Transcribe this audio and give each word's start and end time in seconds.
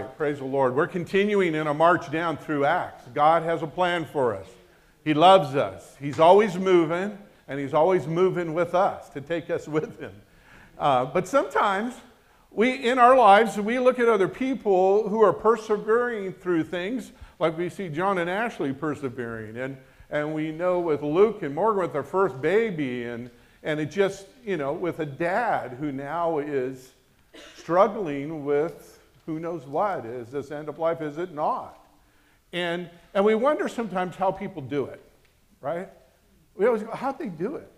right, 0.00 0.16
praise 0.16 0.38
the 0.38 0.44
Lord. 0.44 0.74
We're 0.74 0.88
continuing 0.88 1.54
in 1.54 1.68
a 1.68 1.74
march 1.74 2.10
down 2.10 2.36
through 2.36 2.64
Acts. 2.64 3.04
God 3.14 3.44
has 3.44 3.62
a 3.62 3.66
plan 3.68 4.04
for 4.04 4.34
us. 4.34 4.48
He 5.04 5.14
loves 5.14 5.54
us. 5.54 5.96
He's 6.00 6.18
always 6.18 6.56
moving, 6.56 7.16
and 7.46 7.60
He's 7.60 7.74
always 7.74 8.08
moving 8.08 8.54
with 8.54 8.74
us 8.74 9.08
to 9.10 9.20
take 9.20 9.50
us 9.50 9.68
with 9.68 10.00
Him. 10.00 10.12
Uh, 10.78 11.04
but 11.04 11.28
sometimes 11.28 11.94
we, 12.50 12.72
in 12.72 12.98
our 12.98 13.16
lives, 13.16 13.56
we 13.56 13.78
look 13.78 14.00
at 14.00 14.08
other 14.08 14.26
people 14.26 15.08
who 15.08 15.22
are 15.22 15.32
persevering 15.32 16.32
through 16.32 16.64
things, 16.64 17.12
like 17.38 17.56
we 17.56 17.68
see 17.68 17.88
John 17.88 18.18
and 18.18 18.28
Ashley 18.28 18.72
persevering, 18.72 19.56
and, 19.56 19.76
and 20.10 20.34
we 20.34 20.50
know 20.50 20.80
with 20.80 21.02
Luke 21.02 21.42
and 21.42 21.54
Morgan 21.54 21.82
with 21.82 21.92
their 21.92 22.02
first 22.02 22.40
baby, 22.40 23.04
and, 23.04 23.30
and 23.62 23.78
it 23.78 23.92
just, 23.92 24.26
you 24.44 24.56
know, 24.56 24.72
with 24.72 24.98
a 24.98 25.06
dad 25.06 25.76
who 25.78 25.92
now 25.92 26.38
is 26.38 26.94
struggling 27.56 28.44
with 28.44 28.93
who 29.26 29.38
knows 29.38 29.66
what. 29.66 30.04
Is 30.04 30.28
this 30.28 30.50
end 30.50 30.68
of 30.68 30.78
life? 30.78 31.00
Is 31.00 31.18
it 31.18 31.32
not? 31.32 31.78
And, 32.52 32.88
and 33.14 33.24
we 33.24 33.34
wonder 33.34 33.68
sometimes 33.68 34.16
how 34.16 34.30
people 34.30 34.62
do 34.62 34.86
it, 34.86 35.02
right? 35.60 35.88
We 36.54 36.66
always 36.66 36.82
go, 36.82 36.92
how'd 36.92 37.18
they 37.18 37.28
do 37.28 37.56
it? 37.56 37.70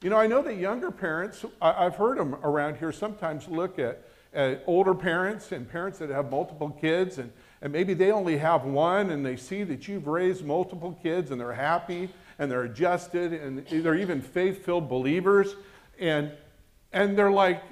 You 0.00 0.10
know, 0.10 0.16
I 0.16 0.26
know 0.26 0.42
that 0.42 0.56
younger 0.56 0.90
parents, 0.90 1.44
I, 1.60 1.84
have 1.84 1.96
heard 1.96 2.18
them 2.18 2.34
around 2.36 2.76
here 2.76 2.92
sometimes 2.92 3.48
look 3.48 3.78
at, 3.78 4.04
at 4.32 4.62
older 4.66 4.94
parents 4.94 5.52
and 5.52 5.68
parents 5.68 5.98
that 5.98 6.10
have 6.10 6.30
multiple 6.30 6.70
kids, 6.70 7.18
and, 7.18 7.32
and 7.62 7.72
maybe 7.72 7.94
they 7.94 8.10
only 8.10 8.36
have 8.38 8.64
one, 8.64 9.10
and 9.10 9.24
they 9.24 9.36
see 9.36 9.64
that 9.64 9.88
you've 9.88 10.06
raised 10.06 10.44
multiple 10.44 10.98
kids 11.02 11.30
and 11.30 11.40
they're 11.40 11.52
happy 11.52 12.08
and 12.38 12.50
they're 12.50 12.64
adjusted 12.64 13.32
and 13.32 13.66
they're 13.66 13.94
even 13.94 14.20
faith 14.20 14.64
filled 14.64 14.88
believers. 14.88 15.54
And, 15.98 16.32
and 16.92 17.16
they're 17.16 17.30
like, 17.30 17.62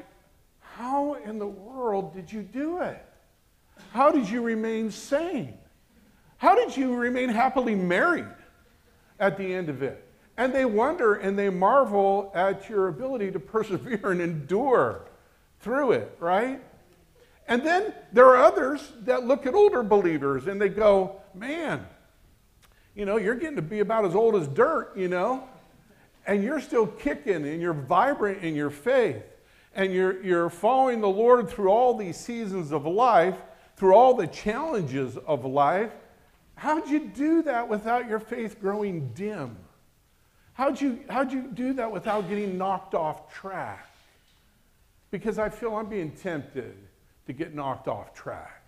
how 0.61 1.15
in 1.15 1.39
the 1.39 1.47
world 1.47 2.15
did 2.15 2.33
you 2.33 2.43
do 2.43 2.81
it? 2.81 3.05
How 3.93 4.11
did 4.11 4.29
you 4.29 4.43
remain 4.43 4.91
sane? 4.91 5.55
How 6.37 6.55
did 6.55 6.77
you 6.77 6.97
remain 6.97 7.29
happily 7.29 7.75
married 7.75 8.25
at 9.19 9.37
the 9.37 9.53
end 9.53 9.69
of 9.69 9.83
it? 9.83 10.07
And 10.37 10.55
they 10.55 10.65
wonder 10.65 11.17
and 11.17 11.39
they 11.39 11.51
marvel 11.51 12.33
at 12.35 12.69
your 12.69 12.89
ability 12.89 13.31
to 13.33 13.41
persevere 13.41 14.11
and 14.11 14.21
endure 14.21 15.03
through 15.61 15.93
it, 15.93 16.17
right? 16.19 16.63
And 17.47 17.63
then 17.63 17.93
there 18.13 18.27
are 18.27 18.37
others 18.37 18.93
that 19.03 19.25
look 19.25 19.45
at 19.45 19.55
older 19.55 19.83
believers 19.83 20.47
and 20.47 20.61
they 20.61 20.69
go, 20.69 21.21
man, 21.35 21.87
you 22.95 23.05
know, 23.05 23.17
you're 23.17 23.35
getting 23.35 23.57
to 23.57 23.63
be 23.63 23.81
about 23.81 24.05
as 24.05 24.15
old 24.15 24.35
as 24.37 24.49
dirt, 24.49 24.97
you 24.97 25.09
know, 25.09 25.47
and 26.27 26.43
you're 26.43 26.61
still 26.61 26.87
kicking 26.87 27.47
and 27.47 27.61
you're 27.61 27.75
vibrant 27.75 28.43
in 28.43 28.55
your 28.55 28.71
faith 28.71 29.23
and 29.75 29.93
you're, 29.93 30.23
you're 30.23 30.51
following 30.51 31.01
the 31.01 31.09
Lord 31.09 31.49
through 31.49 31.69
all 31.69 31.95
these 31.95 32.17
seasons 32.17 32.73
of 32.73 32.87
life 32.87 33.37
through 33.81 33.95
all 33.95 34.13
the 34.13 34.27
challenges 34.27 35.17
of 35.17 35.47
life, 35.47 35.91
how'd 36.55 36.87
you 36.91 37.09
do 37.09 37.41
that 37.41 37.67
without 37.67 38.07
your 38.07 38.21
faith 38.21 38.61
growing 38.61 39.11
dim? 39.15 39.57
How'd 40.53 40.79
you, 40.79 41.01
how'd 41.09 41.33
you 41.33 41.45
do 41.55 41.73
that 41.73 41.91
without 41.91 42.29
getting 42.29 42.59
knocked 42.59 42.95
off 42.95 43.33
track? 43.33 43.89
Because 45.11 45.39
I 45.39 45.49
feel 45.49 45.75
I'm 45.77 45.89
being 45.89 46.11
tempted 46.11 46.77
to 47.27 47.33
get 47.33 47.55
knocked 47.55 47.89
off 47.89 48.13
track. 48.13 48.63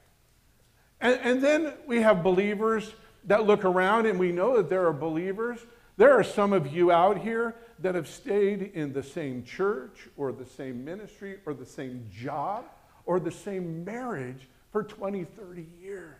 And, 0.98 1.20
and 1.22 1.42
then 1.42 1.74
we 1.86 2.00
have 2.00 2.22
believers 2.22 2.90
that 3.24 3.44
look 3.44 3.66
around, 3.66 4.06
and 4.06 4.18
we 4.18 4.32
know 4.32 4.56
that 4.56 4.70
there 4.70 4.86
are 4.86 4.94
believers. 4.94 5.58
There 5.98 6.18
are 6.18 6.24
some 6.24 6.54
of 6.54 6.72
you 6.72 6.90
out 6.90 7.18
here 7.18 7.54
that 7.80 7.94
have 7.94 8.08
stayed 8.08 8.62
in 8.62 8.94
the 8.94 9.02
same 9.02 9.44
church 9.44 10.08
or 10.16 10.32
the 10.32 10.46
same 10.46 10.86
ministry 10.86 11.36
or 11.44 11.52
the 11.52 11.66
same 11.66 12.08
job 12.10 12.64
or 13.04 13.20
the 13.20 13.30
same 13.30 13.84
marriage 13.84 14.48
for 14.72 14.82
20, 14.82 15.24
30 15.24 15.66
years. 15.80 16.16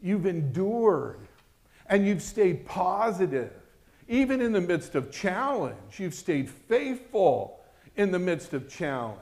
You've 0.00 0.26
endured 0.26 1.18
and 1.86 2.06
you've 2.06 2.22
stayed 2.22 2.64
positive. 2.64 3.52
Even 4.06 4.40
in 4.40 4.52
the 4.52 4.60
midst 4.60 4.94
of 4.94 5.10
challenge, 5.10 5.98
you've 5.98 6.14
stayed 6.14 6.48
faithful 6.48 7.60
in 7.96 8.12
the 8.12 8.18
midst 8.18 8.54
of 8.54 8.70
challenge. 8.70 9.18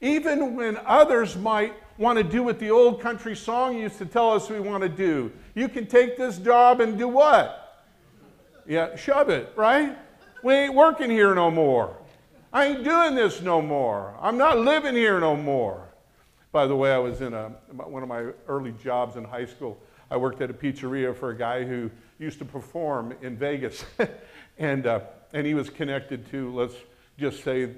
Even 0.00 0.56
when 0.56 0.78
others 0.84 1.36
might 1.36 1.74
want 1.98 2.18
to 2.18 2.24
do 2.24 2.42
what 2.42 2.58
the 2.58 2.70
old 2.70 3.00
country 3.00 3.36
song 3.36 3.78
used 3.78 3.98
to 3.98 4.06
tell 4.06 4.30
us 4.30 4.50
we 4.50 4.58
want 4.58 4.82
to 4.82 4.88
do. 4.88 5.30
You 5.54 5.68
can 5.68 5.86
take 5.86 6.16
this 6.16 6.38
job 6.38 6.80
and 6.80 6.98
do 6.98 7.06
what? 7.06 7.84
Yeah, 8.66 8.96
shove 8.96 9.28
it, 9.28 9.52
right? 9.54 9.96
We 10.42 10.54
ain't 10.54 10.74
working 10.74 11.10
here 11.10 11.34
no 11.34 11.50
more. 11.50 11.96
I 12.52 12.66
ain't 12.66 12.84
doing 12.84 13.14
this 13.14 13.40
no 13.40 13.60
more. 13.60 14.16
I'm 14.20 14.38
not 14.38 14.58
living 14.58 14.94
here 14.94 15.20
no 15.20 15.36
more. 15.36 15.93
By 16.54 16.68
the 16.68 16.76
way, 16.76 16.92
I 16.92 16.98
was 16.98 17.20
in 17.20 17.34
a, 17.34 17.48
one 17.72 18.04
of 18.04 18.08
my 18.08 18.26
early 18.46 18.70
jobs 18.80 19.16
in 19.16 19.24
high 19.24 19.44
school. 19.44 19.76
I 20.08 20.16
worked 20.16 20.40
at 20.40 20.50
a 20.50 20.54
pizzeria 20.54 21.12
for 21.12 21.30
a 21.30 21.36
guy 21.36 21.64
who 21.64 21.90
used 22.20 22.38
to 22.38 22.44
perform 22.44 23.12
in 23.22 23.36
Vegas. 23.36 23.84
and, 24.58 24.86
uh, 24.86 25.00
and 25.32 25.44
he 25.48 25.54
was 25.54 25.68
connected 25.68 26.30
to, 26.30 26.54
let's 26.54 26.76
just 27.18 27.42
say, 27.42 27.70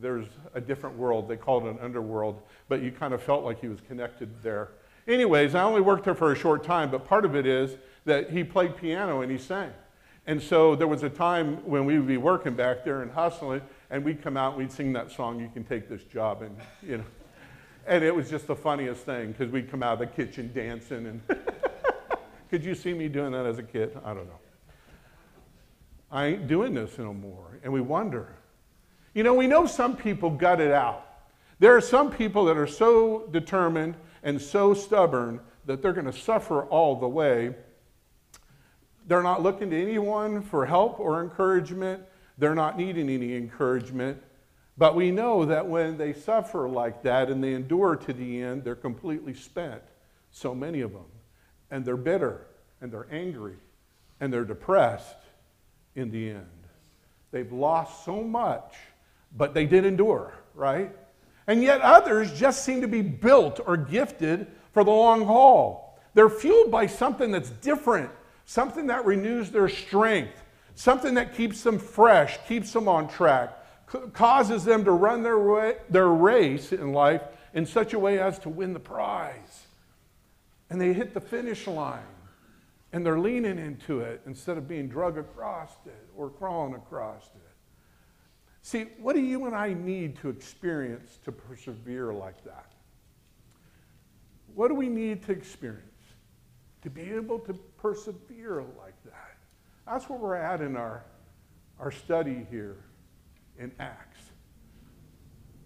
there's 0.00 0.28
a 0.54 0.60
different 0.60 0.96
world. 0.96 1.28
They 1.28 1.36
called 1.36 1.66
it 1.66 1.70
an 1.70 1.78
underworld, 1.80 2.40
but 2.68 2.82
you 2.82 2.92
kind 2.92 3.14
of 3.14 3.20
felt 3.20 3.42
like 3.42 3.60
he 3.60 3.66
was 3.66 3.80
connected 3.80 4.30
there. 4.44 4.68
Anyways, 5.08 5.56
I 5.56 5.64
only 5.64 5.80
worked 5.80 6.04
there 6.04 6.14
for 6.14 6.30
a 6.30 6.36
short 6.36 6.62
time, 6.62 6.92
but 6.92 7.04
part 7.04 7.24
of 7.24 7.34
it 7.34 7.46
is 7.46 7.78
that 8.04 8.30
he 8.30 8.44
played 8.44 8.76
piano 8.76 9.22
and 9.22 9.32
he 9.32 9.38
sang. 9.38 9.72
And 10.28 10.40
so 10.40 10.76
there 10.76 10.86
was 10.86 11.02
a 11.02 11.10
time 11.10 11.56
when 11.68 11.84
we 11.84 11.98
would 11.98 12.06
be 12.06 12.16
working 12.16 12.54
back 12.54 12.84
there 12.84 13.02
and 13.02 13.10
hustling, 13.10 13.62
and 13.90 14.04
we'd 14.04 14.22
come 14.22 14.36
out 14.36 14.52
and 14.52 14.58
we'd 14.58 14.70
sing 14.70 14.92
that 14.92 15.10
song, 15.10 15.40
You 15.40 15.50
Can 15.52 15.64
Take 15.64 15.88
This 15.88 16.04
Job, 16.04 16.42
and, 16.42 16.56
you 16.80 16.98
know. 16.98 17.04
And 17.86 18.04
it 18.04 18.14
was 18.14 18.30
just 18.30 18.46
the 18.46 18.56
funniest 18.56 19.04
thing 19.04 19.32
because 19.32 19.50
we'd 19.50 19.70
come 19.70 19.82
out 19.82 19.94
of 19.94 19.98
the 20.00 20.06
kitchen 20.06 20.50
dancing. 20.54 21.06
And 21.06 21.22
could 22.50 22.64
you 22.64 22.74
see 22.74 22.92
me 22.92 23.08
doing 23.08 23.32
that 23.32 23.46
as 23.46 23.58
a 23.58 23.62
kid? 23.62 23.98
I 24.04 24.14
don't 24.14 24.26
know. 24.26 24.38
I 26.10 26.26
ain't 26.26 26.48
doing 26.48 26.74
this 26.74 26.98
no 26.98 27.14
more. 27.14 27.58
And 27.62 27.72
we 27.72 27.80
wonder. 27.80 28.34
You 29.14 29.22
know, 29.22 29.34
we 29.34 29.46
know 29.46 29.66
some 29.66 29.96
people 29.96 30.30
gut 30.30 30.60
it 30.60 30.72
out. 30.72 31.06
There 31.58 31.76
are 31.76 31.80
some 31.80 32.10
people 32.10 32.44
that 32.46 32.56
are 32.56 32.66
so 32.66 33.28
determined 33.30 33.94
and 34.22 34.40
so 34.40 34.74
stubborn 34.74 35.40
that 35.66 35.82
they're 35.82 35.92
going 35.92 36.06
to 36.06 36.12
suffer 36.12 36.64
all 36.64 36.96
the 36.96 37.08
way. 37.08 37.54
They're 39.06 39.22
not 39.22 39.42
looking 39.42 39.70
to 39.70 39.80
anyone 39.80 40.42
for 40.42 40.66
help 40.66 41.00
or 41.00 41.22
encouragement. 41.22 42.02
They're 42.38 42.54
not 42.54 42.78
needing 42.78 43.08
any 43.08 43.36
encouragement. 43.36 44.22
But 44.78 44.94
we 44.94 45.10
know 45.10 45.44
that 45.44 45.66
when 45.66 45.98
they 45.98 46.12
suffer 46.12 46.68
like 46.68 47.02
that 47.02 47.28
and 47.28 47.42
they 47.42 47.52
endure 47.52 47.96
to 47.96 48.12
the 48.12 48.42
end, 48.42 48.64
they're 48.64 48.74
completely 48.74 49.34
spent, 49.34 49.82
so 50.30 50.54
many 50.54 50.80
of 50.80 50.92
them. 50.92 51.04
And 51.70 51.84
they're 51.84 51.96
bitter 51.96 52.46
and 52.80 52.90
they're 52.90 53.06
angry 53.10 53.56
and 54.20 54.32
they're 54.32 54.44
depressed 54.44 55.16
in 55.94 56.10
the 56.10 56.30
end. 56.30 56.46
They've 57.30 57.52
lost 57.52 58.04
so 58.04 58.22
much, 58.22 58.74
but 59.36 59.54
they 59.54 59.66
did 59.66 59.84
endure, 59.84 60.34
right? 60.54 60.94
And 61.46 61.62
yet 61.62 61.80
others 61.80 62.38
just 62.38 62.64
seem 62.64 62.80
to 62.80 62.88
be 62.88 63.02
built 63.02 63.60
or 63.66 63.76
gifted 63.76 64.46
for 64.72 64.84
the 64.84 64.90
long 64.90 65.24
haul. 65.24 65.98
They're 66.14 66.30
fueled 66.30 66.70
by 66.70 66.86
something 66.86 67.30
that's 67.30 67.50
different, 67.50 68.10
something 68.46 68.86
that 68.88 69.04
renews 69.04 69.50
their 69.50 69.68
strength, 69.68 70.42
something 70.74 71.14
that 71.14 71.34
keeps 71.34 71.62
them 71.62 71.78
fresh, 71.78 72.38
keeps 72.48 72.72
them 72.72 72.88
on 72.88 73.08
track 73.08 73.59
causes 74.12 74.64
them 74.64 74.84
to 74.84 74.92
run 74.92 75.22
their, 75.22 75.38
way, 75.38 75.76
their 75.88 76.08
race 76.08 76.72
in 76.72 76.92
life 76.92 77.22
in 77.54 77.66
such 77.66 77.92
a 77.92 77.98
way 77.98 78.18
as 78.18 78.38
to 78.40 78.48
win 78.48 78.72
the 78.72 78.80
prize. 78.80 79.66
And 80.68 80.80
they 80.80 80.92
hit 80.92 81.14
the 81.14 81.20
finish 81.20 81.66
line 81.66 82.02
and 82.92 83.04
they're 83.04 83.18
leaning 83.18 83.58
into 83.58 84.00
it 84.00 84.22
instead 84.26 84.56
of 84.56 84.68
being 84.68 84.88
drug 84.88 85.18
across 85.18 85.72
it 85.86 86.08
or 86.16 86.30
crawling 86.30 86.74
across 86.74 87.26
it. 87.34 87.40
See, 88.62 88.82
what 89.00 89.14
do 89.14 89.20
you 89.20 89.46
and 89.46 89.56
I 89.56 89.72
need 89.72 90.16
to 90.18 90.28
experience 90.28 91.18
to 91.24 91.32
persevere 91.32 92.12
like 92.12 92.44
that? 92.44 92.72
What 94.54 94.68
do 94.68 94.74
we 94.74 94.88
need 94.88 95.24
to 95.24 95.32
experience 95.32 95.84
to 96.82 96.90
be 96.90 97.10
able 97.10 97.38
to 97.40 97.54
persevere 97.78 98.64
like 98.78 99.02
that? 99.04 99.38
That's 99.86 100.08
where 100.08 100.18
we're 100.18 100.36
at 100.36 100.60
in 100.60 100.76
our, 100.76 101.04
our 101.78 101.90
study 101.90 102.46
here 102.50 102.76
in 103.60 103.70
Acts. 103.78 104.18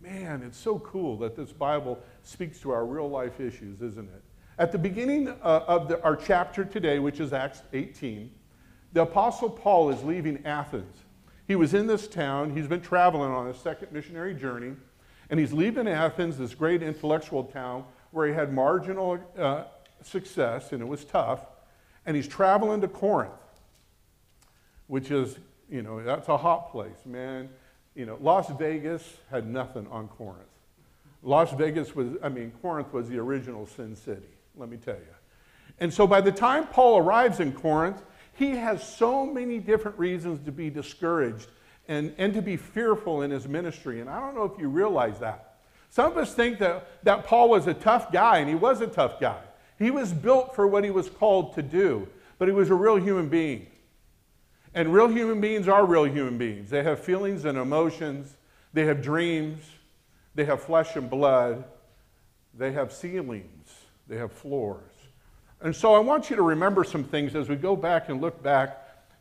Man, 0.03 0.43
it's 0.43 0.59
so 0.59 0.81
cool 0.81 1.17
that 1.19 1.35
this 1.35 1.53
Bible 1.53 1.99
speaks 2.23 2.59
to 2.61 2.73
our 2.73 2.85
real 2.85 3.09
life 3.09 3.41
issues, 3.41 3.81
isn't 3.81 4.09
it? 4.11 4.23
At 4.59 4.71
the 4.71 4.79
beginning 4.79 5.29
uh, 5.29 5.65
of 5.67 5.89
the, 5.89 6.03
our 6.03 6.15
chapter 6.15 6.65
today, 6.65 6.99
which 6.99 7.21
is 7.21 7.33
Acts 7.33 7.63
18, 7.73 8.31
the 8.93 9.03
Apostle 9.03 9.49
Paul 9.49 9.91
is 9.91 10.03
leaving 10.05 10.45
Athens. 10.45 10.97
He 11.49 11.57
was 11.57 11.73
in 11.73 11.87
this 11.87 12.07
town, 12.07 12.55
he's 12.55 12.67
been 12.67 12.81
traveling 12.81 13.31
on 13.31 13.49
a 13.49 13.55
second 13.55 13.93
missionary 13.93 14.35
journey, 14.35 14.75
and 15.31 15.41
he's 15.41 15.53
leaving 15.53 15.89
Athens, 15.89 16.37
this 16.37 16.55
great 16.55 16.83
intellectual 16.83 17.45
town 17.45 17.85
where 18.11 18.27
he 18.27 18.35
had 18.35 18.53
marginal 18.53 19.19
uh, 19.39 19.65
success 20.03 20.73
and 20.73 20.83
it 20.83 20.87
was 20.87 21.05
tough, 21.05 21.47
and 22.07 22.15
he's 22.15 22.29
traveling 22.29 22.81
to 22.83 22.89
Corinth, 22.89 23.33
which 24.87 25.11
is, 25.11 25.39
you 25.71 25.83
know, 25.83 26.03
that's 26.03 26.29
a 26.29 26.37
hot 26.37 26.71
place, 26.71 27.07
man 27.07 27.49
you 27.95 28.07
know, 28.07 28.19
Las 28.21 28.51
Vegas 28.59 29.19
had 29.31 29.47
nothing 29.47 29.87
on 29.91 30.09
Corinth. 30.09 30.49
Las 31.23 31.53
Vegas 31.53 31.95
was, 31.95 32.09
I 32.23 32.29
mean, 32.29 32.53
Corinth 32.61 32.93
was 32.93 33.09
the 33.09 33.19
original 33.19 33.67
sin 33.67 33.97
city, 33.97 34.23
let 34.57 34.69
me 34.69 34.77
tell 34.77 34.95
you. 34.95 35.01
And 35.81 35.93
so 35.93 36.07
by 36.07 36.21
the 36.21 36.33
time 36.33 36.67
Paul 36.67 36.99
arrives 36.99 37.41
in 37.41 37.53
Corinth, 37.53 38.03
he 38.35 38.51
has 38.51 38.87
so 38.87 39.25
many 39.25 39.59
different 39.59 39.99
reasons 39.99 40.45
to 40.45 40.53
be 40.53 40.71
discouraged 40.71 41.49
and, 41.89 42.15
and 42.19 42.35
to 42.35 42.43
be 42.43 42.57
fearful 42.57 43.23
in 43.23 43.31
his 43.31 43.49
ministry. 43.49 44.01
And 44.01 44.11
I 44.11 44.21
don't 44.21 44.35
know 44.35 44.45
if 44.45 44.59
you 44.59 44.69
realize 44.69 45.19
that. 45.21 45.57
Some 45.91 46.11
of 46.11 46.19
us 46.19 46.35
think 46.35 46.59
that, 46.59 47.05
that 47.05 47.25
Paul 47.25 47.49
was 47.49 47.67
a 47.69 47.75
tough 47.75 48.11
guy, 48.11 48.39
and 48.39 48.49
he 48.49 48.55
was 48.55 48.81
a 48.81 48.87
tough 48.87 49.21
guy. 49.21 49.41
He 49.79 49.91
was 49.91 50.13
built 50.13 50.55
for 50.55 50.67
what 50.67 50.83
he 50.85 50.91
was 50.91 51.09
called 51.09 51.55
to 51.55 51.63
do, 51.63 52.09
but 52.39 52.49
he 52.49 52.55
was 52.55 52.71
a 52.71 52.75
real 52.75 52.97
human 52.97 53.29
being. 53.29 53.67
And 54.75 54.93
real 54.93 55.07
human 55.07 55.41
beings 55.41 55.69
are 55.69 55.87
real 55.87 56.05
human 56.05 56.37
beings. 56.37 56.69
They 56.69 56.83
have 56.83 56.99
feelings 56.99 57.45
and 57.45 57.57
emotions, 57.57 58.37
they 58.73 58.85
have 58.87 59.03
dreams, 59.03 59.63
they 60.35 60.45
have 60.47 60.63
flesh 60.63 60.97
and 60.97 61.09
blood, 61.09 61.65
they 62.53 62.73
have 62.73 62.93
ceilings, 62.93 63.73
they 64.09 64.17
have 64.17 64.33
floors. 64.33 64.83
And 65.61 65.75
so 65.75 65.95
I 65.95 66.01
want 66.01 66.29
you 66.29 66.37
to 66.37 66.43
remember 66.43 66.83
some 66.83 67.05
things 67.05 67.37
as 67.37 67.49
we 67.49 67.55
go 67.55 67.77
back 67.77 68.09
and 68.09 68.21
look 68.21 68.43
back 68.43 68.81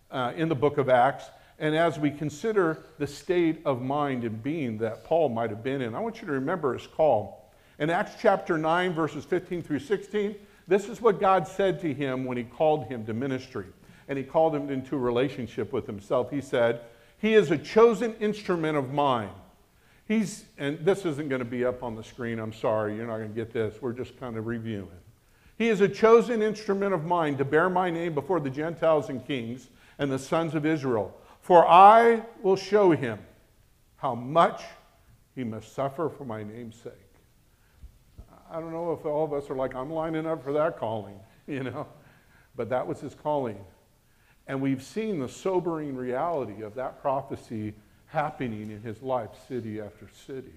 uh, 0.10 0.34
in 0.36 0.50
the 0.50 0.56
book 0.56 0.80
of 0.80 0.90
Acts 0.90 1.26
and 1.60 1.76
as 1.76 2.00
we 2.00 2.10
consider 2.10 2.84
the 2.98 3.06
state 3.06 3.62
of 3.64 3.80
mind 3.82 4.24
and 4.24 4.42
being 4.42 4.80
that 4.80 5.04
Paul 5.04 5.30
might 5.30 5.52
have 5.52 5.64
been 5.64 5.82
in. 5.82 5.94
I 5.94 6.00
want 6.00 6.20
you 6.20 6.28
to 6.28 6.34
remember 6.34 6.74
his 6.74 6.88
call. 6.88 7.52
In 7.78 7.92
Acts 7.92 8.16
chapter 8.20 8.58
9, 8.58 8.94
verses 8.94 9.24
15 9.24 9.62
through 9.62 9.80
16, 9.80 10.36
this 10.68 10.90
is 10.90 11.00
what 11.00 11.20
God 11.20 11.48
said 11.48 11.80
to 11.82 11.94
him 11.94 12.26
when 12.26 12.38
he 12.38 12.44
called 12.44 12.88
him 12.88 13.06
to 13.06 13.14
ministry 13.14 13.68
and 14.08 14.18
he 14.18 14.24
called 14.24 14.56
him 14.56 14.70
into 14.70 14.98
relationship 14.98 15.72
with 15.72 15.86
himself. 15.88 16.30
He 16.30 16.42
said, 16.42 16.82
He 17.18 17.34
is 17.34 17.52
a 17.52 17.58
chosen 17.58 18.16
instrument 18.16 18.78
of 18.78 18.94
mine. 18.94 19.30
He's, 20.08 20.46
and 20.58 20.80
this 20.86 21.06
isn't 21.06 21.30
going 21.30 21.40
to 21.40 21.46
be 21.46 21.64
up 21.64 21.82
on 21.82 21.96
the 21.96 22.04
screen, 22.04 22.40
I'm 22.40 22.54
sorry, 22.54 22.96
you're 22.96 23.08
not 23.08 23.18
going 23.18 23.30
to 23.30 23.36
get 23.36 23.54
this. 23.54 23.82
We're 23.82 23.94
just 23.94 24.20
kind 24.20 24.38
of 24.38 24.48
reviewing. 24.48 24.90
He 25.58 25.70
is 25.70 25.82
a 25.82 25.88
chosen 25.88 26.42
instrument 26.42 26.94
of 26.94 27.06
mine 27.06 27.38
to 27.38 27.46
bear 27.46 27.70
my 27.70 27.90
name 27.90 28.14
before 28.14 28.40
the 28.40 28.50
Gentiles 28.50 29.10
and 29.10 29.26
kings 29.26 29.70
and 29.98 30.12
the 30.12 30.20
sons 30.20 30.56
of 30.56 30.66
Israel. 30.66 31.16
For 31.42 31.68
I 31.68 32.24
will 32.42 32.56
show 32.56 32.92
him 32.92 33.20
how 33.98 34.16
much 34.16 34.64
he 35.36 35.44
must 35.44 35.74
suffer 35.74 36.10
for 36.10 36.26
my 36.26 36.44
name's 36.44 36.76
sake. 36.76 36.94
I 38.52 38.60
don't 38.60 38.72
know 38.72 38.92
if 38.94 39.06
all 39.06 39.24
of 39.24 39.34
us 39.34 39.50
are 39.50 39.56
like, 39.56 39.74
I'm 39.74 39.92
lining 39.92 40.28
up 40.28 40.44
for 40.44 40.54
that 40.54 40.78
calling, 40.78 41.20
you 41.48 41.64
know, 41.64 41.88
but 42.56 42.70
that 42.70 42.86
was 42.86 43.00
his 43.00 43.16
calling. 43.16 43.58
And 44.48 44.62
we've 44.62 44.84
seen 44.84 45.20
the 45.20 45.30
sobering 45.30 45.96
reality 45.96 46.62
of 46.64 46.76
that 46.76 47.02
prophecy 47.02 47.74
happening 48.08 48.72
in 48.72 48.82
his 48.82 49.02
life, 49.02 49.30
city 49.48 49.82
after 49.82 50.08
city, 50.28 50.54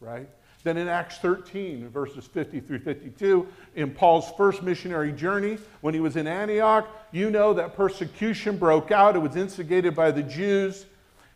right? 0.00 0.28
Then 0.62 0.76
in 0.76 0.88
Acts 0.88 1.18
13, 1.18 1.88
verses 1.88 2.26
50 2.26 2.60
through 2.60 2.80
52, 2.80 3.48
in 3.76 3.90
Paul's 3.92 4.30
first 4.36 4.62
missionary 4.62 5.10
journey, 5.10 5.58
when 5.80 5.94
he 5.94 6.00
was 6.00 6.16
in 6.16 6.26
Antioch, 6.26 6.86
you 7.12 7.30
know 7.30 7.54
that 7.54 7.74
persecution 7.74 8.58
broke 8.58 8.90
out. 8.90 9.16
It 9.16 9.20
was 9.20 9.36
instigated 9.36 9.96
by 9.96 10.10
the 10.10 10.22
Jews. 10.22 10.84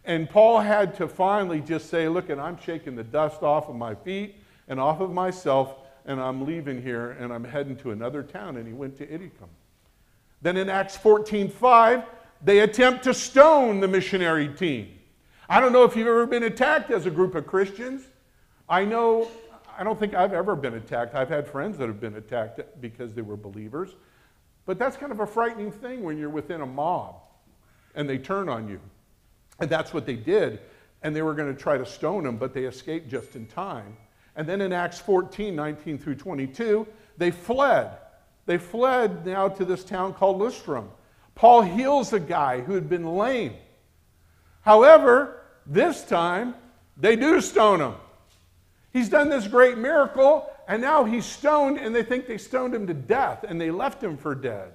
And 0.04 0.28
Paul 0.28 0.60
had 0.60 0.94
to 0.96 1.08
finally 1.08 1.60
just 1.60 1.88
say, 1.88 2.08
Look, 2.08 2.28
and 2.28 2.38
I'm 2.38 2.58
shaking 2.60 2.96
the 2.96 3.04
dust 3.04 3.42
off 3.42 3.70
of 3.70 3.76
my 3.76 3.94
feet 3.94 4.36
and 4.68 4.78
off 4.78 5.00
of 5.00 5.10
myself, 5.10 5.74
and 6.04 6.20
I'm 6.20 6.44
leaving 6.44 6.82
here 6.82 7.12
and 7.12 7.32
I'm 7.32 7.44
heading 7.44 7.76
to 7.76 7.92
another 7.92 8.22
town. 8.22 8.58
And 8.58 8.66
he 8.66 8.74
went 8.74 8.98
to 8.98 9.04
Iconium. 9.04 9.48
Then 10.44 10.58
in 10.58 10.69
Acts 10.69 10.94
14 10.99 11.49
5, 11.49 12.05
they 12.43 12.61
attempt 12.61 13.05
to 13.05 13.14
stone 13.14 13.81
the 13.81 13.88
missionary 13.88 14.49
team. 14.49 14.91
I 15.49 15.58
don't 15.58 15.73
know 15.73 15.85
if 15.85 15.96
you've 15.96 16.06
ever 16.06 16.26
been 16.26 16.43
attacked 16.43 16.91
as 16.91 17.06
a 17.06 17.11
group 17.11 17.35
of 17.35 17.46
Christians. 17.46 18.02
I 18.69 18.85
know, 18.85 19.26
I 19.79 19.85
don't 19.85 19.99
think 19.99 20.12
I've 20.12 20.35
ever 20.35 20.55
been 20.55 20.75
attacked. 20.75 21.14
I've 21.14 21.31
had 21.31 21.49
friends 21.49 21.79
that 21.79 21.88
have 21.88 21.99
been 21.99 22.17
attacked 22.17 22.61
because 22.82 23.14
they 23.14 23.23
were 23.23 23.38
believers. 23.38 23.96
But 24.67 24.79
that's 24.79 24.99
kind 24.99 25.12
of 25.12 25.20
a 25.20 25.26
frightening 25.26 25.73
thing 25.73 26.02
when 26.02 26.19
you're 26.19 26.29
within 26.29 26.61
a 26.61 26.67
mob 26.67 27.17
and 27.94 28.06
they 28.06 28.19
turn 28.19 28.50
on 28.50 28.69
you. 28.69 28.81
And 29.61 29.70
that's 29.70 29.94
what 29.94 30.05
they 30.05 30.17
did. 30.17 30.61
And 31.02 31.17
they 31.17 31.23
were 31.23 31.35
going 31.35 31.55
to 31.55 31.58
try 31.58 31.79
to 31.79 31.87
stone 31.87 32.25
them, 32.25 32.37
but 32.37 32.52
they 32.52 32.64
escaped 32.64 33.08
just 33.08 33.35
in 33.35 33.47
time. 33.47 33.97
And 34.37 34.47
then 34.47 34.61
in 34.61 34.75
Acts 34.75 34.99
14 34.99 35.56
19 35.56 35.97
through 35.97 36.17
22, 36.17 36.87
they 37.17 37.31
fled. 37.31 37.93
They 38.46 38.58
fled 38.58 39.25
now 39.25 39.49
to 39.49 39.64
this 39.64 39.85
town 39.85 40.14
called 40.14 40.41
Lystrum. 40.41 40.88
Paul 41.35 41.62
heals 41.62 42.12
a 42.12 42.20
guy 42.20 42.61
who 42.61 42.75
had 42.75 42.88
been 42.88 43.17
lame. 43.17 43.55
However, 44.62 45.43
this 45.67 46.05
time 46.05 46.55
they 46.96 47.17
do 47.17 47.41
stone 47.41 47.81
him. 47.81 47.94
He's 48.93 49.08
done 49.08 49.29
this 49.29 49.49
great 49.49 49.76
miracle, 49.76 50.49
and 50.69 50.81
now 50.81 51.05
he's 51.05 51.25
stoned, 51.25 51.79
and 51.79 51.94
they 51.94 52.05
think 52.05 52.26
they 52.26 52.38
stoned 52.38 52.75
him 52.75 52.87
to 52.87 52.94
death, 52.94 53.44
and 53.46 53.61
they 53.61 53.70
left 53.70 54.02
him 54.02 54.17
for 54.17 54.35
dead. 54.35 54.73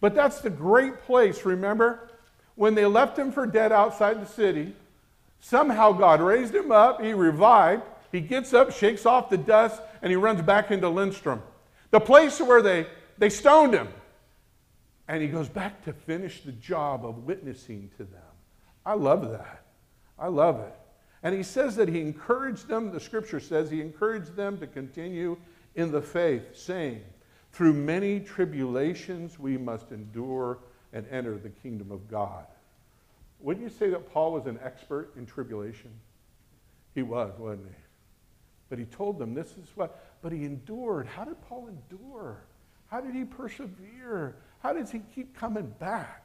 But 0.00 0.14
that's 0.14 0.40
the 0.40 0.50
great 0.50 1.02
place, 1.02 1.44
remember? 1.44 2.10
When 2.54 2.74
they 2.74 2.86
left 2.86 3.18
him 3.18 3.30
for 3.30 3.46
dead 3.46 3.70
outside 3.70 4.20
the 4.22 4.26
city, 4.26 4.74
somehow 5.40 5.92
God 5.92 6.22
raised 6.22 6.54
him 6.54 6.72
up, 6.72 7.02
he 7.02 7.12
revived, 7.12 7.82
he 8.10 8.20
gets 8.20 8.54
up, 8.54 8.72
shakes 8.72 9.04
off 9.04 9.28
the 9.28 9.36
dust, 9.36 9.80
and 10.00 10.10
he 10.10 10.16
runs 10.16 10.40
back 10.40 10.70
into 10.70 10.86
Lystrum. 10.86 11.42
The 11.90 12.00
place 12.00 12.40
where 12.40 12.62
they 12.62 12.86
they 13.20 13.30
stoned 13.30 13.74
him. 13.74 13.88
And 15.06 15.22
he 15.22 15.28
goes 15.28 15.48
back 15.48 15.84
to 15.84 15.92
finish 15.92 16.40
the 16.40 16.52
job 16.52 17.04
of 17.04 17.24
witnessing 17.24 17.90
to 17.98 18.04
them. 18.04 18.22
I 18.84 18.94
love 18.94 19.30
that. 19.30 19.64
I 20.18 20.28
love 20.28 20.60
it. 20.60 20.74
And 21.22 21.34
he 21.34 21.42
says 21.42 21.76
that 21.76 21.88
he 21.88 22.00
encouraged 22.00 22.66
them, 22.66 22.90
the 22.90 23.00
scripture 23.00 23.40
says, 23.40 23.70
he 23.70 23.82
encouraged 23.82 24.34
them 24.36 24.58
to 24.58 24.66
continue 24.66 25.36
in 25.74 25.92
the 25.92 26.00
faith, 26.00 26.56
saying, 26.56 27.02
Through 27.52 27.74
many 27.74 28.20
tribulations 28.20 29.38
we 29.38 29.58
must 29.58 29.92
endure 29.92 30.58
and 30.92 31.06
enter 31.10 31.36
the 31.36 31.50
kingdom 31.50 31.92
of 31.92 32.08
God. 32.08 32.46
Wouldn't 33.40 33.64
you 33.64 33.70
say 33.70 33.90
that 33.90 34.10
Paul 34.12 34.32
was 34.32 34.46
an 34.46 34.58
expert 34.62 35.12
in 35.16 35.26
tribulation? 35.26 35.90
He 36.94 37.02
was, 37.02 37.38
wasn't 37.38 37.66
he? 37.68 37.74
But 38.70 38.78
he 38.78 38.86
told 38.86 39.18
them 39.18 39.34
this 39.34 39.50
is 39.50 39.68
what, 39.74 40.18
but 40.22 40.32
he 40.32 40.44
endured. 40.44 41.06
How 41.06 41.24
did 41.24 41.40
Paul 41.42 41.68
endure? 41.68 42.44
How 42.90 43.00
did 43.00 43.14
he 43.14 43.24
persevere? 43.24 44.34
How 44.62 44.72
does 44.72 44.90
he 44.90 45.00
keep 45.14 45.36
coming 45.36 45.72
back? 45.78 46.24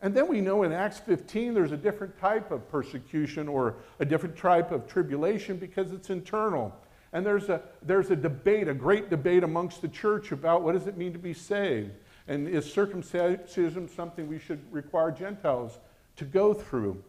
And 0.00 0.14
then 0.14 0.28
we 0.28 0.40
know 0.40 0.62
in 0.62 0.72
Acts 0.72 0.98
15 0.98 1.54
there's 1.54 1.72
a 1.72 1.76
different 1.76 2.18
type 2.18 2.50
of 2.50 2.68
persecution 2.70 3.48
or 3.48 3.76
a 4.00 4.04
different 4.04 4.36
type 4.36 4.72
of 4.72 4.86
tribulation 4.86 5.56
because 5.56 5.92
it's 5.92 6.10
internal. 6.10 6.74
And 7.12 7.24
there's 7.24 7.48
a, 7.48 7.62
there's 7.82 8.10
a 8.10 8.16
debate, 8.16 8.66
a 8.68 8.74
great 8.74 9.08
debate 9.08 9.44
amongst 9.44 9.82
the 9.82 9.88
church 9.88 10.32
about 10.32 10.62
what 10.62 10.72
does 10.72 10.86
it 10.86 10.96
mean 10.96 11.12
to 11.12 11.18
be 11.18 11.32
saved? 11.32 11.92
And 12.28 12.48
is 12.48 12.70
circumcision 12.70 13.88
something 13.88 14.26
we 14.26 14.38
should 14.38 14.60
require 14.72 15.10
Gentiles 15.10 15.78
to 16.16 16.24
go 16.24 16.54
through? 16.54 17.02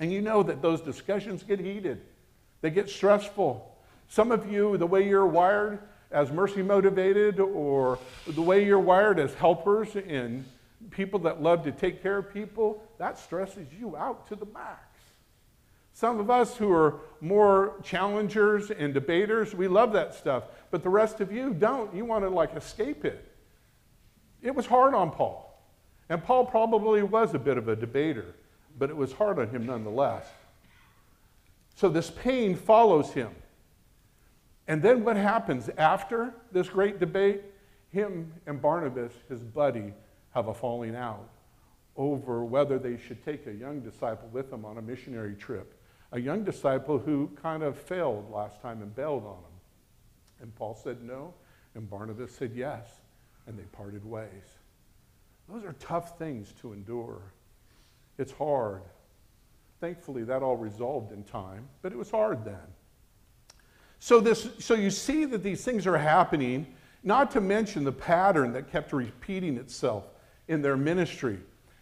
And 0.00 0.12
you 0.12 0.22
know 0.22 0.42
that 0.42 0.62
those 0.62 0.80
discussions 0.80 1.42
get 1.42 1.60
heated, 1.60 2.00
they 2.62 2.70
get 2.70 2.88
stressful. 2.88 3.74
Some 4.08 4.32
of 4.32 4.50
you, 4.50 4.76
the 4.78 4.86
way 4.86 5.06
you're 5.06 5.26
wired, 5.26 5.80
as 6.10 6.30
mercy 6.32 6.62
motivated 6.62 7.38
or 7.40 7.98
the 8.26 8.42
way 8.42 8.64
you're 8.64 8.78
wired 8.78 9.18
as 9.18 9.34
helpers 9.34 9.94
and 9.94 10.44
people 10.90 11.18
that 11.20 11.42
love 11.42 11.64
to 11.64 11.72
take 11.72 12.02
care 12.02 12.18
of 12.18 12.32
people, 12.32 12.82
that 12.98 13.18
stresses 13.18 13.66
you 13.78 13.96
out 13.96 14.26
to 14.28 14.36
the 14.36 14.46
max. 14.46 14.80
Some 15.92 16.20
of 16.20 16.30
us 16.30 16.56
who 16.56 16.72
are 16.72 17.00
more 17.20 17.74
challengers 17.82 18.70
and 18.70 18.94
debaters, 18.94 19.54
we 19.54 19.66
love 19.66 19.92
that 19.94 20.14
stuff. 20.14 20.44
But 20.70 20.82
the 20.82 20.88
rest 20.88 21.20
of 21.20 21.32
you 21.32 21.52
don't. 21.52 21.92
You 21.92 22.04
want 22.04 22.24
to 22.24 22.30
like 22.30 22.54
escape 22.54 23.04
it. 23.04 23.24
It 24.40 24.54
was 24.54 24.64
hard 24.64 24.94
on 24.94 25.10
Paul. 25.10 25.44
And 26.08 26.22
Paul 26.22 26.46
probably 26.46 27.02
was 27.02 27.34
a 27.34 27.38
bit 27.38 27.58
of 27.58 27.68
a 27.68 27.76
debater, 27.76 28.34
but 28.78 28.90
it 28.90 28.96
was 28.96 29.12
hard 29.12 29.38
on 29.38 29.48
him 29.48 29.66
nonetheless. 29.66 30.24
So 31.74 31.88
this 31.88 32.10
pain 32.10 32.54
follows 32.54 33.12
him. 33.12 33.30
And 34.68 34.82
then 34.82 35.02
what 35.02 35.16
happens 35.16 35.70
after 35.78 36.34
this 36.52 36.68
great 36.68 37.00
debate? 37.00 37.42
Him 37.90 38.32
and 38.46 38.60
Barnabas, 38.60 39.12
his 39.28 39.42
buddy, 39.42 39.94
have 40.32 40.48
a 40.48 40.54
falling 40.54 40.94
out 40.94 41.28
over 41.96 42.44
whether 42.44 42.78
they 42.78 42.96
should 42.96 43.24
take 43.24 43.46
a 43.46 43.52
young 43.52 43.80
disciple 43.80 44.28
with 44.30 44.50
them 44.50 44.64
on 44.64 44.78
a 44.78 44.82
missionary 44.82 45.34
trip. 45.34 45.74
A 46.12 46.20
young 46.20 46.44
disciple 46.44 46.98
who 46.98 47.30
kind 47.42 47.62
of 47.62 47.76
failed 47.76 48.30
last 48.30 48.62
time 48.62 48.82
and 48.82 48.94
bailed 48.94 49.24
on 49.24 49.38
him. 49.38 49.60
And 50.40 50.54
Paul 50.54 50.74
said 50.74 51.02
no, 51.02 51.34
and 51.74 51.90
Barnabas 51.90 52.32
said 52.32 52.52
yes, 52.54 52.88
and 53.46 53.58
they 53.58 53.64
parted 53.64 54.04
ways. 54.04 54.28
Those 55.48 55.64
are 55.64 55.74
tough 55.80 56.18
things 56.18 56.54
to 56.60 56.72
endure. 56.72 57.20
It's 58.18 58.32
hard. 58.32 58.82
Thankfully, 59.80 60.24
that 60.24 60.42
all 60.42 60.56
resolved 60.56 61.12
in 61.12 61.24
time, 61.24 61.68
but 61.82 61.92
it 61.92 61.98
was 61.98 62.10
hard 62.10 62.44
then. 62.44 62.56
So, 64.00 64.20
this, 64.20 64.48
so 64.58 64.74
you 64.74 64.90
see 64.90 65.24
that 65.26 65.42
these 65.42 65.64
things 65.64 65.86
are 65.86 65.98
happening, 65.98 66.66
not 67.02 67.30
to 67.32 67.40
mention 67.40 67.84
the 67.84 67.92
pattern 67.92 68.52
that 68.52 68.70
kept 68.70 68.92
repeating 68.92 69.56
itself 69.56 70.04
in 70.46 70.62
their 70.62 70.76
ministry. 70.76 71.38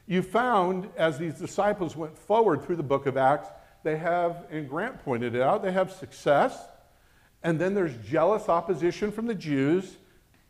You 0.07 0.23
found 0.23 0.89
as 0.97 1.19
these 1.19 1.35
disciples 1.35 1.97
went 1.97 2.17
forward 2.17 2.65
through 2.65 2.77
the 2.77 2.83
book 2.83 3.07
of 3.07 3.17
Acts, 3.17 3.49
they 3.83 3.97
have, 3.97 4.47
and 4.51 4.69
Grant 4.69 5.05
pointed 5.05 5.35
it 5.35 5.43
out, 5.43 5.63
they 5.63 5.73
have 5.73 5.93
success. 5.93 6.69
And 7.43 7.61
then 7.61 7.75
there's 7.75 7.97
jealous 8.09 8.49
opposition 8.49 9.13
from 9.13 9.27
the 9.27 9.35
Jews, 9.35 9.97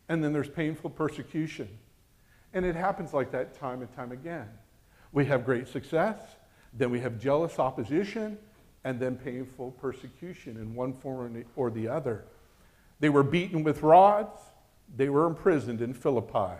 and 0.09 0.23
then 0.23 0.33
there's 0.33 0.49
painful 0.49 0.89
persecution. 0.89 1.69
And 2.53 2.65
it 2.65 2.75
happens 2.75 3.13
like 3.13 3.31
that 3.31 3.59
time 3.59 3.81
and 3.81 3.95
time 3.95 4.11
again. 4.11 4.47
We 5.11 5.25
have 5.25 5.45
great 5.45 5.67
success, 5.67 6.19
then 6.73 6.89
we 6.91 6.99
have 6.99 7.19
jealous 7.19 7.59
opposition, 7.59 8.37
and 8.87 9.01
then 9.01 9.17
painful 9.17 9.71
persecution 9.71 10.55
in 10.55 10.73
one 10.73 10.93
form 10.93 11.43
or 11.57 11.69
the 11.69 11.89
other. 11.89 12.23
They 13.01 13.09
were 13.09 13.21
beaten 13.21 13.61
with 13.61 13.83
rods, 13.83 14.39
they 14.95 15.09
were 15.09 15.25
imprisoned 15.25 15.81
in 15.81 15.93
Philippi. 15.93 16.55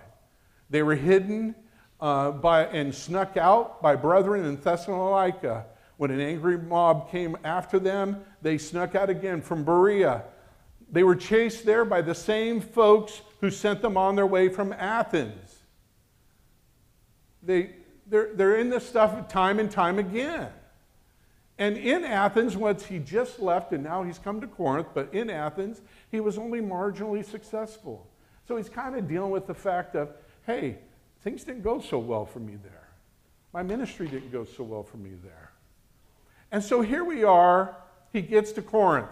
They 0.70 0.84
were 0.84 0.96
hidden 0.96 1.56
uh, 2.02 2.32
by, 2.32 2.66
and 2.66 2.94
snuck 2.94 3.38
out 3.38 3.82
by 3.82 3.96
brethren 3.96 4.44
in 4.44 4.58
Thessalonica. 4.58 5.68
When 5.96 6.12
an 6.12 6.20
angry 6.20 6.58
mob 6.58 7.10
came 7.10 7.38
after 7.46 7.80
them, 7.80 8.18
they 8.42 8.58
snuck 8.58 8.94
out 8.94 9.10
again 9.10 9.42
from 9.42 9.64
Berea. 9.64 10.24
They 10.92 11.04
were 11.04 11.16
chased 11.16 11.66
there 11.66 11.86
by 11.86 12.02
the 12.02 12.14
same 12.14 12.60
folks 12.60 13.22
who 13.40 13.50
sent 13.50 13.82
them 13.82 13.96
on 13.96 14.18
their 14.18 14.28
way 14.28 14.50
from 14.50 14.74
Athens. 14.74 15.60
They, 17.42 17.70
they're, 18.06 18.34
they're 18.34 18.58
in 18.58 18.70
this 18.70 18.86
stuff 18.86 19.30
time 19.30 19.60
and 19.60 19.72
time 19.72 19.98
again. 19.98 20.50
And 21.60 21.78
in 21.78 22.04
Athens, 22.04 22.56
once 22.56 22.86
he 22.86 23.00
just 23.00 23.40
left 23.40 23.72
and 23.72 23.84
now 23.84 24.04
he's 24.04 24.20
come 24.20 24.42
to 24.42 24.48
Corinth, 24.48 24.88
but 24.94 25.14
in 25.14 25.30
Athens, 25.30 25.82
he 26.12 26.20
was 26.20 26.38
only 26.38 26.62
marginally 26.62 27.26
successful. 27.26 28.08
So 28.48 28.58
he's 28.58 28.70
kind 28.70 28.96
of 28.96 29.08
dealing 29.08 29.32
with 29.32 29.48
the 29.48 29.56
fact 29.56 29.96
of, 29.96 30.10
hey, 30.46 30.78
things 31.24 31.44
didn't 31.44 31.64
go 31.64 31.82
so 31.82 31.98
well 31.98 32.26
for 32.26 32.40
me 32.40 32.58
there. 32.62 32.88
My 33.54 33.64
ministry 33.64 34.08
didn't 34.08 34.32
go 34.32 34.46
so 34.46 34.64
well 34.64 34.84
for 34.84 34.98
me 34.98 35.12
there. 35.24 35.52
And 36.52 36.64
so 36.64 36.82
here 36.82 37.04
we 37.04 37.24
are, 37.24 37.76
he 38.14 38.22
gets 38.22 38.52
to 38.54 38.62
Corinth. 38.62 39.10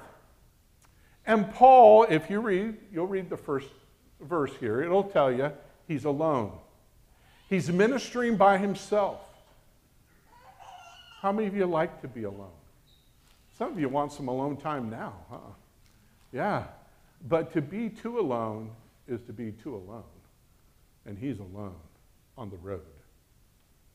And 1.25 1.51
Paul, 1.51 2.03
if 2.03 2.29
you 2.29 2.39
read, 2.39 2.77
you'll 2.93 3.07
read 3.07 3.29
the 3.29 3.37
first 3.37 3.69
verse 4.21 4.51
here, 4.59 4.81
it'll 4.81 5.03
tell 5.03 5.31
you 5.31 5.51
he's 5.87 6.05
alone. 6.05 6.51
He's 7.49 7.71
ministering 7.71 8.37
by 8.37 8.57
himself. 8.57 9.24
How 11.25 11.31
many 11.31 11.47
of 11.47 11.55
you 11.55 11.65
like 11.65 12.01
to 12.01 12.07
be 12.07 12.25
alone? 12.25 12.51
Some 13.57 13.71
of 13.71 13.79
you 13.79 13.89
want 13.89 14.11
some 14.11 14.27
alone 14.27 14.57
time 14.57 14.91
now, 14.91 15.15
huh? 15.31 15.37
Yeah. 16.31 16.65
But 17.27 17.51
to 17.53 17.63
be 17.63 17.89
too 17.89 18.19
alone 18.19 18.69
is 19.07 19.23
to 19.23 19.33
be 19.33 19.51
too 19.51 19.73
alone. 19.73 20.03
And 21.03 21.17
he's 21.17 21.39
alone 21.39 21.79
on 22.37 22.51
the 22.51 22.57
road. 22.57 22.81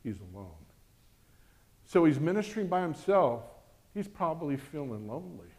He's 0.03 0.17
alone. 0.35 0.51
So 1.85 2.05
he's 2.05 2.19
ministering 2.19 2.67
by 2.67 2.83
himself. 2.83 3.45
He's 3.95 4.09
probably 4.09 4.57
feeling 4.57 5.07
lonely. 5.07 5.53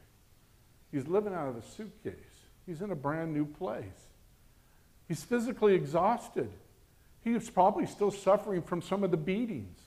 He's 0.92 1.08
living 1.08 1.34
out 1.34 1.48
of 1.48 1.56
a 1.56 1.62
suitcase. 1.62 2.14
He's 2.66 2.82
in 2.82 2.92
a 2.92 2.98
brand 2.98 3.34
new 3.34 3.46
place. 3.46 3.86
He's 5.08 5.24
physically 5.24 5.76
exhausted. 5.76 6.52
He's 7.24 7.50
probably 7.50 7.86
still 7.86 8.12
suffering 8.12 8.62
from 8.62 8.82
some 8.82 9.06
of 9.06 9.12
the 9.12 9.16
beatings 9.16 9.80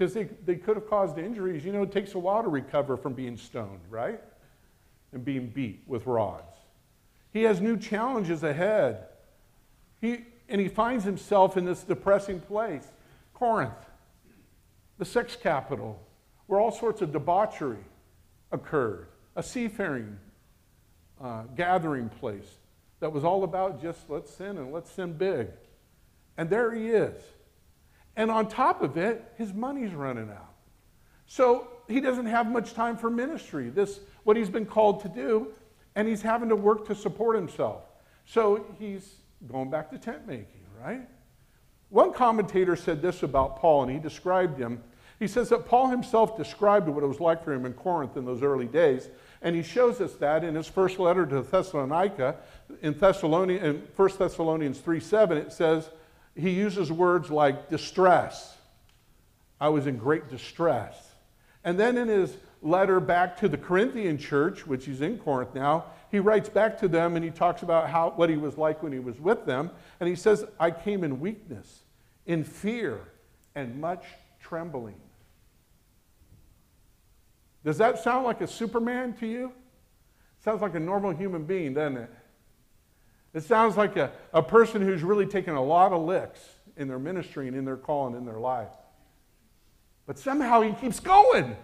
because 0.00 0.14
they, 0.14 0.24
they 0.46 0.56
could 0.56 0.76
have 0.76 0.88
caused 0.88 1.18
injuries. 1.18 1.62
You 1.62 1.74
know, 1.74 1.82
it 1.82 1.92
takes 1.92 2.14
a 2.14 2.18
while 2.18 2.42
to 2.42 2.48
recover 2.48 2.96
from 2.96 3.12
being 3.12 3.36
stoned, 3.36 3.80
right? 3.90 4.18
And 5.12 5.22
being 5.22 5.48
beat 5.48 5.82
with 5.86 6.06
rods. 6.06 6.56
He 7.34 7.42
has 7.42 7.60
new 7.60 7.76
challenges 7.76 8.42
ahead. 8.42 9.08
He, 10.00 10.24
and 10.48 10.58
he 10.58 10.68
finds 10.68 11.04
himself 11.04 11.58
in 11.58 11.66
this 11.66 11.82
depressing 11.82 12.40
place 12.40 12.90
Corinth, 13.34 13.74
the 14.96 15.04
sex 15.04 15.36
capital, 15.36 16.00
where 16.46 16.58
all 16.58 16.72
sorts 16.72 17.02
of 17.02 17.12
debauchery 17.12 17.84
occurred, 18.52 19.08
a 19.36 19.42
seafaring 19.42 20.18
uh, 21.22 21.42
gathering 21.54 22.08
place 22.08 22.56
that 23.00 23.12
was 23.12 23.22
all 23.22 23.44
about 23.44 23.82
just 23.82 24.08
let's 24.08 24.32
sin 24.32 24.56
and 24.56 24.72
let's 24.72 24.90
sin 24.90 25.12
big. 25.12 25.48
And 26.38 26.48
there 26.48 26.72
he 26.72 26.88
is. 26.88 27.20
And 28.16 28.30
on 28.30 28.48
top 28.48 28.82
of 28.82 28.96
it, 28.96 29.32
his 29.36 29.52
money's 29.52 29.92
running 29.92 30.30
out. 30.30 30.54
So 31.26 31.68
he 31.88 32.00
doesn't 32.00 32.26
have 32.26 32.50
much 32.50 32.74
time 32.74 32.96
for 32.96 33.10
ministry, 33.10 33.70
this 33.70 34.00
what 34.24 34.36
he's 34.36 34.50
been 34.50 34.66
called 34.66 35.02
to 35.02 35.08
do, 35.08 35.48
and 35.94 36.08
he's 36.08 36.22
having 36.22 36.48
to 36.48 36.56
work 36.56 36.86
to 36.88 36.94
support 36.94 37.36
himself. 37.36 37.82
So 38.26 38.66
he's 38.78 39.14
going 39.50 39.70
back 39.70 39.90
to 39.90 39.98
tent 39.98 40.26
making, 40.26 40.64
right? 40.82 41.08
One 41.88 42.12
commentator 42.12 42.76
said 42.76 43.02
this 43.02 43.22
about 43.22 43.58
Paul, 43.58 43.84
and 43.84 43.92
he 43.92 43.98
described 43.98 44.58
him. 44.58 44.82
He 45.18 45.26
says 45.26 45.48
that 45.50 45.66
Paul 45.66 45.88
himself 45.88 46.36
described 46.36 46.88
what 46.88 47.02
it 47.02 47.06
was 47.06 47.20
like 47.20 47.44
for 47.44 47.52
him 47.52 47.66
in 47.66 47.74
Corinth 47.74 48.16
in 48.16 48.24
those 48.24 48.42
early 48.42 48.66
days, 48.66 49.08
and 49.42 49.56
he 49.56 49.62
shows 49.62 50.00
us 50.00 50.14
that 50.14 50.44
in 50.44 50.54
his 50.54 50.66
first 50.66 50.98
letter 50.98 51.26
to 51.26 51.42
Thessalonica, 51.42 52.36
in, 52.82 52.98
Thessalonians, 52.98 53.62
in 53.62 53.88
1 53.96 54.10
Thessalonians 54.18 54.78
3 54.78 55.00
7, 55.00 55.38
it 55.38 55.52
says, 55.52 55.90
he 56.34 56.50
uses 56.50 56.90
words 56.90 57.30
like 57.30 57.68
distress. 57.68 58.56
I 59.60 59.68
was 59.68 59.86
in 59.86 59.96
great 59.96 60.28
distress. 60.28 60.96
And 61.64 61.78
then 61.78 61.98
in 61.98 62.08
his 62.08 62.36
letter 62.62 63.00
back 63.00 63.36
to 63.38 63.48
the 63.48 63.58
Corinthian 63.58 64.18
church, 64.18 64.66
which 64.66 64.86
he's 64.86 65.00
in 65.00 65.18
Corinth 65.18 65.54
now, 65.54 65.86
he 66.10 66.18
writes 66.18 66.48
back 66.48 66.78
to 66.78 66.88
them 66.88 67.16
and 67.16 67.24
he 67.24 67.30
talks 67.30 67.62
about 67.62 67.88
how, 67.88 68.10
what 68.10 68.30
he 68.30 68.36
was 68.36 68.56
like 68.58 68.82
when 68.82 68.92
he 68.92 68.98
was 68.98 69.20
with 69.20 69.44
them. 69.44 69.70
And 70.00 70.08
he 70.08 70.16
says, 70.16 70.44
I 70.58 70.70
came 70.70 71.04
in 71.04 71.20
weakness, 71.20 71.80
in 72.26 72.44
fear, 72.44 73.00
and 73.54 73.80
much 73.80 74.04
trembling. 74.40 74.96
Does 77.64 77.78
that 77.78 77.98
sound 77.98 78.24
like 78.24 78.40
a 78.40 78.46
Superman 78.46 79.12
to 79.20 79.26
you? 79.26 79.52
Sounds 80.42 80.62
like 80.62 80.74
a 80.74 80.80
normal 80.80 81.10
human 81.10 81.44
being, 81.44 81.74
doesn't 81.74 81.98
it? 81.98 82.10
It 83.32 83.42
sounds 83.44 83.76
like 83.76 83.96
a, 83.96 84.10
a 84.32 84.42
person 84.42 84.82
who's 84.82 85.02
really 85.02 85.26
taken 85.26 85.54
a 85.54 85.62
lot 85.62 85.92
of 85.92 86.02
licks 86.02 86.40
in 86.76 86.88
their 86.88 86.98
ministry 86.98 87.46
and 87.46 87.56
in 87.56 87.64
their 87.64 87.76
call 87.76 88.06
and 88.08 88.16
in 88.16 88.24
their 88.24 88.40
life. 88.40 88.72
But 90.06 90.18
somehow 90.18 90.62
he 90.62 90.72
keeps 90.72 90.98
going. 90.98 91.56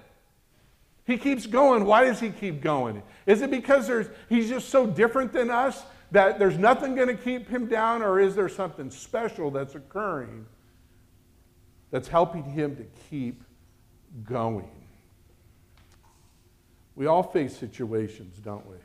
He 1.05 1.19
keeps 1.19 1.47
going. 1.47 1.85
Why 1.85 2.05
does 2.05 2.21
he 2.21 2.31
keep 2.31 2.61
going? 2.61 3.03
Is 3.27 3.43
it 3.43 3.51
because 3.51 3.87
there's, 3.87 4.07
he's 4.29 4.49
just 4.49 4.69
so 4.69 4.87
different 4.87 5.33
than 5.33 5.51
us 5.51 5.83
that 6.13 6.39
there's 6.39 6.59
nothing 6.59 6.95
going 6.95 7.09
to 7.09 7.15
keep 7.15 7.49
him 7.49 7.67
down, 7.67 8.03
or 8.03 8.21
is 8.21 8.37
there 8.37 8.49
something 8.49 8.91
special 8.91 9.51
that's 9.51 9.75
occurring 9.75 10.47
that's 11.91 12.09
helping 12.09 12.45
him 12.45 12.77
to 12.77 12.85
keep 13.11 13.43
going? 14.25 14.71
We 16.95 17.07
all 17.07 17.23
face 17.23 17.57
situations, 17.57 18.39
don't 18.39 18.67
we? 18.69 18.77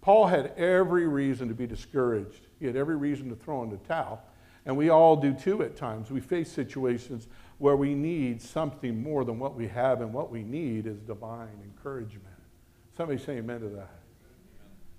Paul 0.00 0.26
had 0.26 0.52
every 0.56 1.06
reason 1.06 1.48
to 1.48 1.54
be 1.54 1.66
discouraged. 1.66 2.46
He 2.58 2.66
had 2.66 2.76
every 2.76 2.96
reason 2.96 3.28
to 3.28 3.36
throw 3.36 3.62
in 3.62 3.70
the 3.70 3.76
towel. 3.76 4.22
And 4.66 4.76
we 4.76 4.88
all 4.88 5.16
do 5.16 5.32
too 5.32 5.62
at 5.62 5.76
times. 5.76 6.10
We 6.10 6.20
face 6.20 6.50
situations 6.50 7.28
where 7.58 7.76
we 7.76 7.94
need 7.94 8.40
something 8.40 9.02
more 9.02 9.24
than 9.24 9.38
what 9.38 9.54
we 9.54 9.68
have, 9.68 10.00
and 10.00 10.12
what 10.12 10.30
we 10.30 10.42
need 10.42 10.86
is 10.86 10.98
divine 11.00 11.60
encouragement. 11.64 12.26
Somebody 12.96 13.18
say 13.18 13.38
amen 13.38 13.60
to 13.60 13.68
that. 13.68 13.90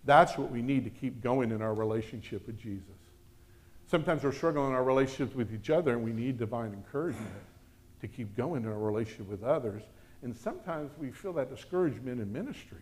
That's 0.03 0.37
what 0.37 0.51
we 0.51 0.61
need 0.61 0.83
to 0.83 0.89
keep 0.89 1.21
going 1.21 1.51
in 1.51 1.61
our 1.61 1.73
relationship 1.73 2.45
with 2.47 2.59
Jesus. 2.59 2.85
Sometimes 3.87 4.23
we're 4.23 4.31
struggling 4.31 4.69
in 4.69 4.73
our 4.73 4.83
relationships 4.83 5.35
with 5.35 5.53
each 5.53 5.69
other, 5.69 5.93
and 5.93 6.03
we 6.03 6.11
need 6.11 6.37
divine 6.37 6.73
encouragement 6.73 7.29
to 8.01 8.07
keep 8.07 8.35
going 8.35 8.63
in 8.63 8.69
our 8.69 8.79
relationship 8.79 9.27
with 9.27 9.43
others. 9.43 9.83
And 10.23 10.35
sometimes 10.35 10.91
we 10.97 11.11
feel 11.11 11.33
that 11.33 11.49
discouragement 11.49 12.19
in 12.19 12.31
ministry 12.31 12.81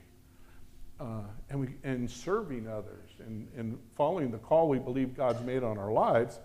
uh, 0.99 1.21
and, 1.49 1.59
we, 1.59 1.67
and 1.83 2.09
serving 2.09 2.67
others 2.67 3.09
and, 3.19 3.47
and 3.55 3.79
following 3.95 4.31
the 4.31 4.37
call 4.37 4.67
we 4.67 4.79
believe 4.79 5.15
God's 5.15 5.41
made 5.41 5.63
on 5.63 5.77
our 5.77 5.91
lives, 5.91 6.39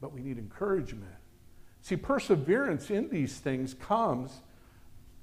but 0.00 0.12
we 0.12 0.20
need 0.22 0.38
encouragement. 0.38 1.12
See, 1.82 1.96
perseverance 1.96 2.90
in 2.90 3.08
these 3.10 3.36
things 3.38 3.74
comes 3.74 4.40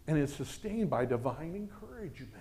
and 0.07 0.17
is 0.17 0.33
sustained 0.33 0.89
by 0.89 1.05
divine 1.05 1.55
encouragement. 1.55 2.31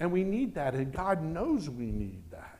And 0.00 0.10
we 0.10 0.24
need 0.24 0.54
that, 0.54 0.74
and 0.74 0.92
God 0.92 1.22
knows 1.22 1.70
we 1.70 1.86
need 1.86 2.22
that. 2.30 2.58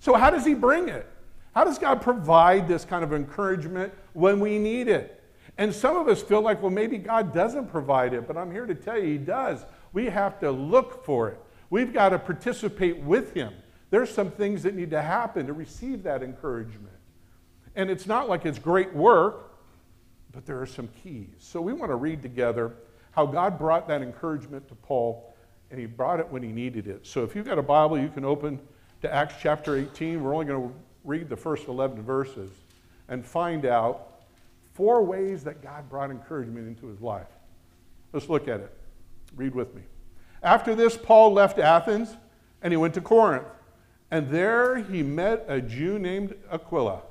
So, 0.00 0.14
how 0.14 0.30
does 0.30 0.44
He 0.44 0.54
bring 0.54 0.88
it? 0.88 1.08
How 1.54 1.64
does 1.64 1.78
God 1.78 2.02
provide 2.02 2.66
this 2.66 2.84
kind 2.84 3.04
of 3.04 3.12
encouragement 3.12 3.92
when 4.14 4.40
we 4.40 4.58
need 4.58 4.88
it? 4.88 5.22
And 5.58 5.72
some 5.72 5.96
of 5.96 6.08
us 6.08 6.22
feel 6.22 6.40
like, 6.40 6.62
well, 6.62 6.70
maybe 6.70 6.98
God 6.98 7.32
doesn't 7.32 7.68
provide 7.68 8.14
it, 8.14 8.26
but 8.26 8.36
I'm 8.36 8.50
here 8.50 8.66
to 8.66 8.74
tell 8.74 8.98
you 8.98 9.04
He 9.04 9.18
does. 9.18 9.64
We 9.92 10.06
have 10.06 10.40
to 10.40 10.50
look 10.50 11.04
for 11.04 11.28
it. 11.28 11.40
We've 11.72 11.90
got 11.90 12.10
to 12.10 12.18
participate 12.18 12.98
with 12.98 13.32
him. 13.32 13.54
There's 13.88 14.10
some 14.10 14.30
things 14.30 14.62
that 14.64 14.74
need 14.74 14.90
to 14.90 15.00
happen 15.00 15.46
to 15.46 15.54
receive 15.54 16.02
that 16.02 16.22
encouragement. 16.22 16.92
And 17.74 17.88
it's 17.88 18.06
not 18.06 18.28
like 18.28 18.44
it's 18.44 18.58
great 18.58 18.92
work, 18.92 19.54
but 20.32 20.44
there 20.44 20.60
are 20.60 20.66
some 20.66 20.90
keys. 21.02 21.30
So 21.38 21.62
we 21.62 21.72
want 21.72 21.90
to 21.90 21.96
read 21.96 22.20
together 22.20 22.74
how 23.12 23.24
God 23.24 23.58
brought 23.58 23.88
that 23.88 24.02
encouragement 24.02 24.68
to 24.68 24.74
Paul, 24.74 25.34
and 25.70 25.80
he 25.80 25.86
brought 25.86 26.20
it 26.20 26.28
when 26.28 26.42
he 26.42 26.52
needed 26.52 26.88
it. 26.88 27.06
So 27.06 27.24
if 27.24 27.34
you've 27.34 27.46
got 27.46 27.58
a 27.58 27.62
Bible, 27.62 27.98
you 27.98 28.10
can 28.10 28.26
open 28.26 28.60
to 29.00 29.10
Acts 29.10 29.36
chapter 29.40 29.74
18. 29.74 30.22
We're 30.22 30.34
only 30.34 30.44
going 30.44 30.68
to 30.68 30.74
read 31.04 31.30
the 31.30 31.38
first 31.38 31.68
11 31.68 32.02
verses 32.02 32.50
and 33.08 33.24
find 33.24 33.64
out 33.64 34.24
four 34.74 35.02
ways 35.02 35.42
that 35.44 35.62
God 35.62 35.88
brought 35.88 36.10
encouragement 36.10 36.68
into 36.68 36.88
his 36.88 37.00
life. 37.00 37.28
Let's 38.12 38.28
look 38.28 38.46
at 38.46 38.60
it. 38.60 38.74
Read 39.34 39.54
with 39.54 39.74
me. 39.74 39.80
After 40.42 40.74
this, 40.74 40.96
Paul 40.96 41.32
left 41.32 41.58
Athens 41.58 42.16
and 42.62 42.72
he 42.72 42.76
went 42.76 42.94
to 42.94 43.00
Corinth. 43.00 43.46
And 44.10 44.28
there 44.28 44.76
he 44.76 45.02
met 45.02 45.44
a 45.48 45.60
Jew 45.60 45.98
named 45.98 46.34
Aquila, 46.50 47.02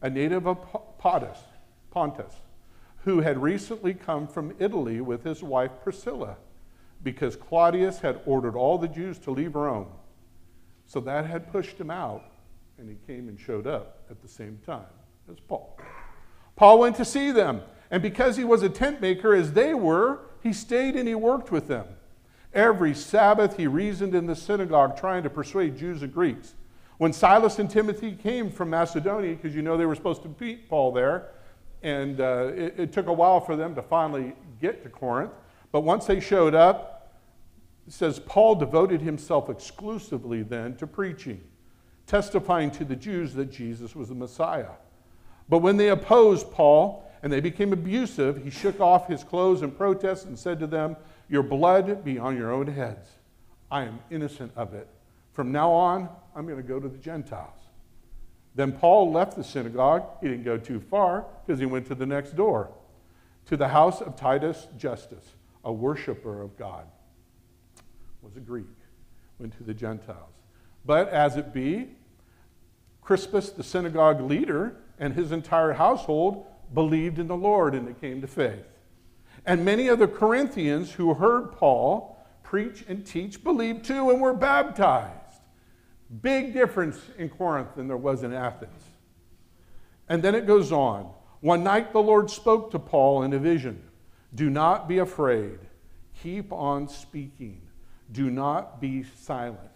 a 0.00 0.08
native 0.08 0.46
of 0.46 0.58
Pontus, 0.98 1.38
Pontus, 1.90 2.32
who 3.04 3.20
had 3.20 3.42
recently 3.42 3.92
come 3.92 4.26
from 4.26 4.54
Italy 4.58 5.00
with 5.00 5.22
his 5.22 5.42
wife 5.42 5.70
Priscilla, 5.82 6.36
because 7.02 7.36
Claudius 7.36 8.00
had 8.00 8.20
ordered 8.24 8.56
all 8.56 8.78
the 8.78 8.88
Jews 8.88 9.18
to 9.20 9.30
leave 9.30 9.54
Rome. 9.54 9.88
So 10.86 11.00
that 11.00 11.26
had 11.26 11.52
pushed 11.52 11.78
him 11.78 11.90
out, 11.90 12.24
and 12.78 12.88
he 12.88 12.96
came 13.06 13.28
and 13.28 13.38
showed 13.38 13.66
up 13.66 14.04
at 14.10 14.22
the 14.22 14.28
same 14.28 14.58
time 14.64 14.86
as 15.30 15.38
Paul. 15.40 15.78
Paul 16.56 16.78
went 16.78 16.96
to 16.96 17.04
see 17.04 17.32
them, 17.32 17.60
and 17.90 18.02
because 18.02 18.36
he 18.36 18.44
was 18.44 18.62
a 18.62 18.68
tent 18.70 19.02
maker 19.02 19.34
as 19.34 19.52
they 19.52 19.74
were, 19.74 20.20
he 20.42 20.54
stayed 20.54 20.96
and 20.96 21.06
he 21.06 21.14
worked 21.14 21.52
with 21.52 21.68
them. 21.68 21.86
Every 22.56 22.94
Sabbath 22.94 23.58
he 23.58 23.66
reasoned 23.66 24.14
in 24.14 24.24
the 24.24 24.34
synagogue, 24.34 24.96
trying 24.96 25.22
to 25.24 25.30
persuade 25.30 25.76
Jews 25.76 26.02
and 26.02 26.12
Greeks. 26.12 26.54
When 26.96 27.12
Silas 27.12 27.58
and 27.58 27.68
Timothy 27.68 28.12
came 28.12 28.50
from 28.50 28.70
Macedonia, 28.70 29.36
because 29.36 29.54
you 29.54 29.60
know 29.60 29.76
they 29.76 29.84
were 29.84 29.94
supposed 29.94 30.22
to 30.22 30.28
beat 30.28 30.66
Paul 30.66 30.90
there, 30.90 31.28
and 31.82 32.18
uh, 32.18 32.52
it, 32.56 32.74
it 32.78 32.92
took 32.94 33.08
a 33.08 33.12
while 33.12 33.40
for 33.40 33.56
them 33.56 33.74
to 33.74 33.82
finally 33.82 34.32
get 34.58 34.82
to 34.84 34.88
Corinth, 34.88 35.32
but 35.70 35.82
once 35.82 36.06
they 36.06 36.18
showed 36.18 36.54
up, 36.54 37.12
it 37.86 37.92
says 37.92 38.18
Paul 38.20 38.54
devoted 38.54 39.02
himself 39.02 39.50
exclusively 39.50 40.42
then 40.42 40.76
to 40.76 40.86
preaching, 40.86 41.42
testifying 42.06 42.70
to 42.70 42.86
the 42.86 42.96
Jews 42.96 43.34
that 43.34 43.52
Jesus 43.52 43.94
was 43.94 44.08
the 44.08 44.14
Messiah. 44.14 44.70
But 45.50 45.58
when 45.58 45.76
they 45.76 45.90
opposed 45.90 46.50
Paul 46.50 47.06
and 47.22 47.30
they 47.30 47.40
became 47.40 47.74
abusive, 47.74 48.42
he 48.42 48.48
shook 48.48 48.80
off 48.80 49.08
his 49.08 49.22
clothes 49.22 49.60
in 49.60 49.72
protest 49.72 50.24
and 50.24 50.38
said 50.38 50.58
to 50.60 50.66
them, 50.66 50.96
your 51.28 51.42
blood 51.42 52.04
be 52.04 52.18
on 52.18 52.36
your 52.36 52.52
own 52.52 52.66
heads. 52.66 53.08
I 53.70 53.84
am 53.84 53.98
innocent 54.10 54.52
of 54.56 54.74
it. 54.74 54.88
From 55.32 55.52
now 55.52 55.72
on, 55.72 56.08
I'm 56.34 56.46
going 56.46 56.60
to 56.60 56.66
go 56.66 56.80
to 56.80 56.88
the 56.88 56.98
Gentiles. 56.98 57.58
Then 58.54 58.72
Paul 58.72 59.12
left 59.12 59.36
the 59.36 59.44
synagogue. 59.44 60.04
He 60.22 60.28
didn't 60.28 60.44
go 60.44 60.56
too 60.56 60.80
far 60.80 61.26
because 61.44 61.60
he 61.60 61.66
went 61.66 61.86
to 61.86 61.94
the 61.94 62.06
next 62.06 62.36
door, 62.36 62.70
to 63.46 63.56
the 63.56 63.68
house 63.68 64.00
of 64.00 64.16
Titus 64.16 64.66
Justus, 64.78 65.24
a 65.64 65.72
worshiper 65.72 66.40
of 66.40 66.56
God. 66.56 66.86
Was 68.22 68.36
a 68.36 68.40
Greek. 68.40 68.66
Went 69.38 69.56
to 69.58 69.62
the 69.62 69.74
Gentiles. 69.74 70.32
But 70.86 71.08
as 71.10 71.36
it 71.36 71.52
be, 71.52 71.90
Crispus, 73.02 73.50
the 73.50 73.62
synagogue 73.62 74.20
leader, 74.20 74.76
and 74.98 75.14
his 75.14 75.32
entire 75.32 75.74
household 75.74 76.46
believed 76.72 77.18
in 77.18 77.28
the 77.28 77.36
Lord 77.36 77.74
and 77.74 77.86
they 77.86 77.92
came 77.92 78.20
to 78.20 78.26
faith. 78.26 78.64
And 79.46 79.64
many 79.64 79.86
of 79.86 80.00
the 80.00 80.08
Corinthians 80.08 80.92
who 80.92 81.14
heard 81.14 81.52
Paul 81.52 82.18
preach 82.42 82.84
and 82.88 83.06
teach 83.06 83.42
believed 83.42 83.84
too 83.84 84.10
and 84.10 84.20
were 84.20 84.34
baptized. 84.34 85.12
Big 86.20 86.52
difference 86.52 86.98
in 87.16 87.28
Corinth 87.28 87.76
than 87.76 87.86
there 87.86 87.96
was 87.96 88.24
in 88.24 88.32
Athens. 88.32 88.82
And 90.08 90.22
then 90.22 90.34
it 90.34 90.46
goes 90.46 90.72
on. 90.72 91.10
One 91.40 91.62
night 91.62 91.92
the 91.92 92.02
Lord 92.02 92.30
spoke 92.30 92.70
to 92.72 92.78
Paul 92.78 93.22
in 93.22 93.32
a 93.32 93.38
vision 93.38 93.82
Do 94.34 94.50
not 94.50 94.88
be 94.88 94.98
afraid, 94.98 95.58
keep 96.22 96.52
on 96.52 96.88
speaking, 96.88 97.60
do 98.12 98.30
not 98.30 98.80
be 98.80 99.04
silent. 99.04 99.70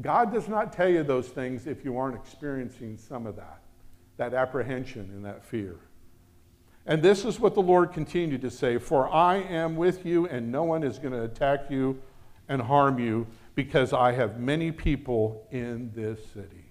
God 0.00 0.32
does 0.32 0.48
not 0.48 0.72
tell 0.72 0.88
you 0.88 1.04
those 1.04 1.28
things 1.28 1.68
if 1.68 1.84
you 1.84 1.96
aren't 1.96 2.16
experiencing 2.16 2.98
some 2.98 3.26
of 3.26 3.36
that, 3.36 3.60
that 4.16 4.34
apprehension 4.34 5.02
and 5.14 5.24
that 5.24 5.44
fear. 5.44 5.76
And 6.86 7.02
this 7.02 7.24
is 7.24 7.40
what 7.40 7.54
the 7.54 7.62
Lord 7.62 7.92
continued 7.92 8.42
to 8.42 8.50
say 8.50 8.78
For 8.78 9.08
I 9.12 9.36
am 9.36 9.76
with 9.76 10.04
you, 10.04 10.26
and 10.26 10.52
no 10.52 10.64
one 10.64 10.82
is 10.82 10.98
going 10.98 11.12
to 11.12 11.22
attack 11.22 11.70
you 11.70 12.00
and 12.48 12.60
harm 12.60 12.98
you, 12.98 13.26
because 13.54 13.92
I 13.92 14.12
have 14.12 14.38
many 14.38 14.70
people 14.70 15.46
in 15.50 15.90
this 15.94 16.20
city. 16.32 16.64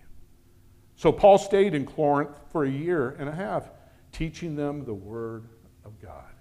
So 0.96 1.12
Paul 1.12 1.38
stayed 1.38 1.74
in 1.74 1.86
Corinth 1.86 2.38
for 2.52 2.64
a 2.64 2.70
year 2.70 3.16
and 3.20 3.28
a 3.28 3.32
half, 3.32 3.70
teaching 4.12 4.56
them 4.56 4.86
the 4.86 4.94
word 4.94 5.48
of 5.84 6.00
God. 6.00 6.32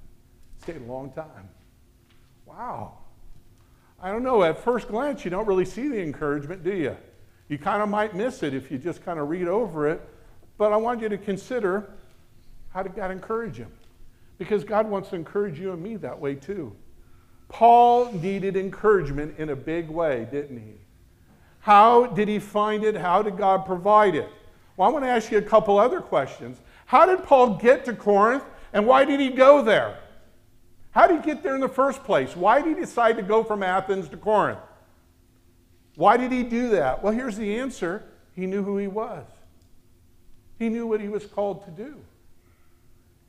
Stayed 0.60 0.82
a 0.82 0.84
long 0.84 1.10
time. 1.12 1.48
Wow. 2.44 2.98
I 4.00 4.10
don't 4.10 4.22
know, 4.22 4.42
at 4.42 4.58
first 4.58 4.88
glance, 4.88 5.24
you 5.24 5.30
don't 5.30 5.46
really 5.46 5.64
see 5.64 5.88
the 5.88 6.00
encouragement, 6.00 6.62
do 6.62 6.74
you? 6.74 6.96
You 7.48 7.58
kind 7.58 7.82
of 7.82 7.88
might 7.88 8.14
miss 8.14 8.42
it 8.42 8.52
if 8.52 8.70
you 8.70 8.78
just 8.78 9.04
kind 9.04 9.18
of 9.18 9.28
read 9.28 9.48
over 9.48 9.88
it. 9.88 10.00
But 10.58 10.72
I 10.72 10.76
want 10.76 11.00
you 11.00 11.08
to 11.08 11.18
consider 11.18 11.90
how 12.72 12.82
did 12.82 12.94
God 12.94 13.10
encourage 13.10 13.56
him? 13.56 13.70
Because 14.38 14.64
God 14.64 14.88
wants 14.88 15.10
to 15.10 15.16
encourage 15.16 15.58
you 15.58 15.72
and 15.72 15.82
me 15.82 15.96
that 15.96 16.18
way 16.18 16.34
too. 16.34 16.74
Paul 17.48 18.10
needed 18.12 18.56
encouragement 18.56 19.34
in 19.38 19.50
a 19.50 19.56
big 19.56 19.88
way, 19.88 20.26
didn't 20.30 20.58
he? 20.58 20.80
How 21.60 22.06
did 22.06 22.28
he 22.28 22.38
find 22.38 22.82
it? 22.82 22.96
How 22.96 23.22
did 23.22 23.36
God 23.36 23.66
provide 23.66 24.14
it? 24.14 24.28
Well, 24.76 24.88
I 24.88 24.92
want 24.92 25.04
to 25.04 25.10
ask 25.10 25.30
you 25.30 25.38
a 25.38 25.42
couple 25.42 25.78
other 25.78 26.00
questions. 26.00 26.58
How 26.86 27.06
did 27.06 27.24
Paul 27.24 27.56
get 27.56 27.84
to 27.84 27.92
Corinth 27.92 28.44
and 28.72 28.86
why 28.86 29.04
did 29.04 29.20
he 29.20 29.28
go 29.28 29.62
there? 29.62 29.98
How 30.92 31.06
did 31.06 31.20
he 31.20 31.26
get 31.26 31.42
there 31.42 31.54
in 31.54 31.60
the 31.60 31.68
first 31.68 32.02
place? 32.04 32.34
Why 32.34 32.60
did 32.60 32.76
he 32.76 32.80
decide 32.82 33.16
to 33.16 33.22
go 33.22 33.44
from 33.44 33.62
Athens 33.62 34.08
to 34.08 34.16
Corinth? 34.16 34.58
Why 35.94 36.16
did 36.16 36.32
he 36.32 36.42
do 36.42 36.70
that? 36.70 37.02
Well, 37.02 37.12
here's 37.12 37.36
the 37.36 37.58
answer 37.58 38.02
he 38.34 38.46
knew 38.46 38.62
who 38.62 38.78
he 38.78 38.88
was, 38.88 39.26
he 40.58 40.70
knew 40.70 40.86
what 40.86 41.00
he 41.00 41.08
was 41.08 41.26
called 41.26 41.64
to 41.66 41.70
do. 41.70 41.96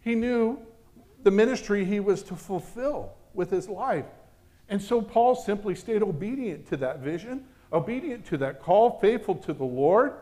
He 0.03 0.15
knew 0.15 0.59
the 1.23 1.31
ministry 1.31 1.85
he 1.85 1.99
was 1.99 2.21
to 2.23 2.35
fulfill 2.35 3.13
with 3.33 3.49
his 3.49 3.69
life. 3.69 4.05
And 4.69 4.81
so 4.81 5.01
Paul 5.01 5.35
simply 5.35 5.75
stayed 5.75 6.03
obedient 6.03 6.67
to 6.69 6.77
that 6.77 6.99
vision, 6.99 7.45
obedient 7.71 8.25
to 8.27 8.37
that 8.37 8.61
call, 8.61 8.99
faithful 8.99 9.35
to 9.35 9.53
the 9.53 9.63
Lord. 9.63 10.13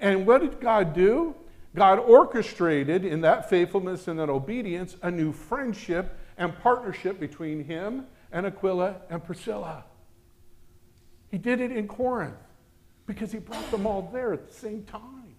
And 0.00 0.26
what 0.26 0.40
did 0.40 0.60
God 0.60 0.94
do? 0.94 1.34
God 1.74 1.98
orchestrated 1.98 3.04
in 3.04 3.20
that 3.20 3.48
faithfulness 3.48 4.08
and 4.08 4.18
that 4.18 4.28
obedience 4.28 4.96
a 5.02 5.10
new 5.10 5.32
friendship 5.32 6.18
and 6.36 6.58
partnership 6.60 7.20
between 7.20 7.64
him 7.64 8.06
and 8.32 8.46
Aquila 8.46 8.96
and 9.10 9.22
Priscilla. 9.22 9.84
He 11.30 11.38
did 11.38 11.60
it 11.60 11.70
in 11.70 11.86
Corinth 11.86 12.34
because 13.06 13.30
he 13.30 13.38
brought 13.38 13.70
them 13.70 13.86
all 13.86 14.08
there 14.12 14.32
at 14.32 14.48
the 14.48 14.54
same 14.54 14.84
time, 14.84 15.34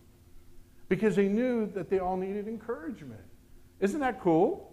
because 0.90 1.16
he 1.16 1.28
knew 1.28 1.66
that 1.74 1.90
they 1.90 2.00
all 2.00 2.18
needed 2.18 2.48
encouragement. 2.48 3.22
Isn't 3.82 4.00
that 4.00 4.22
cool? 4.22 4.72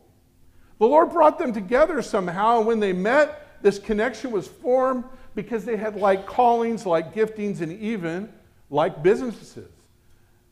The 0.78 0.86
Lord 0.86 1.10
brought 1.10 1.38
them 1.38 1.52
together 1.52 2.00
somehow. 2.02 2.58
And 2.58 2.66
when 2.66 2.78
they 2.78 2.92
met, 2.92 3.62
this 3.62 3.78
connection 3.78 4.30
was 4.30 4.46
formed 4.46 5.04
because 5.34 5.64
they 5.64 5.76
had 5.76 5.96
like 5.96 6.26
callings, 6.26 6.86
like 6.86 7.14
giftings, 7.14 7.60
and 7.60 7.72
even 7.80 8.32
like 8.70 9.02
businesses. 9.02 9.70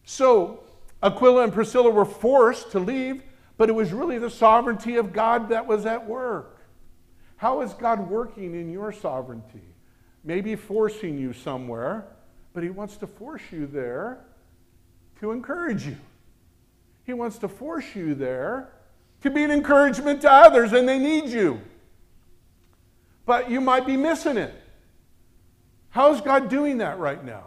So 0.05 0.65
Aquila 1.03 1.45
and 1.45 1.53
Priscilla 1.53 1.91
were 1.91 2.05
forced 2.05 2.73
to 2.73 2.79
leave, 2.79 3.23
but 3.57 3.69
it 3.69 3.73
was 3.73 3.93
really 3.93 4.19
the 4.19 4.31
sovereignty 4.31 4.97
of 4.97 5.13
God 5.13 5.51
that 5.51 5.67
was 5.67 5.87
at 5.87 6.07
work. 6.07 6.59
How 7.37 7.61
is 7.61 7.75
God 7.75 8.09
working 8.09 8.55
in 8.55 8.71
your 8.71 8.93
sovereignty? 8.93 9.63
Maybe 10.25 10.57
forcing 10.57 11.19
you 11.19 11.33
somewhere, 11.33 12.07
but 12.55 12.63
He 12.63 12.71
wants 12.71 12.97
to 12.99 13.07
force 13.07 13.43
you 13.53 13.67
there 13.67 14.19
to 15.21 15.31
encourage 15.31 15.87
you. 15.87 15.97
He 17.07 17.13
wants 17.13 17.39
to 17.39 17.49
force 17.49 17.95
you 17.95 18.17
there 18.17 18.73
to 19.23 19.31
be 19.31 19.45
an 19.45 19.53
encouragement 19.53 20.21
to 20.23 20.31
others, 20.31 20.73
and 20.73 20.89
they 20.89 20.99
need 20.99 21.29
you. 21.29 21.61
But 23.25 23.49
you 23.49 23.61
might 23.61 23.87
be 23.87 23.97
missing 23.97 24.37
it. 24.37 24.53
How 25.91 26.13
is 26.13 26.21
God 26.21 26.49
doing 26.49 26.79
that 26.79 26.99
right 26.99 27.25
now? 27.25 27.45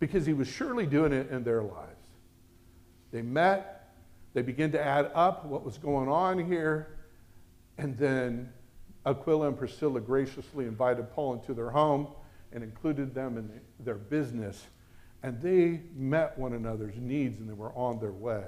Because 0.00 0.24
He 0.24 0.32
was 0.32 0.48
surely 0.48 0.86
doing 0.86 1.12
it 1.12 1.30
in 1.30 1.44
their 1.44 1.62
lives. 1.62 1.88
They 3.12 3.22
met, 3.22 3.92
they 4.32 4.42
began 4.42 4.72
to 4.72 4.82
add 4.82 5.10
up 5.14 5.44
what 5.44 5.62
was 5.62 5.76
going 5.76 6.08
on 6.08 6.44
here, 6.44 6.96
and 7.76 7.96
then 7.98 8.50
Aquila 9.04 9.48
and 9.48 9.58
Priscilla 9.58 10.00
graciously 10.00 10.64
invited 10.64 11.12
Paul 11.12 11.34
into 11.34 11.52
their 11.52 11.70
home 11.70 12.08
and 12.52 12.64
included 12.64 13.14
them 13.14 13.36
in 13.36 13.60
their 13.84 13.96
business, 13.96 14.66
and 15.22 15.40
they 15.42 15.82
met 15.94 16.38
one 16.38 16.54
another's 16.54 16.96
needs 16.96 17.38
and 17.38 17.48
they 17.48 17.54
were 17.54 17.72
on 17.72 18.00
their 18.00 18.12
way. 18.12 18.44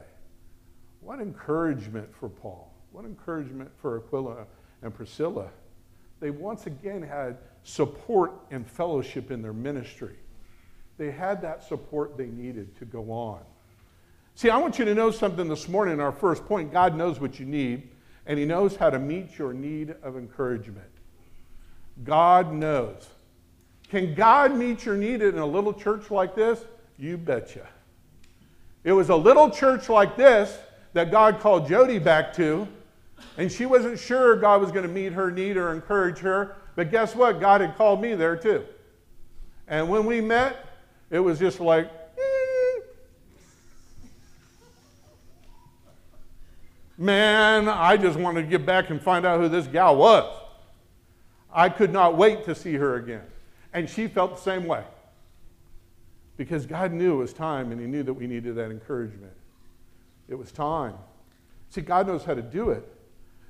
What 1.05 1.21
encouragement 1.21 2.09
for 2.19 2.31
Paul. 2.31 2.73
What 2.90 3.05
encouragement 3.05 3.71
for 3.77 3.99
Aquila 3.99 4.47
and 4.83 4.95
Priscilla. 4.95 5.51
They 6.21 6.31
once 6.31 6.67
again 6.67 7.03
had 7.03 7.37
support 7.62 8.33
and 8.51 8.67
fellowship 8.67 9.31
in 9.31 9.43
their 9.43 9.53
ministry. 9.53 10.17
They 10.97 11.11
had 11.11 11.43
that 11.43 11.62
support 11.62 12.17
they 12.17 12.27
needed 12.27 12.77
to 12.79 12.87
go 12.87 13.11
on. 13.11 13.40
See, 14.35 14.49
I 14.49 14.57
want 14.57 14.79
you 14.79 14.85
to 14.87 14.95
know 14.95 15.11
something 15.11 15.47
this 15.47 15.69
morning, 15.69 16.01
our 16.01 16.12
first 16.12 16.47
point. 16.47 16.73
God 16.73 16.97
knows 16.97 17.21
what 17.21 17.38
you 17.38 17.45
need, 17.45 17.88
and 18.27 18.38
He 18.38 18.47
knows 18.47 18.75
how 18.77 18.88
to 18.88 18.99
meet 18.99 19.38
your 19.38 19.53
need 19.53 19.95
of 20.03 20.17
encouragement. 20.17 20.90
God 22.03 22.53
knows. 22.53 23.09
Can 23.90 24.14
God 24.14 24.57
meet 24.57 24.85
your 24.85 24.97
need 24.97 25.21
in 25.21 25.37
a 25.37 25.47
little 25.47 25.75
church 25.75 26.11
like 26.11 26.35
this? 26.35 26.64
You 26.97 27.19
betcha. 27.19 27.67
It 28.83 28.93
was 28.93 29.11
a 29.11 29.17
little 29.17 29.51
church 29.51 29.88
like 29.88 30.17
this 30.17 30.57
that 30.94 31.11
God 31.11 31.40
called 31.40 31.68
Jody 31.68 31.98
back 31.98 32.33
to 32.37 32.66
And 33.37 33.50
she 33.50 33.66
wasn't 33.66 33.98
sure 33.98 34.37
God 34.37 34.61
was 34.61 34.70
going 34.70 34.87
to 34.87 34.92
meet 34.92 35.12
her 35.12 35.30
need 35.30 35.57
or 35.57 35.72
encourage 35.72 36.18
her. 36.18 36.57
But 36.76 36.90
guess 36.90 37.14
what? 37.14 37.40
God 37.40 37.61
had 37.61 37.76
called 37.76 38.00
me 38.00 38.14
there 38.14 38.37
too. 38.37 38.64
And 39.68 39.88
when 39.88 40.07
we 40.07 40.20
met, 40.20 40.66
it 41.11 41.18
was 41.18 41.38
just 41.38 41.61
like, 41.61 41.90
man, 46.96 47.68
I 47.68 47.96
just 47.96 48.18
wanted 48.18 48.42
to 48.42 48.48
get 48.48 48.64
back 48.64 48.90
and 48.90 49.00
find 49.00 49.26
out 49.26 49.40
who 49.40 49.48
this 49.48 49.66
gal 49.66 49.96
was. 49.96 50.42
I 51.52 51.68
could 51.68 51.92
not 51.92 52.16
wait 52.16 52.44
to 52.44 52.54
see 52.54 52.74
her 52.74 52.96
again. 52.96 53.24
And 53.72 53.88
she 53.88 54.07
felt 54.07 54.37
the 54.37 54.42
same 54.42 54.66
way. 54.66 54.85
Because 56.37 56.66
God 56.66 56.92
knew 56.92 57.14
it 57.14 57.18
was 57.18 57.33
time 57.33 57.72
and 57.72 57.80
He 57.80 57.87
knew 57.87 58.02
that 58.02 58.12
we 58.12 58.26
needed 58.26 58.57
that 58.57 58.70
encouragement. 58.70 59.33
It 60.29 60.35
was 60.35 60.53
time. 60.53 60.95
See, 61.69 61.81
God 61.81 62.07
knows 62.07 62.25
how 62.25 62.35
to 62.35 62.43
do 62.43 62.71
it. 62.71 62.85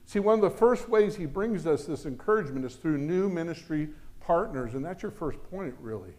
See, 0.06 0.18
one 0.18 0.34
of 0.34 0.40
the 0.40 0.56
first 0.56 0.88
ways 0.88 1.16
He 1.16 1.26
brings 1.26 1.66
us 1.66 1.84
this 1.84 2.06
encouragement 2.06 2.64
is 2.64 2.76
through 2.76 2.98
new 2.98 3.28
ministry 3.28 3.88
partners, 4.20 4.74
and 4.74 4.84
that's 4.84 5.02
your 5.02 5.12
first 5.12 5.42
point, 5.50 5.74
really. 5.80 6.14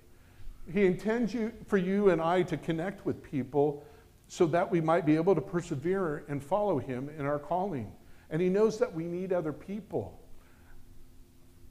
He 0.72 0.86
intends 0.86 1.34
you, 1.34 1.52
for 1.68 1.78
you 1.78 2.10
and 2.10 2.22
I 2.22 2.44
to 2.44 2.58
connect 2.58 3.06
with 3.06 3.22
people 3.22 3.84
so 4.28 4.48
that 4.48 4.70
we 4.70 4.82
might 4.82 5.06
be 5.06 5.15
able 5.15 5.36
to 5.36 5.41
persevere 5.41 6.26
and 6.28 6.44
follow 6.44 6.80
Him 6.80 7.10
in 7.18 7.26
our 7.26 7.39
calling. 7.39 7.91
And 8.30 8.41
He 8.41 8.50
knows 8.50 8.80
that 8.80 8.91
we 8.91 9.04
need 9.04 9.32
other 9.32 9.54
people. 9.54 10.20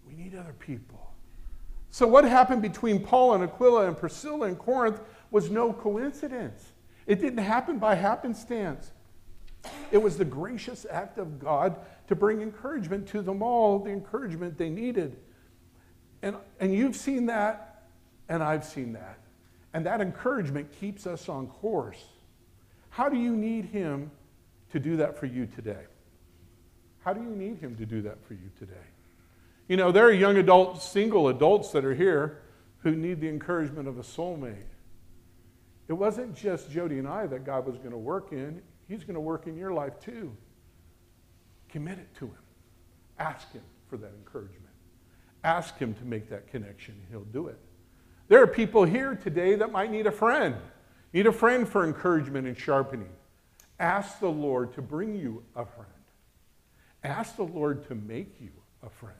We 0.07 0.15
need 0.15 0.35
other 0.37 0.55
people. 0.59 1.13
So, 1.91 2.07
what 2.07 2.25
happened 2.25 2.63
between 2.63 3.05
Paul 3.05 3.35
and 3.35 3.45
Aquila 3.45 3.87
and 3.87 3.97
Priscilla 3.97 4.49
in 4.49 4.57
Corinth 4.57 5.01
was 5.31 5.51
no 5.51 5.73
coincidence. 5.73 6.74
It 7.07 7.21
didn't 7.21 7.45
happen 7.45 7.79
by 7.79 7.95
happenstance. 7.95 8.91
It 9.91 9.99
was 9.99 10.19
the 10.19 10.25
gracious 10.25 10.87
act 10.91 11.19
of 11.19 11.39
God 11.39 11.77
to 12.09 12.15
bring 12.15 12.41
encouragement 12.43 13.09
to 13.09 13.23
them 13.23 13.43
all, 13.43 13.79
the 13.79 13.91
encouragement 13.91 14.59
they 14.59 14.71
needed. 14.71 15.17
And, 16.23 16.37
and 16.61 16.75
you've 16.75 16.97
seen 16.97 17.27
that, 17.27 17.85
and 18.29 18.43
I've 18.43 18.65
seen 18.65 18.95
that. 18.95 19.19
And 19.73 19.85
that 19.87 20.01
encouragement 20.01 20.73
keeps 20.81 21.07
us 21.07 21.29
on 21.29 21.49
course. 21.49 22.03
How 22.91 23.09
do 23.09 23.17
you 23.17 23.37
need 23.37 23.67
Him 23.67 24.11
to 24.73 24.79
do 24.79 24.97
that 24.97 25.19
for 25.19 25.27
you 25.27 25.47
today? 25.47 25.85
How 27.05 27.13
do 27.13 27.21
you 27.21 27.31
need 27.31 27.59
Him 27.59 27.77
to 27.77 27.87
do 27.87 28.03
that 28.03 28.25
for 28.27 28.35
you 28.35 28.51
today? 28.59 28.75
You 29.69 29.77
know, 29.77 29.93
there 29.93 30.07
are 30.07 30.13
young 30.13 30.37
adults, 30.37 30.89
single 30.89 31.29
adults 31.29 31.71
that 31.73 31.85
are 31.85 31.95
here 31.95 32.43
who 32.79 32.95
need 32.95 33.21
the 33.21 33.29
encouragement 33.29 33.89
of 33.89 33.99
a 33.99 34.03
soulmate. 34.03 34.74
It 35.89 35.93
wasn't 35.93 36.35
just 36.35 36.71
Jody 36.71 36.99
and 36.99 37.07
I 37.07 37.27
that 37.27 37.45
God 37.45 37.67
was 37.67 37.77
going 37.77 37.91
to 37.91 37.99
work 37.99 38.33
in, 38.33 38.63
He's 38.89 39.05
going 39.05 39.15
to 39.15 39.21
work 39.21 39.47
in 39.47 39.57
your 39.57 39.73
life 39.73 39.99
too. 40.01 40.37
Commit 41.69 41.99
it 41.99 42.15
to 42.19 42.27
Him. 42.27 42.43
Ask 43.19 43.51
Him 43.53 43.63
for 43.89 43.97
that 43.97 44.13
encouragement. 44.19 44.61
Ask 45.43 45.79
Him 45.79 45.95
to 45.95 46.05
make 46.05 46.29
that 46.31 46.49
connection. 46.49 46.95
He'll 47.11 47.25
do 47.25 47.49
it. 47.49 47.59
There 48.29 48.43
are 48.43 48.47
people 48.47 48.85
here 48.85 49.15
today 49.15 49.55
that 49.57 49.73
might 49.73 49.91
need 49.91 50.07
a 50.07 50.13
friend, 50.13 50.57
need 51.13 51.27
a 51.27 51.33
friend 51.33 51.69
for 51.69 51.85
encouragement 51.85 52.47
and 52.47 52.57
sharpening. 52.57 53.11
Ask 53.79 54.21
the 54.21 54.31
Lord 54.31 54.73
to 54.75 54.83
bring 54.83 55.15
you 55.15 55.43
a 55.55 55.67
friend. 55.67 55.91
Ask 57.03 57.37
the 57.37 57.45
Lord 57.45 57.87
to 57.89 57.95
make 57.95 58.41
you 58.41 58.51
a 58.83 58.89
friend. 58.89 59.15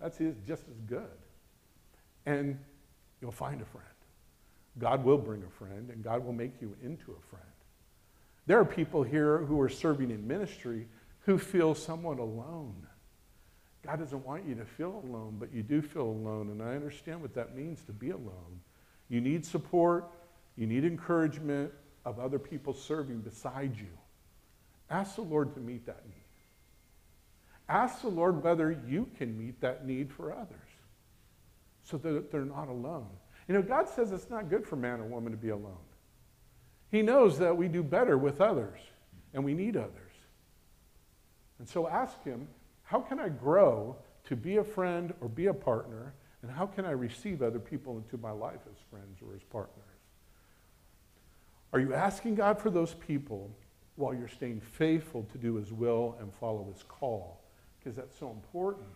That's 0.00 0.18
just 0.46 0.62
as 0.68 0.80
good. 0.86 1.06
And 2.26 2.58
you'll 3.20 3.32
find 3.32 3.60
a 3.60 3.64
friend. 3.64 3.86
God 4.78 5.04
will 5.04 5.18
bring 5.18 5.42
a 5.42 5.50
friend, 5.50 5.90
and 5.90 6.02
God 6.04 6.24
will 6.24 6.32
make 6.32 6.60
you 6.60 6.76
into 6.82 7.12
a 7.12 7.30
friend. 7.30 7.44
There 8.46 8.60
are 8.60 8.64
people 8.64 9.02
here 9.02 9.38
who 9.38 9.60
are 9.60 9.68
serving 9.68 10.10
in 10.10 10.26
ministry 10.26 10.86
who 11.20 11.38
feel 11.38 11.74
somewhat 11.74 12.18
alone. 12.18 12.86
God 13.84 13.98
doesn't 13.98 14.24
want 14.24 14.46
you 14.46 14.54
to 14.56 14.64
feel 14.64 15.02
alone, 15.04 15.36
but 15.38 15.52
you 15.52 15.62
do 15.62 15.80
feel 15.80 16.02
alone, 16.02 16.50
and 16.50 16.62
I 16.62 16.74
understand 16.74 17.22
what 17.22 17.34
that 17.34 17.56
means 17.56 17.82
to 17.82 17.92
be 17.92 18.10
alone. 18.10 18.60
You 19.08 19.20
need 19.20 19.44
support, 19.44 20.06
you 20.56 20.66
need 20.66 20.84
encouragement 20.84 21.72
of 22.04 22.18
other 22.18 22.38
people 22.38 22.72
serving 22.72 23.20
beside 23.20 23.76
you. 23.76 23.88
Ask 24.90 25.16
the 25.16 25.22
Lord 25.22 25.54
to 25.54 25.60
meet 25.60 25.86
that 25.86 26.04
need. 26.06 26.14
Ask 27.68 28.02
the 28.02 28.08
Lord 28.08 28.42
whether 28.42 28.70
you 28.86 29.08
can 29.18 29.36
meet 29.36 29.60
that 29.60 29.86
need 29.86 30.12
for 30.12 30.32
others 30.32 30.58
so 31.82 31.96
that 31.98 32.30
they're 32.30 32.44
not 32.44 32.68
alone. 32.68 33.08
You 33.48 33.54
know, 33.54 33.62
God 33.62 33.88
says 33.88 34.12
it's 34.12 34.28
not 34.28 34.50
good 34.50 34.66
for 34.66 34.76
man 34.76 35.00
or 35.00 35.04
woman 35.04 35.32
to 35.32 35.38
be 35.38 35.50
alone. 35.50 35.76
He 36.90 37.02
knows 37.02 37.38
that 37.38 37.56
we 37.56 37.68
do 37.68 37.82
better 37.82 38.18
with 38.18 38.40
others 38.40 38.78
and 39.34 39.44
we 39.44 39.54
need 39.54 39.76
others. 39.76 39.92
And 41.58 41.68
so 41.68 41.88
ask 41.88 42.22
Him, 42.24 42.48
how 42.82 43.00
can 43.00 43.18
I 43.18 43.28
grow 43.28 43.96
to 44.24 44.36
be 44.36 44.56
a 44.56 44.64
friend 44.64 45.12
or 45.20 45.28
be 45.28 45.46
a 45.46 45.54
partner? 45.54 46.14
And 46.42 46.50
how 46.50 46.66
can 46.66 46.84
I 46.84 46.92
receive 46.92 47.42
other 47.42 47.58
people 47.58 47.96
into 47.96 48.18
my 48.18 48.30
life 48.30 48.60
as 48.70 48.78
friends 48.90 49.18
or 49.20 49.34
as 49.34 49.42
partners? 49.42 49.82
Are 51.72 51.80
you 51.80 51.94
asking 51.94 52.36
God 52.36 52.60
for 52.60 52.70
those 52.70 52.94
people 52.94 53.50
while 53.96 54.14
you're 54.14 54.28
staying 54.28 54.60
faithful 54.60 55.26
to 55.32 55.38
do 55.38 55.56
His 55.56 55.72
will 55.72 56.16
and 56.20 56.32
follow 56.34 56.66
His 56.72 56.82
call? 56.84 57.42
Because 57.78 57.96
that's 57.96 58.18
so 58.18 58.30
important. 58.30 58.86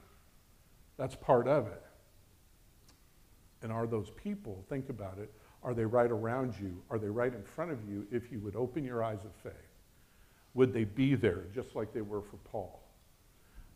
That's 0.96 1.14
part 1.14 1.48
of 1.48 1.66
it. 1.66 1.82
And 3.62 3.70
are 3.70 3.86
those 3.86 4.10
people, 4.10 4.64
think 4.68 4.88
about 4.88 5.18
it, 5.18 5.30
are 5.62 5.74
they 5.74 5.84
right 5.84 6.10
around 6.10 6.54
you? 6.60 6.82
Are 6.88 6.98
they 6.98 7.08
right 7.08 7.32
in 7.32 7.42
front 7.42 7.70
of 7.70 7.78
you 7.88 8.06
if 8.10 8.32
you 8.32 8.40
would 8.40 8.56
open 8.56 8.84
your 8.84 9.04
eyes 9.04 9.24
of 9.24 9.32
faith? 9.42 9.52
Would 10.54 10.72
they 10.72 10.84
be 10.84 11.14
there 11.14 11.44
just 11.54 11.76
like 11.76 11.92
they 11.92 12.00
were 12.00 12.22
for 12.22 12.36
Paul? 12.44 12.80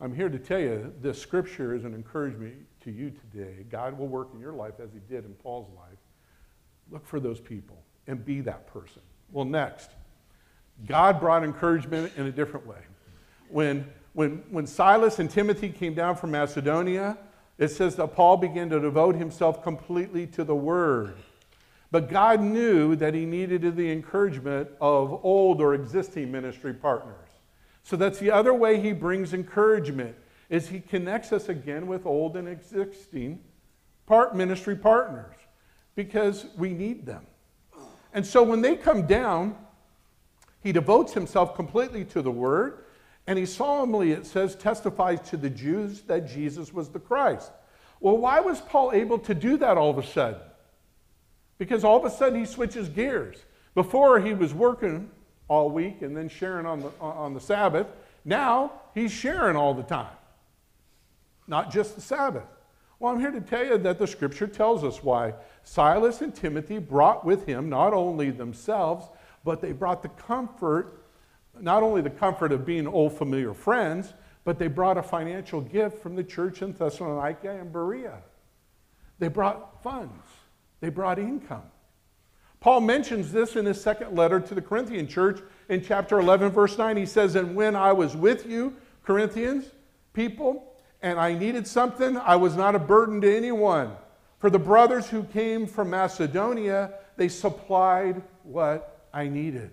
I'm 0.00 0.14
here 0.14 0.28
to 0.28 0.38
tell 0.38 0.58
you 0.58 0.92
this 1.00 1.20
scripture 1.20 1.74
is 1.74 1.84
an 1.84 1.94
encouragement 1.94 2.54
to 2.82 2.90
you 2.90 3.10
today. 3.10 3.64
God 3.70 3.96
will 3.98 4.08
work 4.08 4.30
in 4.34 4.40
your 4.40 4.52
life 4.52 4.74
as 4.82 4.90
he 4.92 4.98
did 5.08 5.24
in 5.24 5.34
Paul's 5.34 5.68
life. 5.76 5.98
Look 6.90 7.06
for 7.06 7.20
those 7.20 7.40
people 7.40 7.82
and 8.06 8.24
be 8.24 8.40
that 8.40 8.66
person. 8.66 9.02
Well, 9.30 9.44
next, 9.44 9.90
God 10.86 11.20
brought 11.20 11.44
encouragement 11.44 12.12
in 12.16 12.26
a 12.26 12.32
different 12.32 12.66
way. 12.66 12.80
When, 13.48 13.86
when, 14.14 14.42
when 14.50 14.66
Silas 14.66 15.20
and 15.20 15.30
Timothy 15.30 15.68
came 15.68 15.94
down 15.94 16.16
from 16.16 16.32
Macedonia, 16.32 17.16
it 17.58 17.68
says 17.68 17.96
that 17.96 18.14
Paul 18.14 18.36
began 18.36 18.68
to 18.70 18.80
devote 18.80 19.14
himself 19.14 19.62
completely 19.62 20.26
to 20.28 20.44
the 20.44 20.54
word. 20.54 21.16
But 21.90 22.10
God 22.10 22.40
knew 22.40 22.96
that 22.96 23.14
he 23.14 23.24
needed 23.24 23.76
the 23.76 23.92
encouragement 23.92 24.68
of 24.80 25.24
old 25.24 25.60
or 25.60 25.74
existing 25.74 26.32
ministry 26.32 26.74
partners. 26.74 27.28
So 27.84 27.96
that's 27.96 28.18
the 28.18 28.30
other 28.30 28.52
way 28.52 28.80
he 28.80 28.92
brings 28.92 29.32
encouragement 29.32 30.16
is 30.50 30.68
he 30.68 30.80
connects 30.80 31.32
us 31.32 31.48
again 31.48 31.86
with 31.86 32.06
old 32.06 32.36
and 32.36 32.48
existing 32.48 33.40
part 34.06 34.34
ministry 34.34 34.74
partners 34.74 35.36
because 35.94 36.46
we 36.56 36.70
need 36.70 37.06
them. 37.06 37.24
And 38.12 38.26
so 38.26 38.42
when 38.42 38.60
they 38.60 38.76
come 38.76 39.06
down, 39.06 39.56
he 40.62 40.72
devotes 40.72 41.12
himself 41.12 41.54
completely 41.54 42.04
to 42.06 42.22
the 42.22 42.30
word 42.30 42.83
and 43.26 43.38
he 43.38 43.46
solemnly, 43.46 44.12
it 44.12 44.26
says, 44.26 44.54
testifies 44.54 45.20
to 45.30 45.36
the 45.36 45.50
Jews 45.50 46.02
that 46.02 46.28
Jesus 46.28 46.72
was 46.72 46.88
the 46.88 46.98
Christ. 46.98 47.50
Well, 48.00 48.18
why 48.18 48.40
was 48.40 48.60
Paul 48.60 48.92
able 48.92 49.18
to 49.20 49.34
do 49.34 49.56
that 49.58 49.78
all 49.78 49.90
of 49.90 49.98
a 49.98 50.06
sudden? 50.06 50.40
Because 51.56 51.84
all 51.84 51.96
of 51.96 52.04
a 52.04 52.10
sudden 52.10 52.38
he 52.38 52.46
switches 52.46 52.88
gears. 52.88 53.38
Before 53.74 54.20
he 54.20 54.34
was 54.34 54.52
working 54.52 55.10
all 55.48 55.70
week 55.70 56.02
and 56.02 56.16
then 56.16 56.28
sharing 56.28 56.66
on 56.66 56.80
the, 56.80 56.90
on 57.00 57.34
the 57.34 57.40
Sabbath. 57.40 57.86
Now 58.24 58.72
he's 58.94 59.12
sharing 59.12 59.56
all 59.56 59.74
the 59.74 59.82
time, 59.82 60.16
not 61.46 61.72
just 61.72 61.94
the 61.94 62.00
Sabbath. 62.00 62.44
Well, 62.98 63.12
I'm 63.12 63.20
here 63.20 63.32
to 63.32 63.40
tell 63.40 63.64
you 63.64 63.76
that 63.78 63.98
the 63.98 64.06
scripture 64.06 64.46
tells 64.46 64.84
us 64.84 65.02
why. 65.02 65.34
Silas 65.62 66.22
and 66.22 66.34
Timothy 66.34 66.78
brought 66.78 67.24
with 67.24 67.44
him 67.44 67.68
not 67.68 67.92
only 67.92 68.30
themselves, 68.30 69.06
but 69.44 69.60
they 69.60 69.72
brought 69.72 70.02
the 70.02 70.08
comfort 70.10 71.03
not 71.60 71.82
only 71.82 72.00
the 72.00 72.10
comfort 72.10 72.52
of 72.52 72.64
being 72.66 72.86
old 72.86 73.16
familiar 73.16 73.54
friends, 73.54 74.12
but 74.44 74.58
they 74.58 74.68
brought 74.68 74.98
a 74.98 75.02
financial 75.02 75.60
gift 75.60 75.98
from 75.98 76.14
the 76.16 76.24
church 76.24 76.62
in 76.62 76.72
Thessalonica 76.72 77.50
and 77.50 77.72
Berea. 77.72 78.18
They 79.18 79.28
brought 79.28 79.82
funds, 79.82 80.24
they 80.80 80.90
brought 80.90 81.18
income. 81.18 81.62
Paul 82.60 82.80
mentions 82.80 83.30
this 83.30 83.56
in 83.56 83.66
his 83.66 83.80
second 83.80 84.16
letter 84.16 84.40
to 84.40 84.54
the 84.54 84.62
Corinthian 84.62 85.06
church 85.06 85.40
in 85.68 85.82
chapter 85.82 86.18
11, 86.18 86.50
verse 86.50 86.78
9. 86.78 86.96
He 86.96 87.04
says, 87.04 87.34
And 87.34 87.54
when 87.54 87.76
I 87.76 87.92
was 87.92 88.16
with 88.16 88.46
you, 88.46 88.74
Corinthians, 89.02 89.66
people, 90.14 90.72
and 91.02 91.20
I 91.20 91.34
needed 91.34 91.66
something, 91.66 92.16
I 92.16 92.36
was 92.36 92.56
not 92.56 92.74
a 92.74 92.78
burden 92.78 93.20
to 93.20 93.36
anyone. 93.36 93.92
For 94.38 94.48
the 94.48 94.58
brothers 94.58 95.08
who 95.08 95.24
came 95.24 95.66
from 95.66 95.90
Macedonia, 95.90 96.94
they 97.18 97.28
supplied 97.28 98.22
what 98.44 99.08
I 99.12 99.28
needed. 99.28 99.70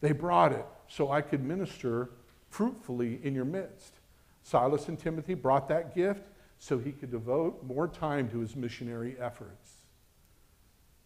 They 0.00 0.10
brought 0.10 0.50
it 0.50 0.66
so 0.88 1.10
I 1.10 1.20
could 1.20 1.42
minister 1.42 2.10
fruitfully 2.48 3.20
in 3.22 3.34
your 3.34 3.44
midst. 3.44 3.94
Silas 4.42 4.88
and 4.88 4.98
Timothy 4.98 5.34
brought 5.34 5.68
that 5.68 5.94
gift 5.94 6.22
so 6.58 6.78
he 6.78 6.92
could 6.92 7.10
devote 7.10 7.62
more 7.64 7.88
time 7.88 8.28
to 8.30 8.38
his 8.38 8.54
missionary 8.54 9.16
efforts. 9.18 9.70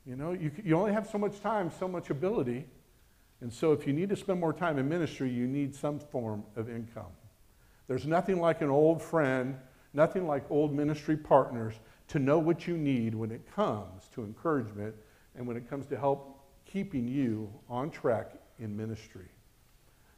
You 0.04 0.16
know, 0.16 0.32
you, 0.32 0.50
you 0.64 0.76
only 0.76 0.92
have 0.92 1.08
so 1.08 1.18
much 1.18 1.40
time, 1.40 1.70
so 1.78 1.88
much 1.88 2.10
ability. 2.10 2.66
And 3.40 3.52
so, 3.52 3.72
if 3.72 3.86
you 3.86 3.92
need 3.92 4.08
to 4.10 4.16
spend 4.16 4.40
more 4.40 4.52
time 4.52 4.78
in 4.78 4.88
ministry, 4.88 5.30
you 5.30 5.46
need 5.46 5.74
some 5.74 5.98
form 5.98 6.44
of 6.56 6.70
income. 6.70 7.12
There's 7.88 8.06
nothing 8.06 8.40
like 8.40 8.62
an 8.62 8.70
old 8.70 9.02
friend, 9.02 9.56
nothing 9.92 10.26
like 10.26 10.44
old 10.50 10.72
ministry 10.72 11.16
partners 11.16 11.74
to 12.08 12.18
know 12.18 12.38
what 12.38 12.66
you 12.66 12.76
need 12.76 13.14
when 13.14 13.30
it 13.30 13.42
comes 13.54 14.08
to 14.14 14.24
encouragement 14.24 14.94
and 15.36 15.46
when 15.46 15.56
it 15.56 15.68
comes 15.68 15.86
to 15.86 15.98
help 15.98 16.40
keeping 16.64 17.06
you 17.06 17.52
on 17.68 17.90
track 17.90 18.32
in 18.58 18.76
ministry. 18.76 19.28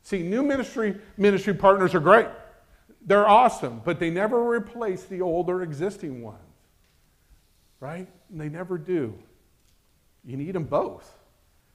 See, 0.02 0.22
new 0.22 0.42
ministry 0.42 0.96
ministry 1.16 1.54
partners 1.54 1.94
are 1.94 2.00
great. 2.00 2.28
They're 3.02 3.28
awesome, 3.28 3.80
but 3.84 3.98
they 3.98 4.10
never 4.10 4.50
replace 4.50 5.04
the 5.04 5.22
older 5.22 5.62
existing 5.62 6.22
ones. 6.22 6.38
Right? 7.80 8.08
And 8.30 8.40
they 8.40 8.48
never 8.48 8.76
do. 8.76 9.14
You 10.24 10.36
need 10.36 10.54
them 10.54 10.64
both. 10.64 11.16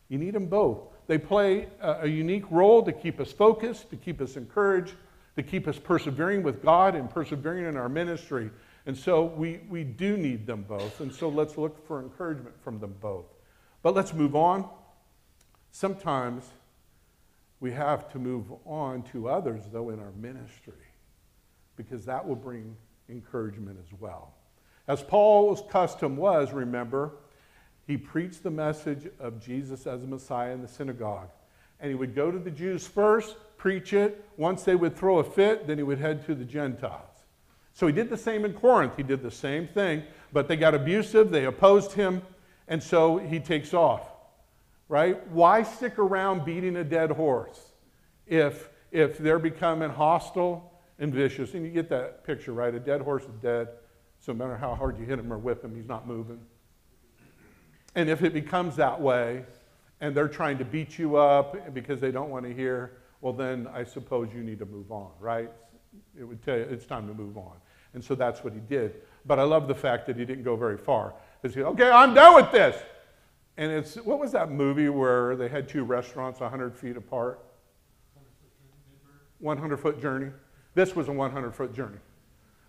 You 0.10 0.18
need 0.18 0.34
them 0.34 0.48
both. 0.48 0.80
They 1.08 1.18
play 1.18 1.68
a, 1.82 2.02
a 2.02 2.08
unique 2.08 2.50
role 2.52 2.84
to 2.84 2.92
keep 2.92 3.20
us 3.20 3.32
focused, 3.32 3.90
to 3.90 3.96
keep 3.96 4.22
us 4.22 4.38
encouraged, 4.38 4.94
to 5.36 5.44
keep 5.44 5.68
us 5.68 5.80
persevering 5.80 6.44
with 6.44 6.62
God 6.62 6.96
and 6.96 7.10
persevering 7.10 7.66
in 7.66 7.78
our 7.78 7.90
ministry. 7.90 8.52
And 8.86 8.98
so 8.98 9.26
we, 9.26 9.62
we 9.70 9.84
do 9.84 10.18
need 10.18 10.46
them 10.46 10.66
both. 10.68 11.00
And 11.00 11.12
so 11.12 11.30
let's 11.30 11.58
look 11.58 11.86
for 11.88 12.02
encouragement 12.02 12.56
from 12.62 12.80
them 12.80 12.96
both. 13.02 13.26
But 13.82 13.96
let's 13.96 14.14
move 14.14 14.36
on. 14.36 14.70
Sometimes 15.72 16.46
we 17.64 17.72
have 17.72 18.10
to 18.10 18.20
move 18.20 18.52
on 18.66 19.04
to 19.04 19.30
others, 19.30 19.62
though, 19.72 19.92
in 19.92 19.98
our 19.98 20.12
ministry, 20.20 20.74
because 21.78 22.04
that 22.04 22.28
will 22.28 22.36
bring 22.36 22.76
encouragement 23.08 23.80
as 23.80 23.98
well. 24.02 24.34
As 24.90 25.02
Paul's 25.02 25.64
custom 25.70 26.18
was, 26.18 26.52
remember, 26.52 27.14
he 27.88 27.96
preached 27.96 28.44
the 28.44 28.52
message 28.52 29.08
of 29.18 29.40
Jesus 29.40 29.88
as 29.88 30.04
a 30.04 30.08
Messiah 30.08 30.52
in 30.52 30.62
the 30.62 30.68
synagogue. 30.68 31.30
And 31.80 31.88
he 31.88 31.96
would 31.96 32.14
go 32.14 32.32
to 32.32 32.38
the 32.38 32.52
Jews 32.52 32.86
first, 32.86 33.38
preach 33.56 33.94
it. 33.94 34.26
Once 34.36 34.64
they 34.64 34.76
would 34.76 34.98
throw 34.98 35.20
a 35.20 35.24
fit, 35.24 35.66
then 35.66 35.78
he 35.78 35.84
would 35.84 36.00
head 36.00 36.26
to 36.26 36.36
the 36.36 36.44
Gentiles. 36.44 37.16
So 37.72 37.88
he 37.88 37.94
did 37.94 38.10
the 38.10 38.18
same 38.18 38.44
in 38.44 38.56
Corinth. 38.56 38.98
He 38.98 39.04
did 39.04 39.24
the 39.24 39.32
same 39.32 39.70
thing, 39.70 40.04
but 40.34 40.50
they 40.50 40.58
got 40.58 40.76
abusive, 40.76 41.32
they 41.32 41.46
opposed 41.46 41.94
him, 41.94 42.24
and 42.68 42.84
so 42.84 43.20
he 43.20 43.40
takes 43.40 43.74
off. 43.74 44.13
Right? 44.94 45.28
Why 45.30 45.64
stick 45.64 45.98
around 45.98 46.46
beating 46.46 46.76
a 46.76 46.84
dead 46.84 47.10
horse 47.10 47.60
if, 48.28 48.70
if 48.92 49.18
they're 49.18 49.40
becoming 49.40 49.90
hostile 49.90 50.72
and 51.00 51.12
vicious? 51.12 51.56
And 51.56 51.66
you 51.66 51.72
get 51.72 51.90
that 51.90 52.24
picture, 52.24 52.54
right? 52.54 52.72
A 52.76 52.80
dead 52.80 53.02
horse 53.02 53.24
is 53.24 53.36
dead. 53.42 53.70
So 54.20 54.34
no 54.34 54.38
matter 54.38 54.56
how 54.56 54.76
hard 54.76 55.00
you 55.00 55.06
hit 55.06 55.18
him 55.18 55.34
or 55.34 55.40
whip 55.40 55.64
him, 55.64 55.76
he's 55.76 55.88
not 55.88 56.06
moving. 56.06 56.40
And 57.96 58.08
if 58.08 58.22
it 58.22 58.36
becomes 58.36 58.76
that 58.76 59.02
way, 59.02 59.46
and 60.00 60.14
they're 60.14 60.28
trying 60.28 60.60
to 60.60 60.66
beat 60.66 61.00
you 61.00 61.16
up 61.16 61.74
because 61.74 62.00
they 62.00 62.12
don't 62.12 62.30
want 62.30 62.46
to 62.46 62.54
hear, 62.54 63.00
well, 63.20 63.34
then 63.34 63.68
I 63.74 63.86
suppose 63.86 64.30
you 64.32 64.44
need 64.44 64.60
to 64.60 64.68
move 64.68 64.92
on, 64.92 65.10
right? 65.20 65.50
It 66.16 66.24
would 66.24 66.44
tell 66.44 66.56
you 66.56 66.68
it's 66.70 66.86
time 66.86 67.08
to 67.08 67.16
move 67.16 67.36
on. 67.36 67.54
And 67.96 68.04
so 68.04 68.14
that's 68.14 68.44
what 68.44 68.54
he 68.54 68.60
did. 68.60 69.02
But 69.26 69.40
I 69.40 69.44
love 69.44 69.68
the 69.68 69.74
fact 69.74 70.06
that 70.06 70.18
he 70.18 70.24
didn't 70.24 70.44
go 70.44 70.56
very 70.56 70.78
far. 70.78 71.16
He 71.42 71.50
said, 71.50 71.64
okay, 71.64 71.90
I'm 71.90 72.14
done 72.14 72.36
with 72.36 72.52
this. 72.52 72.80
And 73.58 73.72
it's, 73.72 73.96
what 73.96 74.20
was 74.20 74.32
that 74.32 74.50
movie 74.50 74.90
where 74.90 75.36
they 75.36 75.48
had 75.48 75.70
two 75.70 75.84
restaurants 75.84 76.40
100 76.40 76.76
feet 76.76 76.98
apart? 76.98 77.40
100 79.40 79.78
foot 79.78 80.02
journey. 80.02 80.32
This 80.74 80.96
was 80.96 81.08
a 81.08 81.12
100 81.12 81.54
foot 81.54 81.74
journey. 81.74 81.98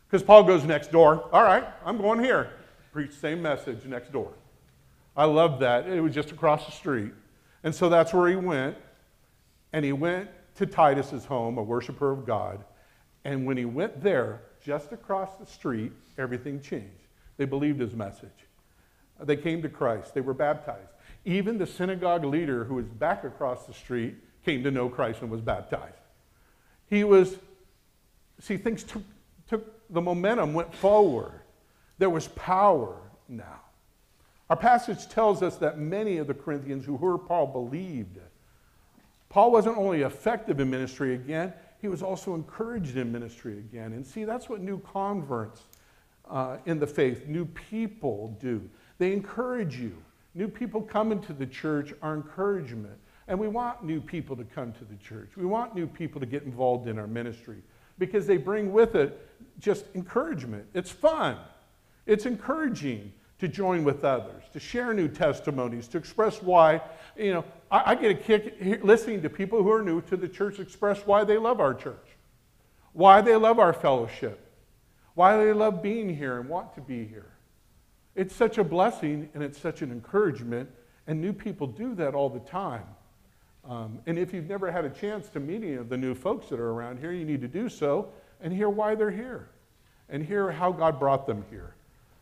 Because 0.06 0.22
Paul 0.22 0.44
goes 0.44 0.64
next 0.64 0.90
door. 0.90 1.28
All 1.32 1.42
right, 1.42 1.64
I'm 1.84 1.96
going 1.96 2.22
here. 2.22 2.50
Preach 2.92 3.12
same 3.12 3.40
message 3.40 3.84
next 3.86 4.12
door. 4.12 4.32
I 5.16 5.24
love 5.24 5.60
that. 5.60 5.88
It 5.88 6.00
was 6.00 6.14
just 6.14 6.32
across 6.32 6.66
the 6.66 6.72
street. 6.72 7.12
And 7.62 7.74
so 7.74 7.88
that's 7.88 8.12
where 8.12 8.28
he 8.28 8.36
went. 8.36 8.76
And 9.72 9.84
he 9.84 9.92
went 9.92 10.28
to 10.56 10.66
Titus's 10.66 11.24
home, 11.24 11.58
a 11.58 11.62
worshiper 11.62 12.10
of 12.10 12.26
God. 12.26 12.64
And 13.24 13.46
when 13.46 13.56
he 13.56 13.64
went 13.64 14.02
there, 14.02 14.42
just 14.62 14.92
across 14.92 15.36
the 15.38 15.46
street, 15.46 15.92
everything 16.18 16.60
changed. 16.60 17.08
They 17.36 17.44
believed 17.44 17.80
his 17.80 17.94
message. 17.94 18.28
They 19.20 19.36
came 19.36 19.62
to 19.62 19.68
Christ. 19.68 20.14
They 20.14 20.20
were 20.20 20.34
baptized. 20.34 20.90
Even 21.24 21.58
the 21.58 21.66
synagogue 21.66 22.24
leader 22.24 22.64
who 22.64 22.74
was 22.74 22.86
back 22.86 23.24
across 23.24 23.66
the 23.66 23.72
street 23.72 24.16
came 24.44 24.62
to 24.64 24.70
know 24.70 24.88
Christ 24.88 25.22
and 25.22 25.30
was 25.30 25.40
baptized. 25.40 25.94
He 26.88 27.04
was, 27.04 27.36
see, 28.40 28.56
things 28.56 28.84
took, 28.84 29.02
took 29.48 29.92
the 29.92 30.00
momentum 30.00 30.52
went 30.52 30.74
forward. 30.74 31.40
There 31.98 32.10
was 32.10 32.28
power 32.28 33.00
now. 33.28 33.60
Our 34.50 34.56
passage 34.56 35.08
tells 35.08 35.42
us 35.42 35.56
that 35.56 35.78
many 35.78 36.18
of 36.18 36.26
the 36.26 36.34
Corinthians 36.34 36.84
who 36.84 36.98
heard 36.98 37.18
Paul 37.18 37.46
believed. 37.46 38.18
Paul 39.30 39.50
wasn't 39.50 39.78
only 39.78 40.02
effective 40.02 40.60
in 40.60 40.70
ministry 40.70 41.14
again, 41.14 41.52
he 41.80 41.88
was 41.88 42.02
also 42.02 42.34
encouraged 42.34 42.96
in 42.96 43.12
ministry 43.12 43.58
again. 43.58 43.92
And 43.92 44.06
see, 44.06 44.24
that's 44.24 44.48
what 44.48 44.60
new 44.60 44.78
converts 44.80 45.62
uh, 46.30 46.56
in 46.64 46.78
the 46.78 46.86
faith, 46.86 47.26
new 47.26 47.44
people 47.44 48.38
do. 48.40 48.68
They 48.98 49.12
encourage 49.12 49.76
you. 49.76 49.96
New 50.34 50.48
people 50.48 50.80
come 50.82 51.12
into 51.12 51.32
the 51.32 51.46
church 51.46 51.92
are 52.02 52.14
encouragement. 52.14 52.98
And 53.28 53.38
we 53.38 53.48
want 53.48 53.84
new 53.84 54.00
people 54.00 54.36
to 54.36 54.44
come 54.44 54.72
to 54.72 54.84
the 54.84 54.96
church. 54.96 55.30
We 55.36 55.46
want 55.46 55.74
new 55.74 55.86
people 55.86 56.20
to 56.20 56.26
get 56.26 56.42
involved 56.42 56.88
in 56.88 56.98
our 56.98 57.06
ministry 57.06 57.62
because 57.98 58.26
they 58.26 58.36
bring 58.36 58.72
with 58.72 58.94
it 58.94 59.28
just 59.58 59.86
encouragement. 59.94 60.66
It's 60.74 60.90
fun, 60.90 61.38
it's 62.06 62.26
encouraging 62.26 63.12
to 63.38 63.48
join 63.48 63.84
with 63.84 64.04
others, 64.04 64.44
to 64.52 64.60
share 64.60 64.94
new 64.94 65.08
testimonies, 65.08 65.88
to 65.88 65.98
express 65.98 66.40
why, 66.42 66.80
you 67.16 67.32
know, 67.32 67.44
I, 67.70 67.92
I 67.92 67.94
get 67.94 68.10
a 68.10 68.14
kick 68.14 68.58
listening 68.82 69.22
to 69.22 69.30
people 69.30 69.62
who 69.62 69.70
are 69.70 69.82
new 69.82 70.00
to 70.02 70.16
the 70.16 70.28
church 70.28 70.60
express 70.60 71.00
why 71.06 71.24
they 71.24 71.36
love 71.36 71.60
our 71.60 71.74
church, 71.74 72.06
why 72.92 73.20
they 73.20 73.36
love 73.36 73.58
our 73.58 73.72
fellowship, 73.72 74.40
why 75.14 75.36
they 75.36 75.52
love 75.52 75.82
being 75.82 76.14
here 76.14 76.38
and 76.38 76.48
want 76.48 76.74
to 76.74 76.80
be 76.80 77.04
here. 77.04 77.33
It's 78.14 78.34
such 78.34 78.58
a 78.58 78.64
blessing 78.64 79.28
and 79.34 79.42
it's 79.42 79.60
such 79.60 79.82
an 79.82 79.90
encouragement, 79.90 80.70
and 81.06 81.20
new 81.20 81.32
people 81.32 81.66
do 81.66 81.94
that 81.96 82.14
all 82.14 82.28
the 82.28 82.40
time. 82.40 82.86
Um, 83.64 83.98
and 84.06 84.18
if 84.18 84.32
you've 84.34 84.48
never 84.48 84.70
had 84.70 84.84
a 84.84 84.90
chance 84.90 85.28
to 85.30 85.40
meet 85.40 85.62
any 85.62 85.74
of 85.74 85.88
the 85.88 85.96
new 85.96 86.14
folks 86.14 86.48
that 86.48 86.60
are 86.60 86.70
around 86.70 86.98
here, 86.98 87.12
you 87.12 87.24
need 87.24 87.40
to 87.40 87.48
do 87.48 87.68
so 87.68 88.10
and 88.40 88.52
hear 88.52 88.68
why 88.68 88.94
they're 88.94 89.10
here 89.10 89.48
and 90.08 90.24
hear 90.24 90.50
how 90.50 90.70
God 90.70 90.98
brought 90.98 91.26
them 91.26 91.44
here 91.50 91.74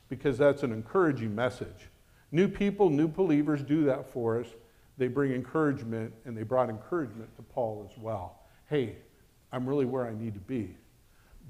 because 0.09 0.39
that's 0.39 0.63
an 0.63 0.73
encouraging 0.73 1.35
message. 1.35 1.89
New 2.31 2.49
people, 2.49 2.91
new 2.91 3.09
believers 3.09 3.63
do 3.63 3.85
that 3.85 4.13
for 4.13 4.41
us. 4.41 4.47
They 4.99 5.09
bring 5.09 5.33
encouragement, 5.33 6.13
and 6.25 6.37
they 6.37 6.43
brought 6.43 6.69
encouragement 6.69 7.35
to 7.37 7.43
Paul 7.43 7.89
as 7.91 7.99
well. 7.99 8.41
Hey, 8.69 8.97
I'm 9.51 9.67
really 9.67 9.87
where 9.87 10.07
I 10.07 10.15
need 10.15 10.35
to 10.35 10.41
be. 10.41 10.77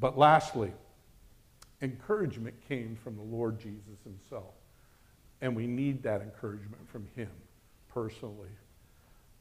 But 0.01 0.17
lastly, 0.17 0.73
encouragement 1.83 2.55
came 2.69 2.97
from 2.97 3.17
the 3.17 3.23
Lord 3.23 3.59
Jesus 3.59 3.99
himself. 4.05 4.55
And 5.41 5.55
we 5.57 5.67
need 5.67 6.03
that 6.05 6.23
encouragement 6.23 6.89
from 6.89 7.07
him 7.17 7.29
personally. 7.93 8.49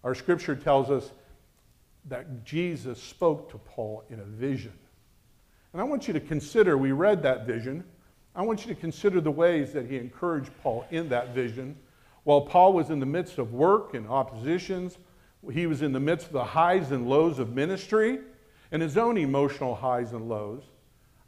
Our 0.03 0.15
scripture 0.15 0.55
tells 0.55 0.89
us 0.89 1.11
that 2.05 2.43
Jesus 2.43 3.01
spoke 3.01 3.51
to 3.51 3.57
Paul 3.59 4.03
in 4.09 4.19
a 4.19 4.23
vision. 4.23 4.73
And 5.71 5.81
I 5.81 5.85
want 5.85 6.07
you 6.07 6.13
to 6.13 6.19
consider, 6.19 6.77
we 6.77 6.91
read 6.91 7.21
that 7.23 7.45
vision. 7.45 7.83
I 8.35 8.41
want 8.41 8.65
you 8.65 8.73
to 8.73 8.79
consider 8.79 9.21
the 9.21 9.31
ways 9.31 9.71
that 9.73 9.85
he 9.85 9.97
encouraged 9.97 10.49
Paul 10.63 10.85
in 10.89 11.09
that 11.09 11.35
vision. 11.35 11.77
While 12.23 12.41
Paul 12.41 12.73
was 12.73 12.89
in 12.89 12.99
the 12.99 13.05
midst 13.05 13.37
of 13.37 13.53
work 13.53 13.93
and 13.93 14.07
oppositions, 14.07 14.97
he 15.53 15.67
was 15.67 15.81
in 15.81 15.91
the 15.91 15.99
midst 15.99 16.27
of 16.27 16.33
the 16.33 16.43
highs 16.43 16.91
and 16.91 17.07
lows 17.07 17.39
of 17.39 17.53
ministry 17.53 18.19
and 18.71 18.81
his 18.81 18.97
own 18.97 19.17
emotional 19.17 19.75
highs 19.75 20.13
and 20.13 20.27
lows. 20.27 20.63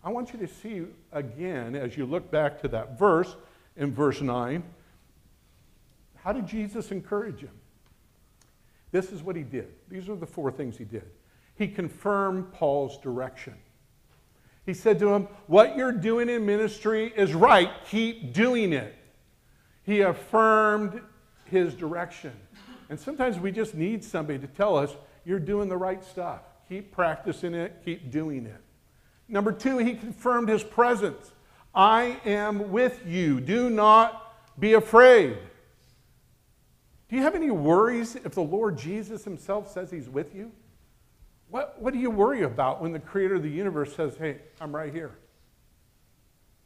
I 0.04 0.10
want 0.10 0.34
you 0.34 0.40
to 0.40 0.48
see 0.48 0.86
again, 1.12 1.76
as 1.76 1.96
you 1.96 2.06
look 2.06 2.30
back 2.30 2.62
to 2.62 2.68
that 2.70 3.00
verse 3.00 3.36
in 3.78 3.94
verse 3.94 4.22
9, 4.22 4.64
how 6.16 6.34
did 6.34 6.48
Jesus 6.48 6.92
encourage 6.92 7.42
him? 7.42 7.52
This 8.92 9.12
is 9.12 9.24
what 9.24 9.36
he 9.36 9.44
did. 9.44 9.70
These 9.90 10.10
are 10.10 10.16
the 10.16 10.26
four 10.26 10.52
things 10.52 10.78
he 10.78 10.84
did. 10.84 11.10
He 11.56 11.68
confirmed 11.68 12.52
Paul's 12.54 12.98
direction. 13.00 13.56
He 14.66 14.74
said 14.74 15.00
to 15.00 15.14
him, 15.14 15.28
What 15.48 15.76
you're 15.76 15.92
doing 15.92 16.30
in 16.30 16.46
ministry 16.46 17.12
is 17.16 17.34
right. 17.34 17.70
Keep 17.90 18.34
doing 18.34 18.72
it. 18.72 18.96
He 19.84 20.02
affirmed 20.02 21.02
his 21.46 21.74
direction. 21.76 22.32
And 22.90 23.00
sometimes 23.00 23.40
we 23.40 23.52
just 23.52 23.76
need 23.76 24.04
somebody 24.04 24.40
to 24.40 24.48
tell 24.48 24.78
us, 24.78 24.96
You're 25.26 25.40
doing 25.40 25.70
the 25.70 25.78
right 25.78 26.04
stuff. 26.04 26.42
Keep 26.70 26.92
practicing 26.92 27.54
it, 27.54 27.82
keep 27.84 28.10
doing 28.10 28.46
it. 28.46 28.63
Number 29.34 29.52
two, 29.52 29.80
he 29.80 29.96
confirmed 29.96 30.48
his 30.48 30.64
presence. 30.64 31.32
I 31.74 32.20
am 32.24 32.72
with 32.72 33.02
you. 33.08 33.40
Do 33.40 33.68
not 33.72 34.36
be 34.60 34.74
afraid. 34.74 35.40
Do 37.10 37.16
you 37.16 37.24
have 37.24 37.34
any 37.34 37.50
worries 37.50 38.16
if 38.16 38.36
the 38.36 38.44
Lord 38.44 38.78
Jesus 38.78 39.24
himself 39.24 39.72
says 39.72 39.90
he's 39.90 40.08
with 40.08 40.36
you? 40.36 40.52
What, 41.50 41.82
what 41.82 41.94
do 41.94 42.00
you 42.00 42.12
worry 42.12 42.44
about 42.44 42.80
when 42.80 42.92
the 42.92 43.00
creator 43.00 43.34
of 43.34 43.42
the 43.42 43.50
universe 43.50 43.96
says, 43.96 44.16
hey, 44.18 44.38
I'm 44.62 44.74
right 44.74 44.94
here? 44.94 45.18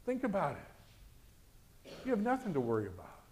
Think 0.04 0.24
about 0.24 0.52
it. 0.52 1.90
You 2.04 2.10
have 2.10 2.20
nothing 2.20 2.52
to 2.52 2.60
worry 2.60 2.86
about. 2.86 3.22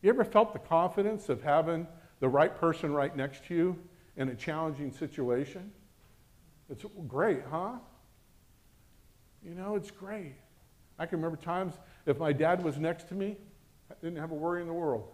You 0.00 0.10
ever 0.10 0.24
felt 0.24 0.52
the 0.52 0.60
confidence 0.60 1.28
of 1.28 1.42
having 1.42 1.88
the 2.20 2.28
right 2.28 2.56
person 2.56 2.92
right 2.92 3.16
next 3.16 3.44
to 3.46 3.54
you 3.56 3.78
in 4.16 4.28
a 4.28 4.34
challenging 4.36 4.92
situation? 4.92 5.72
It's 6.70 6.84
great, 7.08 7.42
huh? 7.50 7.78
You 9.44 9.54
know, 9.54 9.74
it's 9.74 9.90
great. 9.90 10.34
I 10.98 11.06
can 11.06 11.18
remember 11.18 11.42
times 11.42 11.74
if 12.06 12.18
my 12.18 12.32
dad 12.32 12.62
was 12.62 12.78
next 12.78 13.08
to 13.08 13.14
me, 13.14 13.36
I 13.90 13.94
didn't 14.02 14.18
have 14.18 14.30
a 14.30 14.34
worry 14.34 14.60
in 14.60 14.68
the 14.68 14.72
world. 14.72 15.08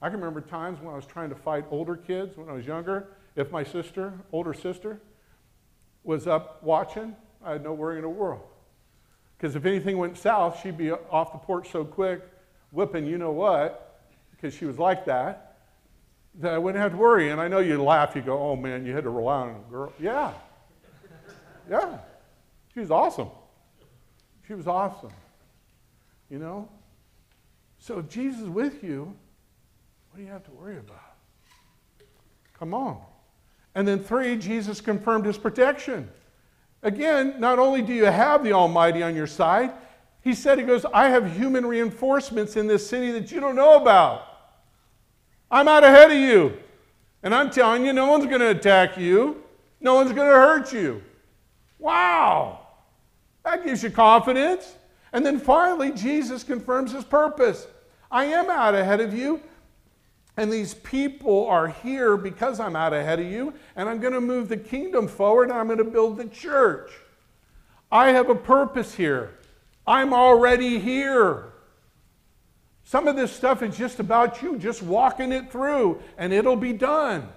I 0.00 0.08
can 0.08 0.18
remember 0.18 0.40
times 0.40 0.80
when 0.80 0.92
I 0.92 0.96
was 0.96 1.06
trying 1.06 1.28
to 1.30 1.34
fight 1.34 1.64
older 1.70 1.96
kids 1.96 2.36
when 2.36 2.48
I 2.48 2.52
was 2.52 2.66
younger. 2.66 3.08
If 3.36 3.50
my 3.50 3.64
sister, 3.64 4.12
older 4.32 4.54
sister, 4.54 5.00
was 6.04 6.26
up 6.26 6.62
watching, 6.62 7.14
I 7.44 7.52
had 7.52 7.62
no 7.62 7.72
worry 7.72 7.96
in 7.96 8.02
the 8.02 8.08
world. 8.08 8.42
Because 9.36 9.56
if 9.56 9.64
anything 9.64 9.98
went 9.98 10.16
south, 10.16 10.60
she'd 10.62 10.76
be 10.76 10.92
off 10.92 11.32
the 11.32 11.38
porch 11.38 11.70
so 11.70 11.84
quick, 11.84 12.22
whipping 12.70 13.06
you 13.06 13.18
know 13.18 13.32
what, 13.32 14.00
because 14.30 14.54
she 14.54 14.64
was 14.64 14.78
like 14.78 15.04
that, 15.06 15.58
that 16.36 16.52
I 16.52 16.58
wouldn't 16.58 16.82
have 16.82 16.92
to 16.92 16.98
worry. 16.98 17.30
And 17.30 17.40
I 17.40 17.48
know 17.48 17.58
you 17.58 17.82
laugh, 17.82 18.14
you 18.14 18.22
go, 18.22 18.38
oh 18.38 18.56
man, 18.56 18.86
you 18.86 18.94
had 18.94 19.04
to 19.04 19.10
rely 19.10 19.42
on 19.42 19.50
a 19.50 19.70
girl. 19.70 19.92
Yeah. 19.98 20.32
Yeah. 21.68 21.98
She 22.74 22.80
was 22.80 22.90
awesome. 22.90 23.28
She 24.46 24.54
was 24.54 24.66
awesome. 24.66 25.12
You 26.30 26.38
know? 26.38 26.68
So 27.78 27.98
if 27.98 28.08
Jesus 28.08 28.42
is 28.42 28.48
with 28.48 28.82
you, 28.82 29.14
what 30.10 30.18
do 30.18 30.22
you 30.22 30.30
have 30.30 30.44
to 30.44 30.50
worry 30.52 30.78
about? 30.78 31.14
Come 32.58 32.74
on. 32.74 33.00
And 33.74 33.88
then 33.88 33.98
three, 34.02 34.36
Jesus 34.36 34.80
confirmed 34.80 35.24
his 35.24 35.38
protection. 35.38 36.08
Again, 36.82 37.40
not 37.40 37.58
only 37.58 37.82
do 37.82 37.92
you 37.92 38.04
have 38.04 38.44
the 38.44 38.52
Almighty 38.52 39.02
on 39.02 39.14
your 39.14 39.26
side, 39.26 39.72
he 40.22 40.34
said, 40.34 40.58
He 40.58 40.64
goes, 40.64 40.84
I 40.92 41.08
have 41.08 41.36
human 41.36 41.66
reinforcements 41.66 42.56
in 42.56 42.66
this 42.66 42.86
city 42.86 43.10
that 43.12 43.32
you 43.32 43.40
don't 43.40 43.56
know 43.56 43.80
about. 43.80 44.26
I'm 45.50 45.68
out 45.68 45.84
ahead 45.84 46.10
of 46.10 46.16
you. 46.16 46.58
And 47.22 47.34
I'm 47.34 47.50
telling 47.50 47.84
you, 47.86 47.92
no 47.92 48.06
one's 48.06 48.26
going 48.26 48.40
to 48.40 48.50
attack 48.50 48.96
you, 48.96 49.42
no 49.80 49.94
one's 49.94 50.12
going 50.12 50.28
to 50.28 50.34
hurt 50.34 50.72
you. 50.72 51.02
Wow. 51.78 52.61
That 53.44 53.64
gives 53.64 53.82
you 53.82 53.90
confidence. 53.90 54.74
And 55.12 55.26
then 55.26 55.38
finally, 55.38 55.92
Jesus 55.92 56.42
confirms 56.42 56.92
his 56.92 57.04
purpose. 57.04 57.66
I 58.10 58.24
am 58.24 58.50
out 58.50 58.74
ahead 58.74 59.00
of 59.00 59.14
you, 59.14 59.40
and 60.36 60.52
these 60.52 60.74
people 60.74 61.46
are 61.46 61.68
here 61.68 62.16
because 62.16 62.60
I'm 62.60 62.76
out 62.76 62.92
ahead 62.92 63.20
of 63.20 63.26
you, 63.26 63.54
and 63.76 63.88
I'm 63.88 64.00
going 64.00 64.12
to 64.12 64.20
move 64.20 64.48
the 64.48 64.56
kingdom 64.56 65.08
forward, 65.08 65.50
and 65.50 65.58
I'm 65.58 65.66
going 65.66 65.78
to 65.78 65.84
build 65.84 66.16
the 66.16 66.26
church. 66.26 66.90
I 67.90 68.08
have 68.08 68.30
a 68.30 68.34
purpose 68.34 68.94
here. 68.94 69.34
I'm 69.86 70.14
already 70.14 70.78
here. 70.78 71.52
Some 72.84 73.08
of 73.08 73.16
this 73.16 73.32
stuff 73.32 73.62
is 73.62 73.76
just 73.76 74.00
about 74.00 74.42
you, 74.42 74.58
just 74.58 74.82
walking 74.82 75.32
it 75.32 75.50
through, 75.50 76.00
and 76.16 76.32
it'll 76.32 76.56
be 76.56 76.72
done. 76.72 77.28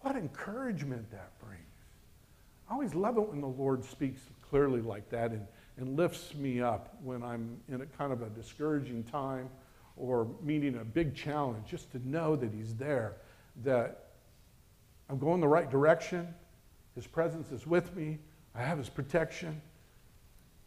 What 0.00 0.16
encouragement 0.16 1.10
that 1.12 1.38
brings. 1.40 1.62
I 2.68 2.74
always 2.74 2.94
love 2.94 3.16
it 3.16 3.28
when 3.28 3.40
the 3.40 3.46
Lord 3.46 3.84
speaks 3.84 4.20
clearly 4.52 4.82
like 4.82 5.08
that 5.08 5.30
and, 5.30 5.46
and 5.78 5.96
lifts 5.96 6.34
me 6.34 6.60
up 6.60 6.94
when 7.02 7.22
I'm 7.22 7.56
in 7.70 7.80
a 7.80 7.86
kind 7.86 8.12
of 8.12 8.20
a 8.20 8.28
discouraging 8.28 9.02
time 9.04 9.48
or 9.96 10.28
meeting 10.42 10.76
a 10.76 10.84
big 10.84 11.16
challenge, 11.16 11.66
just 11.66 11.90
to 11.92 12.06
know 12.06 12.36
that 12.36 12.52
He's 12.52 12.74
there, 12.74 13.16
that 13.64 14.10
I'm 15.08 15.18
going 15.18 15.40
the 15.40 15.48
right 15.48 15.70
direction, 15.70 16.34
His 16.94 17.06
presence 17.06 17.50
is 17.50 17.66
with 17.66 17.96
me, 17.96 18.18
I 18.54 18.62
have 18.62 18.76
His 18.76 18.90
protection, 18.90 19.58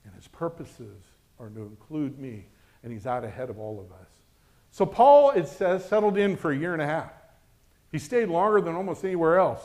and 0.04 0.15
His 0.15 0.28
purposes 0.28 1.04
are 1.39 1.50
to 1.50 1.62
include 1.62 2.17
me, 2.17 2.48
and 2.82 2.91
He's 2.91 3.06
out 3.06 3.24
ahead 3.24 3.52
of 3.52 3.60
all 3.60 3.80
of 3.80 3.91
us. 3.91 4.10
So, 4.71 4.88
Paul, 4.88 5.30
it 5.30 5.48
says, 5.48 5.86
settled 5.86 6.17
in 6.17 6.38
for 6.38 6.52
a 6.52 6.58
year 6.58 6.74
and 6.74 6.82
a 6.82 6.88
half. 6.88 7.12
He 7.91 8.00
stayed 8.00 8.30
longer 8.30 8.62
than 8.62 8.74
almost 8.74 9.06
anywhere 9.06 9.38
else. 9.38 9.62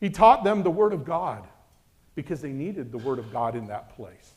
He 0.00 0.08
taught 0.08 0.44
them 0.44 0.62
the 0.62 0.70
Word 0.70 0.94
of 0.94 1.04
God 1.04 1.46
because 2.18 2.40
they 2.40 2.50
needed 2.50 2.90
the 2.90 2.98
Word 2.98 3.20
of 3.20 3.32
God 3.32 3.54
in 3.54 3.68
that 3.68 3.94
place. 3.94 4.32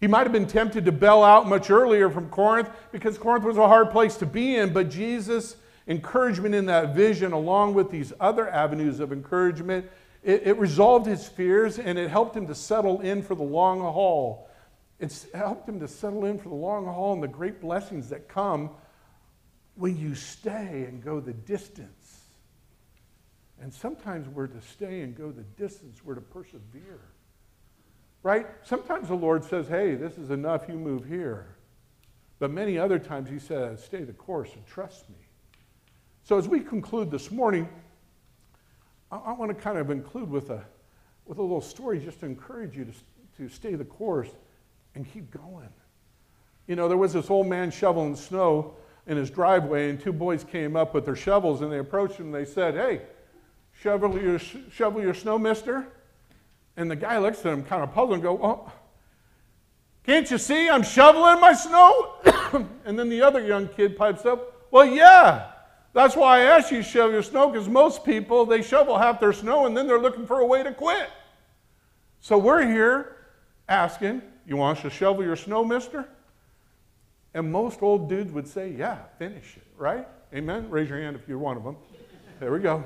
He 0.00 0.06
might 0.06 0.22
have 0.22 0.32
been 0.32 0.46
tempted 0.46 0.84
to 0.84 0.92
bail 0.92 1.24
out 1.24 1.48
much 1.48 1.70
earlier 1.70 2.08
from 2.08 2.28
Corinth 2.28 2.70
because 2.92 3.18
Corinth 3.18 3.44
was 3.44 3.56
a 3.56 3.66
hard 3.66 3.90
place 3.90 4.16
to 4.18 4.26
be 4.26 4.54
in, 4.54 4.72
but 4.72 4.88
Jesus' 4.88 5.56
encouragement 5.88 6.54
in 6.54 6.66
that 6.66 6.94
vision, 6.94 7.32
along 7.32 7.74
with 7.74 7.90
these 7.90 8.12
other 8.20 8.48
avenues 8.48 9.00
of 9.00 9.12
encouragement, 9.12 9.90
it, 10.22 10.46
it 10.46 10.56
resolved 10.56 11.04
his 11.04 11.26
fears 11.26 11.80
and 11.80 11.98
it 11.98 12.10
helped 12.10 12.36
him 12.36 12.46
to 12.46 12.54
settle 12.54 13.00
in 13.00 13.24
for 13.24 13.34
the 13.34 13.42
long 13.42 13.80
haul. 13.80 14.48
It 15.00 15.26
helped 15.34 15.68
him 15.68 15.80
to 15.80 15.88
settle 15.88 16.26
in 16.26 16.38
for 16.38 16.48
the 16.48 16.54
long 16.54 16.84
haul 16.84 17.12
and 17.14 17.22
the 17.24 17.26
great 17.26 17.60
blessings 17.60 18.10
that 18.10 18.28
come 18.28 18.70
when 19.74 19.98
you 19.98 20.14
stay 20.14 20.86
and 20.88 21.02
go 21.02 21.18
the 21.18 21.32
distance. 21.32 22.05
And 23.60 23.72
sometimes 23.72 24.28
we're 24.28 24.48
to 24.48 24.60
stay 24.60 25.00
and 25.00 25.16
go 25.16 25.30
the 25.30 25.42
distance, 25.42 26.04
we're 26.04 26.14
to 26.14 26.20
persevere 26.20 27.00
right? 28.26 28.48
Sometimes 28.64 29.06
the 29.06 29.14
Lord 29.14 29.44
says, 29.44 29.68
hey, 29.68 29.94
this 29.94 30.18
is 30.18 30.30
enough, 30.30 30.68
you 30.68 30.74
move 30.74 31.04
here. 31.04 31.46
But 32.40 32.50
many 32.50 32.76
other 32.76 32.98
times 32.98 33.30
he 33.30 33.38
says, 33.38 33.84
stay 33.84 34.02
the 34.02 34.12
course 34.12 34.52
and 34.52 34.66
trust 34.66 35.08
me. 35.08 35.14
So 36.24 36.36
as 36.36 36.48
we 36.48 36.58
conclude 36.58 37.08
this 37.08 37.30
morning, 37.30 37.68
I, 39.12 39.18
I 39.18 39.32
want 39.34 39.50
to 39.50 39.54
kind 39.54 39.78
of 39.78 39.90
include 39.90 40.28
with 40.28 40.50
a, 40.50 40.64
with 41.24 41.38
a 41.38 41.40
little 41.40 41.60
story 41.60 42.00
just 42.00 42.18
to 42.18 42.26
encourage 42.26 42.76
you 42.76 42.86
to, 42.86 42.92
to 43.38 43.48
stay 43.48 43.76
the 43.76 43.84
course 43.84 44.30
and 44.96 45.08
keep 45.08 45.30
going. 45.30 45.68
You 46.66 46.74
know, 46.74 46.88
there 46.88 46.98
was 46.98 47.12
this 47.12 47.30
old 47.30 47.46
man 47.46 47.70
shoveling 47.70 48.16
snow 48.16 48.74
in 49.06 49.16
his 49.16 49.30
driveway, 49.30 49.88
and 49.88 50.00
two 50.00 50.12
boys 50.12 50.42
came 50.42 50.74
up 50.74 50.94
with 50.94 51.04
their 51.04 51.14
shovels, 51.14 51.60
and 51.60 51.70
they 51.70 51.78
approached 51.78 52.16
him 52.16 52.26
and 52.26 52.34
they 52.34 52.44
said, 52.44 52.74
Hey, 52.74 53.02
shovel 53.80 54.20
your, 54.20 54.38
shovel 54.38 55.00
your 55.00 55.14
snow, 55.14 55.38
mister? 55.38 55.86
And 56.76 56.90
the 56.90 56.96
guy 56.96 57.18
looks 57.18 57.38
at 57.40 57.52
him 57.52 57.64
kind 57.64 57.82
of 57.82 57.92
puzzled 57.92 58.14
and 58.14 58.22
go, 58.22 58.38
oh, 58.42 58.72
can't 60.04 60.30
you 60.30 60.38
see 60.38 60.68
I'm 60.68 60.82
shoveling 60.82 61.40
my 61.40 61.52
snow? 61.52 62.14
and 62.84 62.98
then 62.98 63.08
the 63.08 63.22
other 63.22 63.44
young 63.44 63.68
kid 63.68 63.96
pipes 63.96 64.24
up, 64.24 64.68
well, 64.70 64.86
yeah, 64.86 65.50
that's 65.92 66.14
why 66.14 66.40
I 66.40 66.42
asked 66.42 66.70
you 66.70 66.78
to 66.78 66.82
shovel 66.82 67.12
your 67.12 67.22
snow 67.22 67.50
because 67.50 67.68
most 67.68 68.04
people, 68.04 68.46
they 68.46 68.62
shovel 68.62 68.98
half 68.98 69.18
their 69.18 69.32
snow 69.32 69.66
and 69.66 69.76
then 69.76 69.86
they're 69.86 69.98
looking 69.98 70.26
for 70.26 70.40
a 70.40 70.46
way 70.46 70.62
to 70.62 70.72
quit. 70.72 71.10
So 72.20 72.38
we're 72.38 72.66
here 72.66 73.16
asking, 73.68 74.22
you 74.46 74.56
want 74.56 74.78
us 74.78 74.82
to 74.82 74.90
shovel 74.90 75.24
your 75.24 75.36
snow, 75.36 75.64
mister? 75.64 76.08
And 77.34 77.50
most 77.50 77.82
old 77.82 78.08
dudes 78.08 78.32
would 78.32 78.46
say, 78.46 78.70
yeah, 78.70 78.98
finish 79.18 79.56
it, 79.56 79.66
right? 79.76 80.06
Amen? 80.34 80.70
Raise 80.70 80.88
your 80.88 81.00
hand 81.00 81.16
if 81.16 81.28
you're 81.28 81.38
one 81.38 81.56
of 81.56 81.64
them. 81.64 81.76
There 82.40 82.52
we 82.52 82.60
go. 82.60 82.84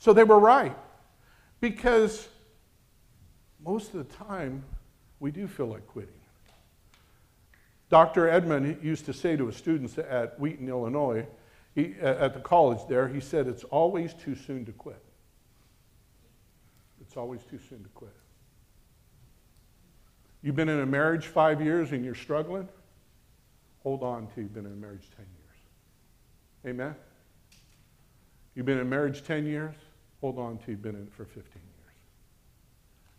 So 0.00 0.12
they 0.12 0.24
were 0.24 0.40
right. 0.40 0.76
Because 1.60 2.26
most 3.64 3.94
of 3.94 4.08
the 4.08 4.14
time, 4.14 4.64
we 5.20 5.30
do 5.30 5.46
feel 5.46 5.66
like 5.66 5.86
quitting. 5.86 6.14
Dr. 7.90 8.26
Edman 8.26 8.82
used 8.82 9.04
to 9.06 9.12
say 9.12 9.36
to 9.36 9.46
his 9.46 9.56
students 9.56 9.98
at 9.98 10.40
Wheaton, 10.40 10.68
Illinois, 10.68 11.26
he, 11.74 11.94
at 12.00 12.34
the 12.34 12.40
college 12.40 12.80
there, 12.88 13.08
he 13.08 13.20
said, 13.20 13.46
It's 13.46 13.64
always 13.64 14.14
too 14.14 14.34
soon 14.34 14.64
to 14.64 14.72
quit. 14.72 15.02
It's 17.00 17.16
always 17.16 17.42
too 17.44 17.58
soon 17.68 17.82
to 17.82 17.88
quit. 17.90 18.16
You've 20.42 20.56
been 20.56 20.68
in 20.68 20.80
a 20.80 20.86
marriage 20.86 21.26
five 21.26 21.60
years 21.60 21.92
and 21.92 22.04
you're 22.04 22.14
struggling? 22.14 22.68
Hold 23.82 24.02
on 24.02 24.28
till 24.28 24.44
you've 24.44 24.54
been 24.54 24.66
in 24.66 24.72
a 24.72 24.76
marriage 24.76 25.08
10 25.16 25.26
years. 25.26 26.74
Amen? 26.74 26.94
You've 28.54 28.66
been 28.66 28.78
in 28.78 28.86
a 28.86 28.88
marriage 28.88 29.22
10 29.22 29.46
years? 29.46 29.74
Hold 30.20 30.38
on 30.38 30.58
till 30.58 30.70
you've 30.70 30.82
been 30.82 30.94
in 30.94 31.02
it 31.02 31.12
for 31.12 31.24
15 31.24 31.42
years. 31.44 31.94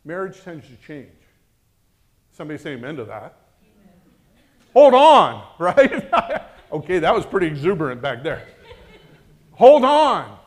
Marriage 0.06 0.42
tends 0.42 0.68
to 0.68 0.76
change. 0.86 1.10
Somebody 2.32 2.58
say 2.60 2.72
amen 2.72 2.96
to 2.96 3.06
that. 3.06 3.36
Amen. 3.62 3.94
Hold 4.74 4.94
on, 4.94 5.44
right? 5.60 6.12
okay, 6.72 7.00
that 7.00 7.14
was 7.14 7.26
pretty 7.26 7.48
exuberant 7.48 8.02
back 8.02 8.24
there. 8.24 8.48
Hold 9.54 9.84
on. 9.84 10.38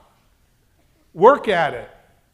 Work 1.13 1.49
at 1.49 1.75
it. 1.75 1.91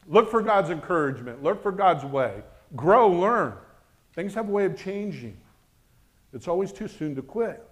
Look 0.06 0.30
for 0.30 0.42
God's 0.42 0.70
encouragement. 0.70 1.42
Look 1.42 1.62
for 1.62 1.72
God's 1.72 2.05
way. 2.05 2.42
Grow, 2.74 3.09
learn. 3.11 3.55
Things 4.14 4.34
have 4.34 4.49
a 4.49 4.53
way 4.53 4.64
of 4.64 4.76
changing. 4.76 5.36
It's 6.32 6.49
always 6.49 6.72
too 6.72 6.88
soon 6.88 7.14
to 7.16 7.22
quit. 7.22 7.66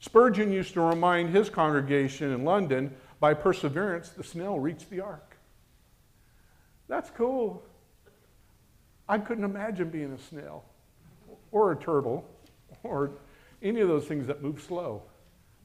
Spurgeon 0.00 0.52
used 0.52 0.74
to 0.74 0.80
remind 0.80 1.30
his 1.30 1.48
congregation 1.48 2.32
in 2.32 2.44
London 2.44 2.94
by 3.20 3.34
perseverance, 3.34 4.10
the 4.10 4.24
snail 4.24 4.58
reached 4.58 4.90
the 4.90 5.00
ark. 5.00 5.33
That's 6.88 7.10
cool. 7.10 7.62
I 9.08 9.18
couldn't 9.18 9.44
imagine 9.44 9.90
being 9.90 10.12
a 10.12 10.18
snail 10.18 10.64
or 11.52 11.72
a 11.72 11.76
turtle 11.76 12.24
or 12.82 13.12
any 13.62 13.80
of 13.80 13.88
those 13.88 14.06
things 14.06 14.26
that 14.26 14.42
move 14.42 14.60
slow. 14.60 15.02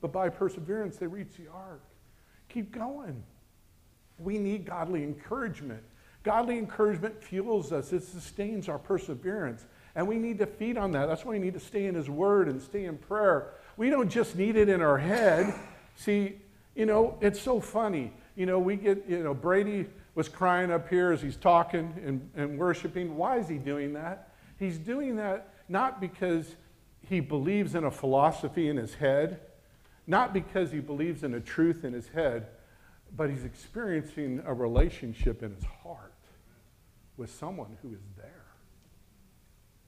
But 0.01 0.11
by 0.11 0.29
perseverance, 0.29 0.97
they 0.97 1.07
reach 1.07 1.35
the 1.37 1.51
ark. 1.51 1.81
Keep 2.47 2.71
going. 2.71 3.23
We 4.17 4.37
need 4.37 4.65
godly 4.65 5.03
encouragement. 5.03 5.83
Godly 6.23 6.57
encouragement 6.57 7.21
fuels 7.23 7.71
us, 7.71 7.93
it 7.93 8.03
sustains 8.03 8.67
our 8.67 8.79
perseverance. 8.79 9.65
And 9.95 10.07
we 10.07 10.17
need 10.17 10.37
to 10.39 10.45
feed 10.45 10.77
on 10.77 10.91
that. 10.91 11.07
That's 11.07 11.25
why 11.25 11.31
we 11.31 11.39
need 11.39 11.53
to 11.53 11.59
stay 11.59 11.85
in 11.85 11.95
His 11.95 12.09
Word 12.09 12.47
and 12.47 12.61
stay 12.61 12.85
in 12.85 12.97
prayer. 12.97 13.53
We 13.77 13.89
don't 13.89 14.09
just 14.09 14.35
need 14.35 14.55
it 14.55 14.69
in 14.69 14.81
our 14.81 14.97
head. 14.97 15.53
See, 15.95 16.35
You 16.75 16.85
know, 16.85 17.17
it's 17.19 17.41
so 17.41 17.59
funny. 17.59 18.13
You 18.35 18.45
know, 18.45 18.59
we 18.59 18.77
get, 18.77 19.03
you 19.07 19.23
know, 19.23 19.33
Brady 19.33 19.87
was 20.19 20.27
crying 20.27 20.69
up 20.69 20.89
here 20.89 21.13
as 21.13 21.21
he's 21.21 21.37
talking 21.37 21.93
and, 22.05 22.29
and 22.35 22.59
worshiping. 22.59 23.15
Why 23.15 23.37
is 23.37 23.47
he 23.47 23.55
doing 23.57 23.93
that? 23.93 24.33
He's 24.57 24.77
doing 24.77 25.15
that 25.15 25.53
not 25.69 26.01
because 26.01 26.57
he 27.07 27.21
believes 27.21 27.73
in 27.73 27.85
a 27.85 27.91
philosophy 27.91 28.67
in 28.67 28.75
his 28.75 28.95
head, 28.95 29.39
not 30.07 30.33
because 30.33 30.73
he 30.73 30.81
believes 30.81 31.23
in 31.23 31.35
a 31.35 31.39
truth 31.39 31.85
in 31.85 31.93
his 31.93 32.09
head, 32.09 32.47
but 33.15 33.29
he's 33.29 33.45
experiencing 33.45 34.43
a 34.45 34.53
relationship 34.53 35.41
in 35.41 35.55
his 35.55 35.63
heart 35.63 36.11
with 37.15 37.33
someone 37.33 37.77
who 37.81 37.93
is 37.93 38.03
there. 38.17 38.45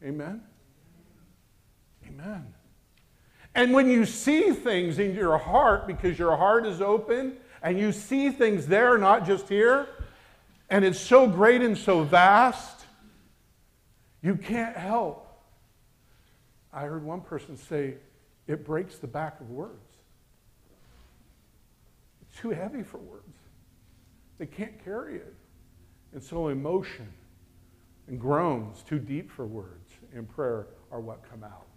Amen? 0.01 0.43
Amen. 2.07 2.53
And 3.53 3.73
when 3.73 3.89
you 3.89 4.05
see 4.05 4.51
things 4.51 4.97
in 4.97 5.13
your 5.13 5.37
heart, 5.37 5.87
because 5.87 6.17
your 6.17 6.37
heart 6.37 6.65
is 6.65 6.79
open, 6.79 7.35
and 7.61 7.77
you 7.77 7.91
see 7.91 8.29
things 8.29 8.67
there, 8.67 8.97
not 8.97 9.25
just 9.27 9.49
here, 9.49 9.89
and 10.71 10.85
it's 10.85 10.99
so 10.99 11.27
great 11.27 11.61
and 11.61 11.77
so 11.77 12.03
vast, 12.03 12.85
you 14.23 14.37
can't 14.37 14.75
help. 14.75 15.27
I 16.71 16.83
heard 16.83 17.03
one 17.03 17.19
person 17.19 17.57
say, 17.57 17.95
it 18.47 18.65
breaks 18.65 18.97
the 18.97 19.05
back 19.05 19.41
of 19.41 19.49
words. 19.49 19.75
It's 22.21 22.39
too 22.39 22.51
heavy 22.51 22.83
for 22.83 22.99
words. 22.99 23.37
They 24.37 24.45
can't 24.45 24.81
carry 24.83 25.17
it. 25.17 25.33
And 26.13 26.23
so 26.23 26.47
emotion 26.47 27.11
and 28.07 28.19
groans, 28.19 28.81
too 28.87 28.97
deep 28.97 29.29
for 29.29 29.45
words, 29.45 29.91
and 30.13 30.27
prayer 30.27 30.67
are 30.89 31.01
what 31.01 31.19
come 31.29 31.43
out. 31.43 31.67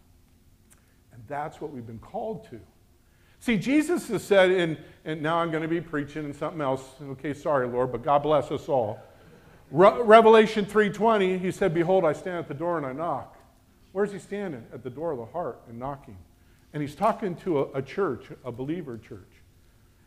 And 1.13 1.21
that's 1.27 1.61
what 1.61 1.73
we've 1.73 1.87
been 1.87 1.99
called 1.99 2.49
to. 2.51 2.61
See, 3.45 3.59
Jesus 3.59 4.09
has 4.09 4.25
said, 4.25 4.79
and 5.05 5.21
now 5.21 5.37
I'm 5.37 5.51
going 5.51 5.63
to 5.63 5.69
be 5.69 5.79
preaching 5.79 6.25
and 6.25 6.35
something 6.35 6.63
else. 6.63 6.83
Okay, 7.11 7.35
sorry, 7.35 7.69
Lord, 7.69 7.93
but 7.93 8.03
God 8.03 8.23
bless 8.23 8.51
us 8.51 8.71
all. 8.71 8.99
Re- 9.71 10.01
Revelation 10.01 10.65
3.20, 10.65 11.39
he 11.39 11.51
said, 11.51 11.75
Behold, 11.75 12.07
I 12.07 12.15
stand 12.15 12.39
at 12.39 12.49
the 12.49 12.55
door 12.55 12.79
and 12.79 12.87
I 12.87 12.95
knock. 12.95 13.37
Where's 13.93 14.13
he 14.13 14.19
standing? 14.19 14.65
At 14.73 14.83
the 14.83 14.89
door 14.89 15.13
of 15.13 15.19
the 15.19 15.27
heart 15.27 15.61
and 15.69 15.79
knocking. 15.79 16.17
And 16.73 16.81
he's 16.81 16.95
talking 16.95 17.37
to 17.37 17.59
a, 17.59 17.73
a 17.73 17.83
church, 17.83 18.29
a 18.47 18.51
believer 18.51 18.97
church. 18.97 19.43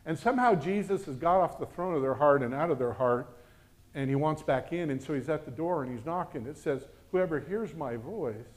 And 0.07 0.17
somehow 0.17 0.55
Jesus 0.55 1.05
has 1.05 1.15
got 1.15 1.39
off 1.39 1.59
the 1.59 1.67
throne 1.67 1.93
of 1.93 2.01
their 2.01 2.15
heart 2.15 2.41
and 2.41 2.55
out 2.55 2.71
of 2.71 2.79
their 2.79 2.93
heart, 2.93 3.37
and 3.93 4.09
he 4.09 4.15
wants 4.15 4.41
back 4.41 4.73
in. 4.73 4.89
And 4.89 4.99
so 4.99 5.13
he's 5.13 5.29
at 5.29 5.45
the 5.45 5.51
door 5.51 5.83
and 5.83 5.95
he's 5.95 6.07
knocking. 6.07 6.47
It 6.47 6.57
says, 6.57 6.87
Whoever 7.11 7.39
hears 7.39 7.75
my 7.75 7.97
voice, 7.97 8.47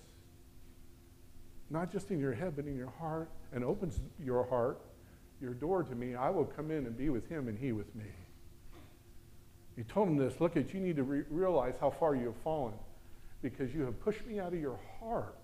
not 1.71 1.91
just 1.91 2.11
in 2.11 2.18
your 2.18 2.33
head, 2.33 2.55
but 2.57 2.66
in 2.66 2.77
your 2.77 2.93
heart, 2.99 3.31
and 3.53 3.64
opens 3.64 4.01
your 4.23 4.45
heart, 4.45 4.81
your 5.41 5.55
door 5.55 5.83
to 5.83 5.95
me, 5.95 6.14
I 6.14 6.29
will 6.31 6.45
come 6.45 6.71
in 6.71 6.87
and 6.87 6.97
be 6.97 7.09
with 7.09 7.29
him 7.29 7.49
and 7.49 7.59
he 7.59 7.73
with 7.73 7.95
me. 7.95 8.05
He 9.77 9.85
told 9.85 10.09
him 10.09 10.16
this 10.16 10.41
look 10.41 10.57
at 10.57 10.75
you 10.75 10.81
need 10.81 10.97
to 10.97 11.05
re- 11.05 11.25
realize 11.31 11.75
how 11.81 11.91
far 11.91 12.14
you 12.14 12.27
have 12.27 12.37
fallen 12.45 12.75
because 13.41 13.73
you 13.73 13.83
have 13.83 13.99
pushed 14.01 14.27
me 14.27 14.39
out 14.39 14.53
of 14.53 14.61
your 14.61 14.79
heart. 14.99 15.37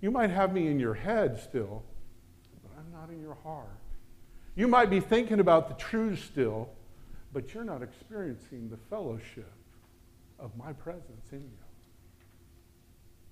You 0.00 0.10
might 0.10 0.30
have 0.30 0.52
me 0.52 0.68
in 0.68 0.78
your 0.78 0.94
head 0.94 1.40
still, 1.40 1.82
but 2.62 2.70
I'm 2.78 2.92
not 2.92 3.10
in 3.10 3.20
your 3.20 3.36
heart. 3.42 3.80
You 4.54 4.68
might 4.68 4.90
be 4.90 5.00
thinking 5.00 5.40
about 5.40 5.68
the 5.68 5.74
truth 5.74 6.24
still, 6.24 6.68
but 7.32 7.52
you're 7.52 7.64
not 7.64 7.82
experiencing 7.82 8.70
the 8.70 8.76
fellowship 8.88 9.52
of 10.38 10.56
my 10.56 10.72
presence 10.72 11.32
in 11.32 11.40
you. 11.40 11.64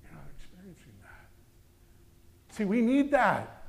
You're 0.02 0.12
not 0.12 0.26
experiencing 0.36 0.92
that. 1.02 1.28
See, 2.54 2.64
we 2.64 2.80
need 2.80 3.10
that. 3.10 3.64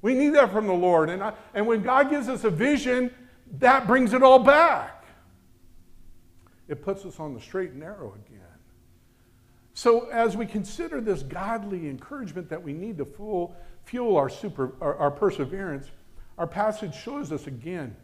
We 0.00 0.14
need 0.14 0.30
that 0.30 0.52
from 0.52 0.68
the 0.68 0.72
Lord. 0.72 1.10
And, 1.10 1.22
I, 1.22 1.32
and 1.54 1.66
when 1.66 1.82
God 1.82 2.08
gives 2.08 2.28
us 2.28 2.44
a 2.44 2.50
vision, 2.50 3.10
that 3.58 3.88
brings 3.88 4.12
it 4.12 4.22
all 4.22 4.38
back. 4.38 5.04
It 6.68 6.82
puts 6.84 7.04
us 7.04 7.18
on 7.18 7.34
the 7.34 7.40
straight 7.40 7.70
and 7.70 7.80
narrow 7.80 8.14
again. 8.26 8.38
So, 9.74 10.08
as 10.10 10.36
we 10.36 10.46
consider 10.46 11.00
this 11.00 11.22
godly 11.22 11.88
encouragement 11.88 12.48
that 12.50 12.62
we 12.62 12.72
need 12.72 12.98
to 12.98 13.04
fuel, 13.04 13.56
fuel 13.84 14.16
our, 14.16 14.28
super, 14.28 14.72
our, 14.80 14.94
our 14.96 15.10
perseverance, 15.10 15.86
our 16.36 16.46
passage 16.46 16.94
shows 16.94 17.32
us 17.32 17.48
again 17.48 17.96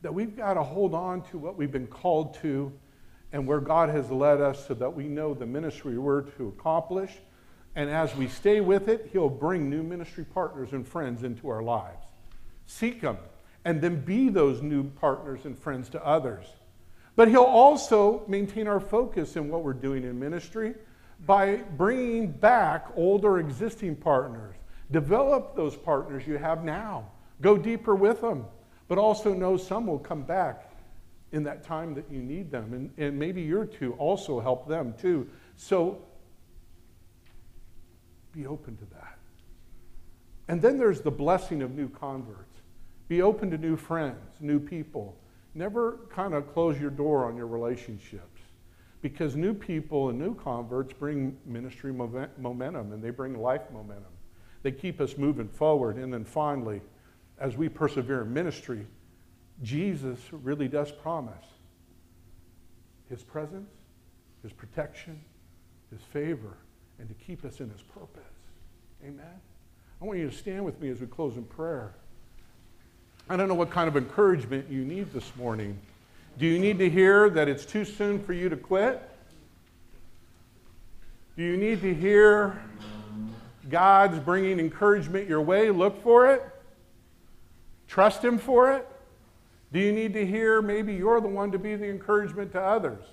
that 0.00 0.12
we've 0.12 0.36
got 0.36 0.54
to 0.54 0.62
hold 0.62 0.94
on 0.94 1.22
to 1.30 1.38
what 1.38 1.56
we've 1.56 1.72
been 1.72 1.86
called 1.86 2.34
to 2.40 2.72
and 3.32 3.46
where 3.46 3.60
God 3.60 3.90
has 3.90 4.10
led 4.10 4.40
us 4.40 4.66
so 4.66 4.74
that 4.74 4.94
we 4.94 5.04
know 5.04 5.34
the 5.34 5.46
ministry 5.46 5.98
we're 5.98 6.22
to 6.22 6.48
accomplish. 6.48 7.12
And 7.74 7.88
as 7.88 8.14
we 8.14 8.28
stay 8.28 8.60
with 8.60 8.88
it, 8.88 9.10
He'll 9.12 9.28
bring 9.28 9.70
new 9.70 9.82
ministry 9.82 10.24
partners 10.24 10.72
and 10.72 10.86
friends 10.86 11.22
into 11.22 11.48
our 11.48 11.62
lives. 11.62 12.04
Seek 12.66 13.00
them 13.00 13.18
and 13.64 13.80
then 13.80 14.00
be 14.00 14.28
those 14.28 14.60
new 14.62 14.84
partners 14.84 15.44
and 15.44 15.58
friends 15.58 15.88
to 15.90 16.04
others. 16.04 16.46
But 17.16 17.28
He'll 17.28 17.42
also 17.42 18.24
maintain 18.26 18.66
our 18.66 18.80
focus 18.80 19.36
in 19.36 19.48
what 19.48 19.62
we're 19.62 19.72
doing 19.72 20.04
in 20.04 20.18
ministry 20.18 20.74
by 21.26 21.56
bringing 21.56 22.30
back 22.30 22.88
older 22.96 23.38
existing 23.38 23.96
partners. 23.96 24.56
Develop 24.90 25.56
those 25.56 25.76
partners 25.76 26.26
you 26.26 26.36
have 26.36 26.64
now 26.64 27.06
Go 27.42 27.58
deeper 27.58 27.94
with 27.94 28.20
them, 28.20 28.46
but 28.88 28.96
also 28.96 29.34
know 29.34 29.56
some 29.56 29.86
will 29.86 29.98
come 29.98 30.22
back 30.22 30.70
in 31.32 31.42
that 31.42 31.64
time 31.64 31.92
that 31.94 32.04
you 32.10 32.22
need 32.22 32.50
them. 32.50 32.72
And, 32.72 32.90
and 32.96 33.18
maybe 33.18 33.42
you're 33.42 33.66
to 33.66 33.94
also 33.94 34.38
help 34.40 34.68
them 34.68 34.94
too. 34.98 35.28
So 35.56 36.02
be 38.32 38.46
open 38.46 38.76
to 38.76 38.84
that. 38.86 39.18
And 40.48 40.60
then 40.60 40.78
there's 40.78 41.00
the 41.00 41.10
blessing 41.10 41.62
of 41.62 41.72
new 41.72 41.88
converts. 41.88 42.56
Be 43.08 43.22
open 43.22 43.50
to 43.50 43.58
new 43.58 43.76
friends, 43.76 44.40
new 44.40 44.58
people. 44.58 45.16
Never 45.54 46.00
kind 46.10 46.34
of 46.34 46.52
close 46.52 46.80
your 46.80 46.90
door 46.90 47.26
on 47.26 47.36
your 47.36 47.46
relationships 47.46 48.40
because 49.02 49.36
new 49.36 49.52
people 49.52 50.08
and 50.08 50.18
new 50.18 50.34
converts 50.34 50.92
bring 50.92 51.36
ministry 51.44 51.92
momentum 51.92 52.92
and 52.92 53.02
they 53.02 53.10
bring 53.10 53.38
life 53.38 53.62
momentum. 53.72 54.12
They 54.62 54.72
keep 54.72 55.00
us 55.00 55.18
moving 55.18 55.48
forward. 55.48 55.96
And 55.96 56.12
then 56.12 56.24
finally, 56.24 56.80
as 57.38 57.56
we 57.56 57.68
persevere 57.68 58.22
in 58.22 58.32
ministry, 58.32 58.86
Jesus 59.62 60.18
really 60.30 60.68
does 60.68 60.90
promise 60.90 61.44
his 63.10 63.22
presence, 63.22 63.70
his 64.42 64.52
protection, 64.52 65.20
his 65.90 66.00
favor, 66.00 66.56
and 66.98 67.08
to 67.08 67.14
keep 67.14 67.44
us 67.44 67.60
in 67.60 67.70
his 67.70 67.82
purpose. 67.82 68.22
Amen. 69.04 69.40
I 70.00 70.04
want 70.04 70.18
you 70.18 70.28
to 70.28 70.36
stand 70.36 70.64
with 70.64 70.80
me 70.80 70.88
as 70.90 71.00
we 71.00 71.06
close 71.06 71.36
in 71.36 71.44
prayer. 71.44 71.94
I 73.28 73.36
don't 73.36 73.48
know 73.48 73.54
what 73.54 73.70
kind 73.70 73.88
of 73.88 73.96
encouragement 73.96 74.68
you 74.68 74.84
need 74.84 75.12
this 75.12 75.34
morning. 75.36 75.78
Do 76.38 76.46
you 76.46 76.58
need 76.58 76.78
to 76.78 76.88
hear 76.88 77.30
that 77.30 77.48
it's 77.48 77.64
too 77.64 77.84
soon 77.84 78.22
for 78.22 78.32
you 78.32 78.48
to 78.48 78.56
quit? 78.56 79.02
Do 81.36 81.42
you 81.42 81.56
need 81.56 81.80
to 81.82 81.94
hear 81.94 82.62
God's 83.70 84.18
bringing 84.18 84.58
encouragement 84.58 85.28
your 85.28 85.40
way? 85.40 85.70
Look 85.70 86.02
for 86.02 86.32
it. 86.32 86.42
Trust 87.88 88.24
Him 88.24 88.38
for 88.38 88.72
it? 88.72 88.88
Do 89.72 89.78
you 89.78 89.92
need 89.92 90.12
to 90.14 90.26
hear 90.26 90.60
maybe 90.60 90.94
you're 90.94 91.20
the 91.20 91.28
one 91.28 91.52
to 91.52 91.58
be 91.58 91.76
the 91.76 91.88
encouragement 91.88 92.52
to 92.52 92.60
others? 92.60 93.04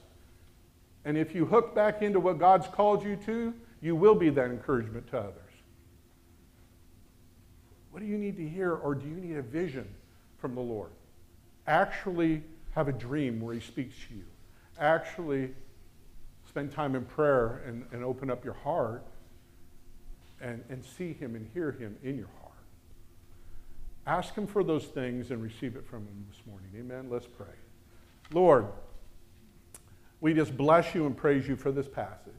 And 1.05 1.17
if 1.17 1.34
you 1.34 1.45
hook 1.45 1.73
back 1.73 2.01
into 2.01 2.19
what 2.19 2.39
God's 2.39 2.67
called 2.67 3.03
you 3.03 3.15
to, 3.25 3.53
you 3.82 3.95
will 3.95 4.15
be 4.15 4.30
that 4.30 4.49
encouragement 4.49 5.07
to 5.07 5.19
others. 5.19 5.36
What 7.91 8.01
do 8.01 8.05
you 8.05 8.17
need 8.17 8.38
to 8.38 8.47
hear, 8.47 8.73
or 8.73 8.95
do 8.95 9.07
you 9.07 9.15
need 9.15 9.38
a 9.38 9.41
vision 9.41 9.88
from 10.38 10.55
the 10.55 10.61
Lord? 10.61 10.91
Actually 11.67 12.43
have 12.75 12.88
a 12.88 12.93
dream 12.93 13.41
where 13.41 13.53
He 13.53 13.59
speaks 13.59 13.95
to 14.07 14.15
you. 14.15 14.25
Actually 14.80 15.51
spend 16.47 16.71
time 16.71 16.95
in 16.95 17.05
prayer 17.05 17.61
and, 17.65 17.86
and 17.91 18.03
open 18.03 18.30
up 18.30 18.43
your 18.43 18.53
heart 18.53 19.05
and, 20.41 20.63
and 20.69 20.84
see 20.84 21.13
Him 21.13 21.36
and 21.36 21.47
hear 21.53 21.71
Him 21.71 21.95
in 22.03 22.17
your 22.17 22.30
heart. 22.41 22.53
Ask 24.07 24.36
Him 24.36 24.47
for 24.47 24.63
those 24.63 24.86
things 24.86 25.32
and 25.32 25.41
receive 25.41 25.75
it 25.75 25.86
from 25.86 25.99
Him 25.99 26.25
this 26.30 26.41
morning. 26.47 26.69
Amen. 26.77 27.09
Let's 27.09 27.27
pray. 27.27 27.47
Lord, 28.32 28.67
we 30.21 30.34
just 30.34 30.55
bless 30.55 30.93
you 30.93 31.05
and 31.05 31.15
praise 31.15 31.47
you 31.47 31.55
for 31.55 31.71
this 31.71 31.88
passage. 31.88 32.34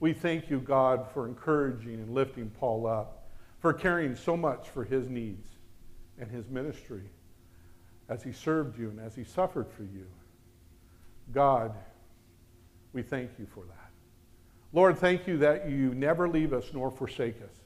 We 0.00 0.12
thank 0.12 0.50
you, 0.50 0.60
God, 0.60 1.06
for 1.12 1.26
encouraging 1.26 1.94
and 1.94 2.12
lifting 2.12 2.50
Paul 2.50 2.86
up, 2.86 3.28
for 3.60 3.72
caring 3.72 4.16
so 4.16 4.36
much 4.36 4.68
for 4.68 4.84
his 4.84 5.08
needs 5.08 5.48
and 6.18 6.30
his 6.30 6.48
ministry 6.48 7.08
as 8.08 8.22
he 8.22 8.32
served 8.32 8.78
you 8.78 8.90
and 8.90 9.00
as 9.00 9.14
he 9.14 9.24
suffered 9.24 9.70
for 9.70 9.84
you. 9.84 10.06
God, 11.32 11.72
we 12.92 13.02
thank 13.02 13.30
you 13.38 13.46
for 13.46 13.64
that. 13.64 13.90
Lord, 14.72 14.98
thank 14.98 15.26
you 15.26 15.38
that 15.38 15.68
you 15.70 15.94
never 15.94 16.28
leave 16.28 16.52
us 16.52 16.70
nor 16.74 16.90
forsake 16.90 17.36
us. 17.42 17.56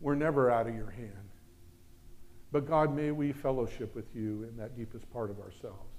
We're 0.00 0.16
never 0.16 0.50
out 0.50 0.66
of 0.66 0.74
your 0.74 0.90
hand. 0.90 1.12
But 2.52 2.68
God, 2.68 2.94
may 2.94 3.10
we 3.10 3.32
fellowship 3.32 3.94
with 3.94 4.14
you 4.14 4.44
in 4.48 4.56
that 4.58 4.76
deepest 4.76 5.10
part 5.12 5.30
of 5.30 5.40
ourselves 5.40 5.90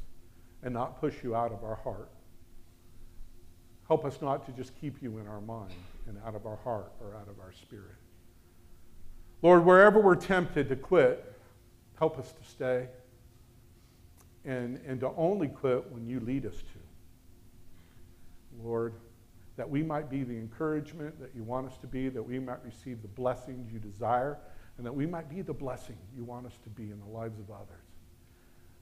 and 0.61 0.73
not 0.73 0.99
push 0.99 1.15
you 1.23 1.35
out 1.35 1.51
of 1.51 1.63
our 1.63 1.75
heart. 1.75 2.11
Help 3.87 4.05
us 4.05 4.21
not 4.21 4.45
to 4.45 4.51
just 4.51 4.79
keep 4.79 5.01
you 5.01 5.17
in 5.19 5.27
our 5.27 5.41
mind 5.41 5.73
and 6.07 6.17
out 6.25 6.35
of 6.35 6.45
our 6.45 6.57
heart 6.57 6.91
or 7.01 7.15
out 7.15 7.27
of 7.27 7.39
our 7.39 7.51
spirit. 7.51 7.95
Lord, 9.41 9.63
wherever 9.63 9.99
we're 9.99 10.15
tempted 10.15 10.69
to 10.69 10.75
quit, 10.75 11.35
Help 11.97 12.19
us 12.19 12.31
to 12.31 12.49
stay 12.49 12.87
and, 14.43 14.79
and 14.85 14.99
to 14.99 15.11
only 15.15 15.47
quit 15.47 15.91
when 15.91 16.05
you 16.05 16.19
lead 16.19 16.45
us 16.45 16.55
to. 16.55 16.79
Lord, 18.63 18.93
that 19.57 19.69
we 19.69 19.81
might 19.81 20.09
be 20.09 20.23
the 20.23 20.33
encouragement 20.33 21.19
that 21.19 21.31
you 21.33 21.43
want 21.43 21.67
us 21.67 21.77
to 21.79 21.87
be, 21.87 22.09
that 22.09 22.21
we 22.21 22.39
might 22.39 22.63
receive 22.63 23.01
the 23.01 23.07
blessings 23.07 23.71
you 23.71 23.79
desire, 23.79 24.37
and 24.77 24.85
that 24.85 24.93
we 24.93 25.05
might 25.05 25.29
be 25.29 25.41
the 25.41 25.53
blessing 25.53 25.97
you 26.15 26.25
want 26.25 26.45
us 26.45 26.53
to 26.63 26.69
be 26.69 26.83
in 26.83 26.99
the 26.99 27.17
lives 27.17 27.39
of 27.39 27.49
others. 27.49 27.83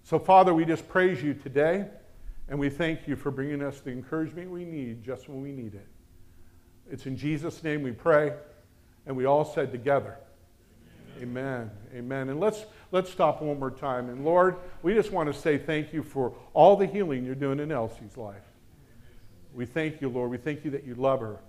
So, 0.03 0.17
Father, 0.17 0.53
we 0.53 0.65
just 0.65 0.87
praise 0.89 1.21
you 1.21 1.33
today, 1.33 1.85
and 2.49 2.59
we 2.59 2.69
thank 2.69 3.07
you 3.07 3.15
for 3.15 3.31
bringing 3.31 3.61
us 3.61 3.79
the 3.79 3.91
encouragement 3.91 4.49
we 4.49 4.65
need 4.65 5.03
just 5.03 5.29
when 5.29 5.41
we 5.41 5.51
need 5.51 5.73
it. 5.73 5.87
It's 6.89 7.05
in 7.05 7.15
Jesus' 7.15 7.63
name 7.63 7.83
we 7.83 7.91
pray, 7.91 8.33
and 9.05 9.15
we 9.15 9.25
all 9.25 9.45
said 9.45 9.71
together, 9.71 10.17
Amen. 11.21 11.69
Amen. 11.93 12.29
And 12.29 12.39
let's 12.39 12.65
let's 12.91 13.09
stop 13.11 13.41
one 13.41 13.59
more 13.59 13.71
time. 13.71 14.09
And 14.09 14.25
Lord, 14.25 14.55
we 14.81 14.93
just 14.93 15.11
want 15.11 15.31
to 15.31 15.39
say 15.39 15.57
thank 15.57 15.93
you 15.93 16.01
for 16.01 16.33
all 16.53 16.75
the 16.75 16.87
healing 16.87 17.23
you're 17.23 17.35
doing 17.35 17.59
in 17.59 17.71
Elsie's 17.71 18.17
life. 18.17 18.41
We 19.53 19.65
thank 19.65 20.01
you, 20.01 20.09
Lord. 20.09 20.31
We 20.31 20.37
thank 20.37 20.65
you 20.65 20.71
that 20.71 20.83
you 20.83 20.95
love 20.95 21.19
her, 21.19 21.39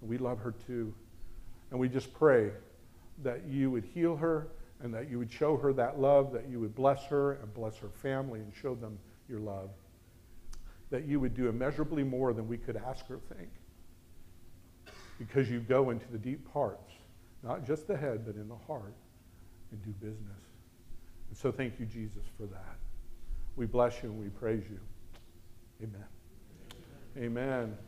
and 0.00 0.10
we 0.10 0.18
love 0.18 0.38
her 0.40 0.54
too. 0.66 0.94
And 1.70 1.80
we 1.80 1.88
just 1.88 2.12
pray 2.12 2.50
that 3.22 3.44
you 3.46 3.70
would 3.70 3.84
heal 3.84 4.16
her 4.16 4.48
and 4.82 4.92
that 4.92 5.08
you 5.10 5.18
would 5.18 5.32
show 5.32 5.56
her 5.56 5.72
that 5.72 5.98
love, 5.98 6.32
that 6.32 6.48
you 6.48 6.60
would 6.60 6.74
bless 6.74 7.04
her 7.06 7.32
and 7.34 7.52
bless 7.54 7.76
her 7.78 7.88
family 7.88 8.40
and 8.40 8.52
show 8.54 8.74
them 8.74 8.98
your 9.28 9.40
love. 9.40 9.70
That 10.94 11.08
you 11.08 11.18
would 11.18 11.34
do 11.34 11.48
immeasurably 11.48 12.04
more 12.04 12.32
than 12.32 12.46
we 12.46 12.56
could 12.56 12.76
ask 12.76 13.10
or 13.10 13.18
think. 13.36 13.48
Because 15.18 15.50
you 15.50 15.58
go 15.58 15.90
into 15.90 16.06
the 16.12 16.18
deep 16.18 16.48
parts, 16.52 16.92
not 17.42 17.66
just 17.66 17.88
the 17.88 17.96
head, 17.96 18.24
but 18.24 18.36
in 18.36 18.46
the 18.46 18.54
heart, 18.68 18.94
and 19.72 19.82
do 19.82 19.90
business. 19.90 20.44
And 21.30 21.36
so 21.36 21.50
thank 21.50 21.80
you, 21.80 21.86
Jesus, 21.86 22.22
for 22.36 22.46
that. 22.46 22.76
We 23.56 23.66
bless 23.66 24.04
you 24.04 24.10
and 24.10 24.20
we 24.20 24.28
praise 24.28 24.62
you. 24.70 24.78
Amen. 25.82 26.06
Amen. 27.18 27.76